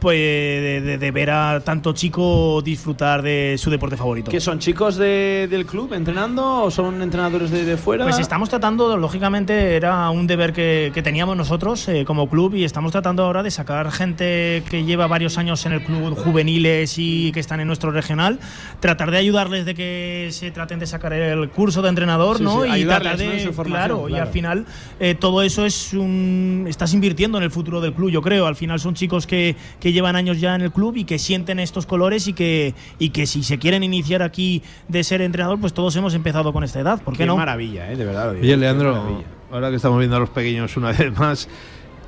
pues, 0.00 0.18
de, 0.18 0.80
de- 0.80 0.98
de 0.98 1.10
ver 1.10 1.30
a 1.30 1.60
tanto 1.60 1.92
chico 1.92 2.60
disfrutar 2.62 3.22
de 3.22 3.56
su 3.58 3.70
deporte 3.70 3.96
favorito. 3.96 4.30
¿Que 4.30 4.40
son 4.40 4.58
chicos 4.58 4.96
de- 4.96 5.46
del 5.50 5.66
club 5.66 5.92
entrenando 5.92 6.62
o 6.64 6.70
son 6.70 7.02
entrenadores 7.02 7.50
de, 7.50 7.76
fuera? 7.76 8.04
Pues 8.04 8.18
estamos 8.18 8.48
tratando, 8.48 8.96
lógicamente, 8.96 9.76
era 9.76 10.08
un 10.10 10.26
deber 10.26 10.52
que, 10.52 10.90
que 10.94 11.02
teníamos 11.02 11.36
nosotros 11.36 11.86
eh, 11.88 12.04
como 12.04 12.28
club 12.28 12.54
y 12.54 12.64
estamos 12.64 12.92
tratando 12.92 13.24
ahora 13.24 13.42
de 13.42 13.50
sacar 13.50 13.90
gente 13.92 14.62
que 14.68 14.84
lleva 14.84 15.06
varios 15.06 15.38
años 15.38 15.64
en 15.66 15.72
el 15.72 15.84
club 15.84 16.16
juveniles 16.16 16.94
y 16.98 17.30
que 17.32 17.40
están 17.40 17.60
en 17.60 17.66
nuestro 17.66 17.90
regional, 17.90 18.38
tratar 18.80 19.10
de 19.10 19.18
ayudarles 19.18 19.64
de 19.66 19.74
que 19.74 20.28
se 20.32 20.50
traten 20.50 20.78
de 20.78 20.86
sacar 20.86 21.12
el 21.12 21.48
curso 21.50 21.82
de 21.82 21.88
entrenador, 21.90 22.38
Sí, 22.38 22.44
¿no? 22.44 22.62
sí, 22.64 22.70
y 22.80 22.84
tratar 22.84 23.12
¿no? 23.12 23.18
de, 23.18 23.38
en 23.40 23.46
su 23.46 23.52
formación, 23.52 23.88
claro, 23.88 24.08
y 24.08 24.12
claro. 24.12 24.24
al 24.26 24.32
final 24.32 24.66
eh, 24.98 25.14
todo 25.14 25.42
eso 25.42 25.66
es 25.66 25.92
un, 25.92 26.64
estás 26.68 26.94
invirtiendo 26.94 27.38
en 27.38 27.44
el 27.44 27.50
futuro 27.50 27.80
del 27.80 27.92
club, 27.92 28.10
yo 28.10 28.22
creo. 28.22 28.46
Al 28.46 28.56
final 28.56 28.80
son 28.80 28.94
chicos 28.94 29.26
que, 29.26 29.56
que 29.78 29.89
llevan 29.92 30.16
años 30.16 30.40
ya 30.40 30.54
en 30.54 30.60
el 30.62 30.70
club 30.72 30.96
y 30.96 31.04
que 31.04 31.18
sienten 31.18 31.58
estos 31.58 31.86
colores 31.86 32.26
y 32.28 32.32
que, 32.32 32.74
y 32.98 33.10
que 33.10 33.26
si 33.26 33.42
se 33.42 33.58
quieren 33.58 33.82
iniciar 33.82 34.22
aquí 34.22 34.62
de 34.88 35.04
ser 35.04 35.20
entrenador, 35.22 35.60
pues 35.60 35.72
todos 35.72 35.94
hemos 35.96 36.14
empezado 36.14 36.52
con 36.52 36.64
esta 36.64 36.80
edad, 36.80 37.00
¿por 37.02 37.14
qué, 37.14 37.18
Qué 37.20 37.26
no? 37.26 37.36
maravilla, 37.36 37.90
¿eh? 37.92 37.96
de 37.96 38.04
verdad. 38.04 38.26
lo 38.26 38.32
digo. 38.32 38.44
Oye, 38.44 38.56
Leandro, 38.56 39.22
ahora 39.50 39.70
que 39.70 39.76
estamos 39.76 39.98
viendo 39.98 40.16
a 40.16 40.20
los 40.20 40.30
pequeños 40.30 40.76
una 40.76 40.92
vez 40.92 41.16
más, 41.18 41.48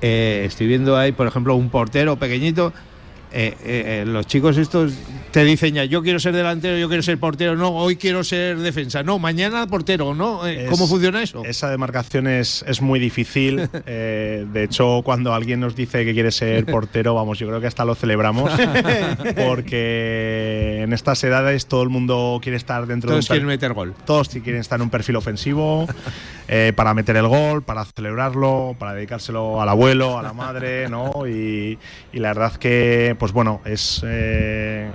eh, 0.01 0.43
estoy 0.47 0.67
viendo 0.67 0.97
ahí, 0.97 1.13
por 1.13 1.27
ejemplo, 1.27 1.55
un 1.55 1.69
portero 1.71 2.17
pequeñito. 2.17 2.73
Eh, 3.35 3.57
eh, 3.65 4.03
eh, 4.03 4.05
los 4.07 4.27
chicos 4.27 4.59
estos 4.59 4.93
te 5.31 5.45
dicen 5.45 5.75
ya, 5.75 5.85
yo 5.85 6.03
quiero 6.03 6.21
ser 6.21 6.35
delantero, 6.35 6.77
yo 6.77 6.89
quiero 6.89 7.03
ser 7.03 7.19
portero, 7.19 7.57
no, 7.57 7.71
hoy 7.71 7.97
quiero 7.97 8.23
ser 8.23 8.59
defensa, 8.59 9.03
no, 9.03 9.19
mañana 9.19 9.67
portero, 9.67 10.15
no. 10.15 10.43
¿Cómo 10.69 10.87
funciona 10.87 11.23
eso? 11.23 11.43
Esa 11.45 11.71
demarcación 11.71 12.27
es, 12.27 12.63
es 12.69 12.83
muy 12.83 13.01
difícil. 13.01 13.69
Eh, 13.85 14.47
de 14.53 14.65
hecho, 14.65 15.03
cuando 15.05 15.35
alguien 15.35 15.59
nos 15.59 15.75
dice 15.75 16.05
que 16.05 16.13
quiere 16.15 16.31
ser 16.31 16.65
portero, 16.67 17.15
vamos, 17.15 17.39
yo 17.39 17.49
creo 17.49 17.61
que 17.61 17.67
hasta 17.67 17.85
lo 17.85 17.95
celebramos. 17.95 18.51
porque 19.47 20.81
en 20.83 20.93
estas 20.93 21.23
edades 21.25 21.67
todo 21.67 21.83
el 21.83 21.89
mundo 21.89 22.39
quiere 22.43 22.57
estar 22.57 22.87
dentro 22.87 23.11
Todos 23.11 23.27
de 23.27 23.33
un 23.33 23.35
quieren 23.35 23.49
meter 23.49 23.73
gol. 23.73 23.95
Todos 24.07 24.29
quieren 24.29 24.61
estar 24.61 24.79
en 24.79 24.83
un 24.83 24.91
perfil 24.91 25.17
ofensivo 25.17 25.87
eh, 26.49 26.73
para 26.77 26.95
meter 26.95 27.17
el 27.17 27.27
gol, 27.27 27.63
para 27.63 27.85
celebrarlo, 27.85 28.77
para 28.79 28.95
dedicárselo 28.95 29.61
al 29.61 29.69
abuelo, 29.69 30.19
a 30.19 30.23
la 30.23 30.33
madre, 30.33 30.89
¿no? 30.89 31.27
Y, 31.27 31.79
y 32.13 32.19
la 32.19 32.29
verdad 32.29 32.57
que, 32.57 33.17
pues 33.23 33.31
bueno, 33.33 33.61
es 33.65 34.03
eh, 34.05 34.91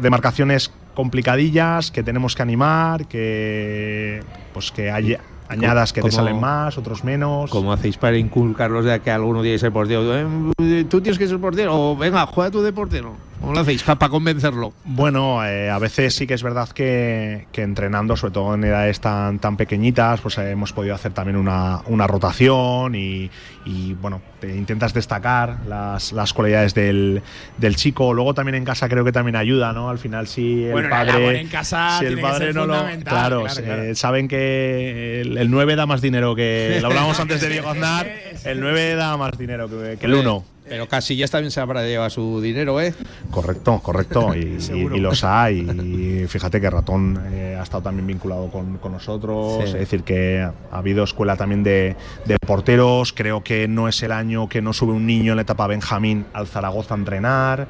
demarcaciones 0.00 0.72
complicadillas, 0.94 1.90
que 1.90 2.02
tenemos 2.02 2.34
que 2.34 2.40
animar, 2.40 3.04
que 3.06 4.22
pues 4.54 4.72
que 4.72 4.90
hay 4.90 5.18
añadas 5.50 5.92
que 5.92 6.00
te 6.00 6.08
¿Cómo- 6.08 6.12
salen 6.12 6.40
más, 6.40 6.78
otros 6.78 7.04
menos. 7.04 7.50
¿Cómo 7.50 7.70
hacéis 7.70 7.98
para 7.98 8.16
inculcarlos 8.16 8.86
de 8.86 8.98
que 9.00 9.10
alguno 9.10 9.42
tiene 9.42 9.56
que 9.56 9.58
ser 9.58 9.72
portero? 9.72 10.52
Eh, 10.58 10.86
Tú 10.88 11.02
tienes 11.02 11.18
que 11.18 11.28
ser 11.28 11.38
portero, 11.38 11.90
o 11.90 11.94
venga, 11.94 12.24
juega 12.24 12.50
tú 12.50 12.62
de 12.62 12.72
portero. 12.72 13.12
¿Cómo 13.44 13.52
lo 13.52 13.60
hacéis 13.60 13.82
para 13.82 14.08
convencerlo? 14.08 14.72
Bueno, 14.84 15.44
eh, 15.44 15.68
a 15.68 15.78
veces 15.78 16.14
sí 16.14 16.26
que 16.26 16.32
es 16.32 16.42
verdad 16.42 16.70
que, 16.70 17.46
que 17.52 17.60
entrenando, 17.60 18.16
sobre 18.16 18.32
todo 18.32 18.54
en 18.54 18.64
edades 18.64 19.00
tan, 19.00 19.38
tan 19.38 19.58
pequeñitas, 19.58 20.22
pues 20.22 20.38
eh, 20.38 20.52
hemos 20.52 20.72
podido 20.72 20.94
hacer 20.94 21.12
también 21.12 21.36
una, 21.36 21.82
una 21.88 22.06
rotación 22.06 22.94
y, 22.94 23.30
y, 23.66 23.92
bueno, 24.00 24.22
te 24.40 24.56
intentas 24.56 24.94
destacar 24.94 25.58
las, 25.68 26.12
las 26.12 26.32
cualidades 26.32 26.72
del, 26.72 27.20
del 27.58 27.76
chico. 27.76 28.14
Luego 28.14 28.32
también 28.32 28.54
en 28.54 28.64
casa 28.64 28.88
creo 28.88 29.04
que 29.04 29.12
también 29.12 29.36
ayuda, 29.36 29.74
¿no? 29.74 29.90
Al 29.90 29.98
final 29.98 30.26
si 30.26 30.64
el 30.64 30.72
Bueno, 30.72 30.88
padre, 30.88 31.40
en 31.42 31.48
casa 31.48 31.98
si 31.98 32.06
el 32.06 32.18
padre 32.18 32.46
ser 32.46 32.54
no 32.54 32.64
lo, 32.64 32.76
fundamental, 32.76 33.12
claro, 33.12 33.42
claro, 33.42 33.60
eh, 33.60 33.62
claro. 33.62 33.94
saben 33.94 34.26
que 34.26 35.20
el, 35.20 35.36
el 35.36 35.50
9 35.50 35.76
da 35.76 35.84
más 35.84 36.00
dinero 36.00 36.34
que 36.34 36.78
lo 36.80 36.86
hablábamos 36.86 37.20
antes 37.20 37.42
de 37.42 37.50
Diego 37.50 37.68
Aznar, 37.72 38.10
el 38.46 38.58
9 38.58 38.94
da 38.94 39.18
más 39.18 39.36
dinero 39.36 39.68
que, 39.68 39.98
que 39.98 40.06
el 40.06 40.14
1. 40.14 40.53
Pero 40.68 40.88
Casillas 40.88 41.30
también 41.30 41.50
se 41.50 41.60
habrá 41.60 41.82
llevado 41.84 42.08
su 42.10 42.40
dinero, 42.40 42.80
¿eh? 42.80 42.94
Correcto, 43.30 43.80
correcto. 43.82 44.34
Y, 44.34 44.60
Seguro. 44.60 44.94
y- 44.96 44.98
y 44.98 45.02
los 45.02 45.22
hay. 45.24 45.60
Y 45.60 46.26
fíjate 46.26 46.60
que 46.60 46.70
Ratón 46.70 47.20
eh, 47.32 47.56
ha 47.58 47.62
estado 47.62 47.82
también 47.82 48.06
vinculado 48.06 48.50
con, 48.50 48.78
con 48.78 48.92
nosotros. 48.92 49.58
Sí. 49.58 49.64
Es 49.64 49.72
decir, 49.74 50.02
que 50.02 50.40
ha 50.40 50.54
habido 50.78 51.04
escuela 51.04 51.36
también 51.36 51.62
de, 51.62 51.96
de 52.24 52.36
porteros. 52.38 53.12
Creo 53.12 53.42
que 53.44 53.68
no 53.68 53.88
es 53.88 54.02
el 54.02 54.12
año 54.12 54.48
que 54.48 54.62
no 54.62 54.72
sube 54.72 54.92
un 54.92 55.06
niño 55.06 55.32
en 55.32 55.36
la 55.36 55.42
etapa 55.42 55.66
Benjamín 55.66 56.24
al 56.32 56.46
Zaragoza 56.46 56.94
a 56.94 56.98
entrenar. 56.98 57.68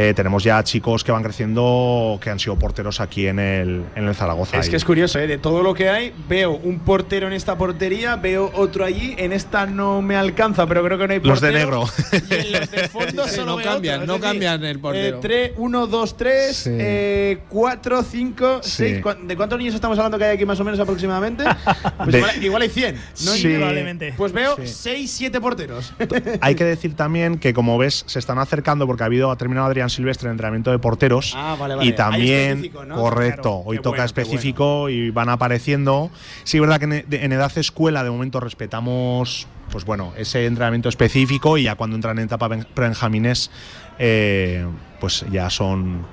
Eh, 0.00 0.14
tenemos 0.14 0.44
ya 0.44 0.62
chicos 0.62 1.02
que 1.02 1.10
van 1.10 1.24
creciendo 1.24 2.20
que 2.22 2.30
han 2.30 2.38
sido 2.38 2.56
porteros 2.56 3.00
aquí 3.00 3.26
en 3.26 3.40
el, 3.40 3.82
en 3.96 4.06
el 4.06 4.14
Zaragoza. 4.14 4.56
Es 4.60 4.68
que 4.70 4.76
es 4.76 4.84
curioso, 4.84 5.18
¿eh? 5.18 5.26
de 5.26 5.38
todo 5.38 5.60
lo 5.64 5.74
que 5.74 5.88
hay, 5.88 6.14
veo 6.28 6.52
un 6.52 6.78
portero 6.78 7.26
en 7.26 7.32
esta 7.32 7.58
portería, 7.58 8.14
veo 8.14 8.48
otro 8.54 8.84
allí, 8.84 9.16
en 9.18 9.32
esta 9.32 9.66
no 9.66 10.00
me 10.00 10.14
alcanza, 10.14 10.68
pero 10.68 10.84
creo 10.84 10.98
que 10.98 11.08
no 11.08 11.14
hay 11.14 11.20
Los 11.20 11.40
de 11.40 11.48
portero. 11.50 11.82
negro. 11.82 11.88
Y 12.30 12.46
en 12.46 12.52
los 12.60 12.70
de 12.70 12.88
fondo 12.88 13.24
Sí, 13.28 13.30
solo 13.34 13.46
no 13.46 13.56
veo 13.56 13.66
cambian, 13.66 13.94
otro, 14.02 14.06
no 14.06 14.12
decir, 14.12 14.28
cambian 14.28 14.64
el 14.64 14.78
portero. 14.78 15.20
1, 15.56 15.86
2, 15.88 16.16
3, 16.16 16.56
Sí. 16.56 17.38
4, 17.48 18.02
5, 18.04 18.60
Sí. 18.62 18.70
6. 19.02 19.04
¿De 19.24 19.36
cuántos 19.36 19.58
niños 19.58 19.74
estamos 19.74 19.98
hablando 19.98 20.16
que 20.16 20.26
hay 20.26 20.36
aquí 20.36 20.44
más 20.46 20.60
o 20.60 20.64
menos 20.64 20.78
aproximadamente? 20.78 21.42
Pues 21.98 22.12
De- 22.12 22.18
igual, 22.18 22.44
igual 22.44 22.62
hay 22.62 22.68
100. 22.68 22.94
¿no? 22.94 23.00
Sí. 23.32 23.48
Probablemente. 23.56 24.14
Pues 24.16 24.30
veo 24.32 24.54
Sí. 24.58 24.68
6, 24.68 25.10
7 25.10 25.40
porteros. 25.40 25.92
Hay 26.40 26.54
que 26.54 26.64
decir 26.64 26.94
también 26.94 27.38
que, 27.38 27.52
como 27.52 27.76
ves, 27.78 28.04
se 28.06 28.20
están 28.20 28.38
acercando 28.38 28.86
porque 28.86 29.02
ha 29.02 29.06
habido, 29.06 29.32
ha 29.32 29.36
terminado 29.36 29.66
Adrián 29.66 29.87
Silvestre 29.90 30.26
en 30.28 30.32
entrenamiento 30.32 30.70
de 30.70 30.78
porteros. 30.78 31.32
Ah, 31.36 31.56
vale, 31.58 31.74
vale. 31.76 31.88
Y 31.88 31.92
también, 31.92 32.70
correcto, 32.94 33.42
Claro. 33.42 33.62
hoy 33.66 33.76
toca 33.78 33.88
bueno, 33.90 34.04
específico 34.04 34.88
y 34.88 35.10
van 35.10 35.28
apareciendo. 35.28 36.10
Sí, 36.44 36.56
es 36.56 36.60
verdad 36.60 36.78
que 36.78 36.84
en, 36.84 37.04
de- 37.08 37.24
en 37.24 37.32
edad 37.32 37.50
escuela 37.56 38.04
de 38.04 38.10
momento 38.10 38.40
respetamos, 38.40 39.46
pues 39.70 39.84
bueno, 39.84 40.12
ese 40.16 40.46
entrenamiento 40.46 40.88
específico 40.88 41.58
y 41.58 41.64
ya 41.64 41.74
cuando 41.74 41.96
entran 41.96 42.18
en 42.18 42.24
etapa 42.24 42.48
benjamines, 42.74 43.50
eh, 43.98 44.66
pues 45.00 45.24
ya 45.30 45.50
son 45.50 46.06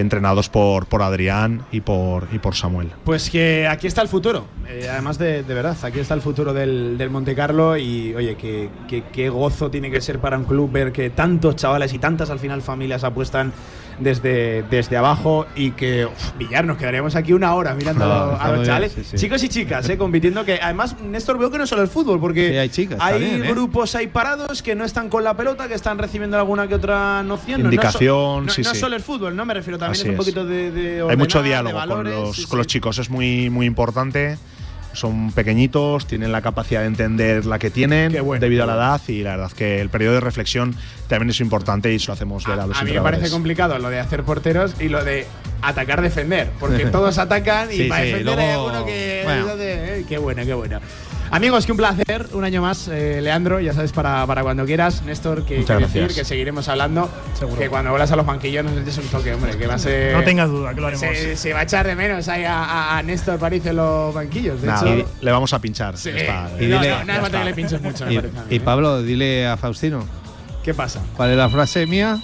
entrenados 0.00 0.48
por, 0.48 0.86
por 0.86 1.02
Adrián 1.02 1.62
y 1.72 1.80
por, 1.80 2.28
y 2.32 2.38
por 2.38 2.54
Samuel. 2.54 2.88
Pues 3.04 3.30
que 3.30 3.66
aquí 3.68 3.86
está 3.86 4.02
el 4.02 4.08
futuro. 4.08 4.44
Eh, 4.68 4.88
además 4.90 5.18
de, 5.18 5.42
de 5.42 5.54
verdad, 5.54 5.76
aquí 5.82 5.98
está 6.00 6.14
el 6.14 6.20
futuro 6.20 6.52
del, 6.52 6.96
del 6.98 7.10
Monte 7.10 7.34
Carlo 7.34 7.76
y 7.76 8.14
oye, 8.14 8.36
que, 8.36 8.68
que- 8.88 9.04
qué 9.12 9.28
gozo 9.28 9.70
tiene 9.70 9.90
que 9.90 10.00
ser 10.00 10.18
para 10.18 10.36
un 10.38 10.44
club 10.44 10.70
ver 10.70 10.92
que 10.92 11.10
tantos 11.10 11.56
chavales 11.56 11.92
y 11.92 11.98
tantas 11.98 12.30
al 12.30 12.38
final 12.38 12.62
familias 12.62 13.04
apuestan 13.04 13.52
desde, 14.00 14.62
desde 14.70 14.96
abajo 14.96 15.46
y 15.56 15.72
que 15.72 16.06
uf, 16.06 16.36
Villar, 16.38 16.64
nos 16.64 16.76
quedaríamos 16.78 17.16
aquí 17.16 17.32
una 17.32 17.54
hora 17.54 17.74
mirando 17.74 18.04
No, 18.06 18.36
a 18.40 18.52
los- 18.52 18.66
chavales, 18.66 18.92
sí, 18.92 19.02
sí. 19.04 19.16
chicos 19.16 19.42
y 19.42 19.48
chicas, 19.48 19.88
eh, 19.88 19.98
compitiendo 19.98 20.44
que 20.44 20.58
además 20.62 20.96
Néstor 21.00 21.38
veo 21.38 21.50
que 21.50 21.58
no 21.58 21.66
solo 21.66 21.82
el 21.82 21.88
fútbol, 21.88 22.20
porque 22.20 22.50
Sí, 22.50 22.56
hay 22.56 22.68
chicas 22.68 22.98
hay 23.00 23.12
también, 23.20 23.44
¿eh? 23.44 23.50
grupos 23.50 23.94
ahí 23.94 24.06
parados 24.08 24.62
que 24.62 24.74
no 24.74 24.84
están 24.84 25.08
con 25.08 25.24
la 25.24 25.34
pelota, 25.36 25.68
que 25.68 25.74
están 25.74 25.98
recibiendo 25.98 26.36
alguna 26.38 26.68
que 26.68 26.74
otra 26.74 27.22
noción. 27.22 27.62
No- 27.62 27.64
no 27.64 27.70
so- 27.70 27.74
Indicación, 27.74 28.46
no, 28.46 28.52
sí, 28.52 28.62
no 28.62 28.74
sí. 28.74 28.80
solo 28.80 28.96
el 28.96 29.02
fútbol, 29.02 29.34
no 29.36 29.44
me 29.44 29.54
refiero 29.54 29.78
también 29.78 29.92
Así 29.92 30.02
es 30.02 30.06
un 30.08 30.12
es. 30.12 30.18
poquito 30.18 30.44
de, 30.46 30.70
de 30.70 31.02
Hay 31.08 31.16
mucho 31.16 31.42
diálogo 31.42 31.76
valores, 31.76 32.12
con, 32.14 32.22
los, 32.22 32.46
con 32.46 32.58
los 32.58 32.66
chicos, 32.66 32.98
es 32.98 33.10
muy, 33.10 33.50
muy 33.50 33.66
importante. 33.66 34.38
Son 34.98 35.30
pequeñitos, 35.32 36.06
tienen 36.06 36.32
la 36.32 36.42
capacidad 36.42 36.80
de 36.80 36.88
entender 36.88 37.46
la 37.46 37.58
que 37.58 37.70
tienen 37.70 38.12
bueno, 38.24 38.40
debido 38.40 38.64
a 38.64 38.66
la 38.66 38.74
edad 38.74 39.00
y 39.06 39.22
la 39.22 39.36
verdad 39.36 39.52
que 39.52 39.80
el 39.80 39.88
periodo 39.90 40.14
de 40.14 40.20
reflexión 40.20 40.74
también 41.06 41.30
es 41.30 41.40
importante 41.40 41.92
y 41.92 41.98
se 42.00 42.08
lo 42.08 42.14
hacemos 42.14 42.44
ver 42.46 42.58
a, 42.58 42.66
los 42.66 42.76
A 42.80 42.84
mí 42.84 42.92
me 42.92 43.00
parece 43.00 43.30
complicado 43.30 43.78
lo 43.78 43.90
de 43.90 44.00
hacer 44.00 44.24
porteros 44.24 44.74
y 44.80 44.88
lo 44.88 45.04
de 45.04 45.26
atacar, 45.62 46.02
defender. 46.02 46.50
Porque 46.58 46.86
todos 46.92 47.18
atacan 47.18 47.70
y 47.72 47.76
Sí, 47.76 47.84
para 47.84 48.02
sí, 48.02 48.08
defender 48.08 48.38
hay 48.38 48.46
luego- 48.46 48.68
alguno 48.68 48.86
que. 48.86 49.20
bueno. 49.24 49.46
eh, 49.58 50.04
qué 50.08 50.18
bueno, 50.18 50.44
qué 50.44 50.54
bueno. 50.54 50.80
Amigos, 51.30 51.66
que 51.66 51.72
un 51.72 51.78
placer, 51.78 52.26
un 52.32 52.42
año 52.44 52.62
más, 52.62 52.88
eh, 52.88 53.20
Leandro, 53.20 53.60
ya 53.60 53.74
sabes, 53.74 53.92
para, 53.92 54.26
para 54.26 54.42
cuando 54.42 54.64
quieras, 54.64 55.02
Néstor, 55.02 55.44
que, 55.44 55.62
que 55.64 55.74
decir, 55.74 56.08
que 56.08 56.24
seguiremos 56.24 56.68
hablando, 56.68 57.10
Seguro. 57.38 57.58
que 57.60 57.68
cuando 57.68 57.90
vuelas 57.90 58.10
a 58.10 58.16
los 58.16 58.24
banquillos 58.24 58.64
nos 58.64 58.76
eches 58.78 58.96
un 58.98 59.04
toque, 59.08 59.34
hombre, 59.34 59.56
que 59.58 59.66
va 59.66 59.74
a 59.74 59.78
ser… 59.78 60.14
No 60.16 60.24
tengas 60.24 60.48
duda, 60.48 60.74
que 60.74 60.80
lo 60.80 60.86
haremos. 60.86 61.06
Se, 61.06 61.36
se 61.36 61.52
va 61.52 61.60
a 61.60 61.62
echar 61.64 61.86
de 61.86 61.94
menos 61.94 62.28
ahí 62.28 62.44
a, 62.44 62.62
a- 62.64 62.98
a 62.98 63.02
Néstor 63.02 63.38
París 63.38 63.64
en 63.66 63.76
los 63.76 64.14
banquillos, 64.14 64.60
de 64.62 64.68
Nada, 64.68 64.90
hecho… 64.94 65.08
le 65.20 65.30
vamos 65.30 65.52
a 65.52 65.58
pinchar. 65.60 65.98
Sí, 65.98 66.10
está. 66.10 66.48
Y 66.58 66.66
no, 66.66 66.80
dile- 66.80 67.04
no, 67.06 67.12
no 67.14 67.20
falta 67.20 67.38
que 67.40 67.44
le 67.44 67.54
pinches 67.54 67.82
mucho, 67.82 68.06
me 68.06 68.12
Y, 68.12 68.16
parece 68.16 68.38
a 68.38 68.42
mí, 68.42 68.46
y 68.50 68.56
¿eh? 68.56 68.60
Pablo, 68.60 69.02
dile 69.02 69.46
a 69.46 69.56
Faustino, 69.58 70.04
¿Qué 70.64 70.72
pasa? 70.74 71.00
¿cuál 71.16 71.30
es 71.30 71.36
la 71.36 71.48
frase 71.50 71.86
mía? 71.86 72.18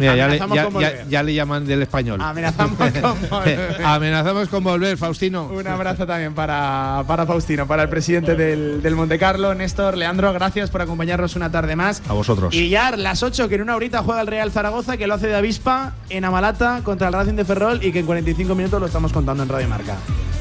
Mira, 0.00 0.16
ya 0.16 0.26
le, 0.28 0.40
Amenazamos 0.40 0.56
ya- 0.56 0.64
con 0.64 0.72
ya- 0.82 0.88
volver. 0.90 1.08
ya 1.08 1.22
le 1.22 1.34
llaman 1.34 1.66
del 1.66 1.82
español. 1.82 2.20
Amenazamos 2.20 2.76
con 3.00 3.28
volver. 3.30 3.82
Amenazamos 3.84 4.48
con 4.48 4.64
volver, 4.64 4.96
Faustino. 4.98 5.44
Un 5.46 5.66
abrazo 5.66 6.06
también 6.06 6.34
para, 6.34 7.04
para 7.06 7.26
Faustino, 7.26 7.66
para 7.66 7.82
el 7.84 7.88
presidente 7.88 8.34
del, 8.34 8.82
del 8.82 8.96
Monte 8.96 9.18
Carlo, 9.18 9.54
Néstor, 9.54 9.96
Leandro, 9.96 10.32
gracias 10.32 10.70
por 10.70 10.82
acompañarnos 10.82 11.36
una 11.36 11.50
tarde 11.50 11.76
más. 11.76 12.02
A 12.08 12.12
vosotros. 12.14 12.54
Y 12.54 12.68
ya 12.68 12.96
las 12.96 13.22
8, 13.22 13.48
que 13.48 13.54
en 13.56 13.62
una 13.62 13.76
horita 13.76 14.02
juega 14.02 14.20
el 14.22 14.26
Real 14.26 14.50
Zaragoza, 14.50 14.96
que 14.96 15.06
lo 15.06 15.14
hace 15.14 15.26
de 15.28 15.36
avispa 15.36 15.92
en 16.08 16.24
Amalata 16.24 16.80
contra 16.82 17.08
el 17.08 17.14
Racing 17.14 17.34
de 17.34 17.44
Ferrol 17.44 17.84
y 17.84 17.92
que 17.92 18.00
en 18.00 18.06
45 18.06 18.54
minutos 18.54 18.80
lo 18.80 18.86
estamos 18.86 19.12
contando 19.12 19.42
en 19.42 19.48
Radio 19.48 19.68
Marca. 19.68 19.96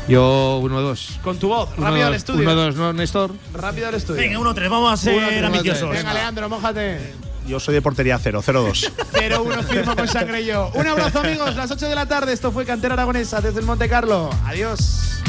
Yo, 0.07 0.59
uno, 0.63 0.81
dos. 0.81 1.19
Con 1.23 1.37
tu 1.37 1.49
voz, 1.49 1.69
Uno, 1.77 1.85
rápido 1.87 2.07
al 2.07 2.15
estudio. 2.15 2.41
Uno, 2.41 2.55
dos, 2.55 2.75
¿no, 2.75 2.93
Néstor? 2.93 3.31
Rápido 3.53 3.89
al 3.89 3.93
estudio. 3.95 4.19
Venga, 4.21 4.39
1-3, 4.39 4.69
vamos 4.69 4.91
a 4.93 4.97
ser 4.97 5.17
Uno, 5.17 5.27
tres, 5.27 5.43
ambiciosos. 5.43 5.89
Venga, 5.91 6.13
Leandro, 6.15 6.49
mójate. 6.49 6.97
Yo 7.47 7.59
soy 7.59 7.73
de 7.73 7.81
portería 7.81 8.19
0, 8.21 8.41
0-2. 8.45 8.91
0-1 9.13 9.63
firmo 9.63 9.95
con 9.95 10.07
sangre 10.07 10.45
yo. 10.45 10.71
Un 10.75 10.87
abrazo, 10.87 11.19
amigos. 11.19 11.55
Las 11.55 11.71
8 11.71 11.87
de 11.87 11.95
la 11.95 12.05
tarde. 12.05 12.33
Esto 12.33 12.51
fue 12.51 12.65
Cantera 12.65 12.93
Aragonesa 12.93 13.41
desde 13.41 13.59
el 13.59 13.65
Monte 13.65 13.89
Carlo. 13.89 14.29
Adiós. 14.45 15.21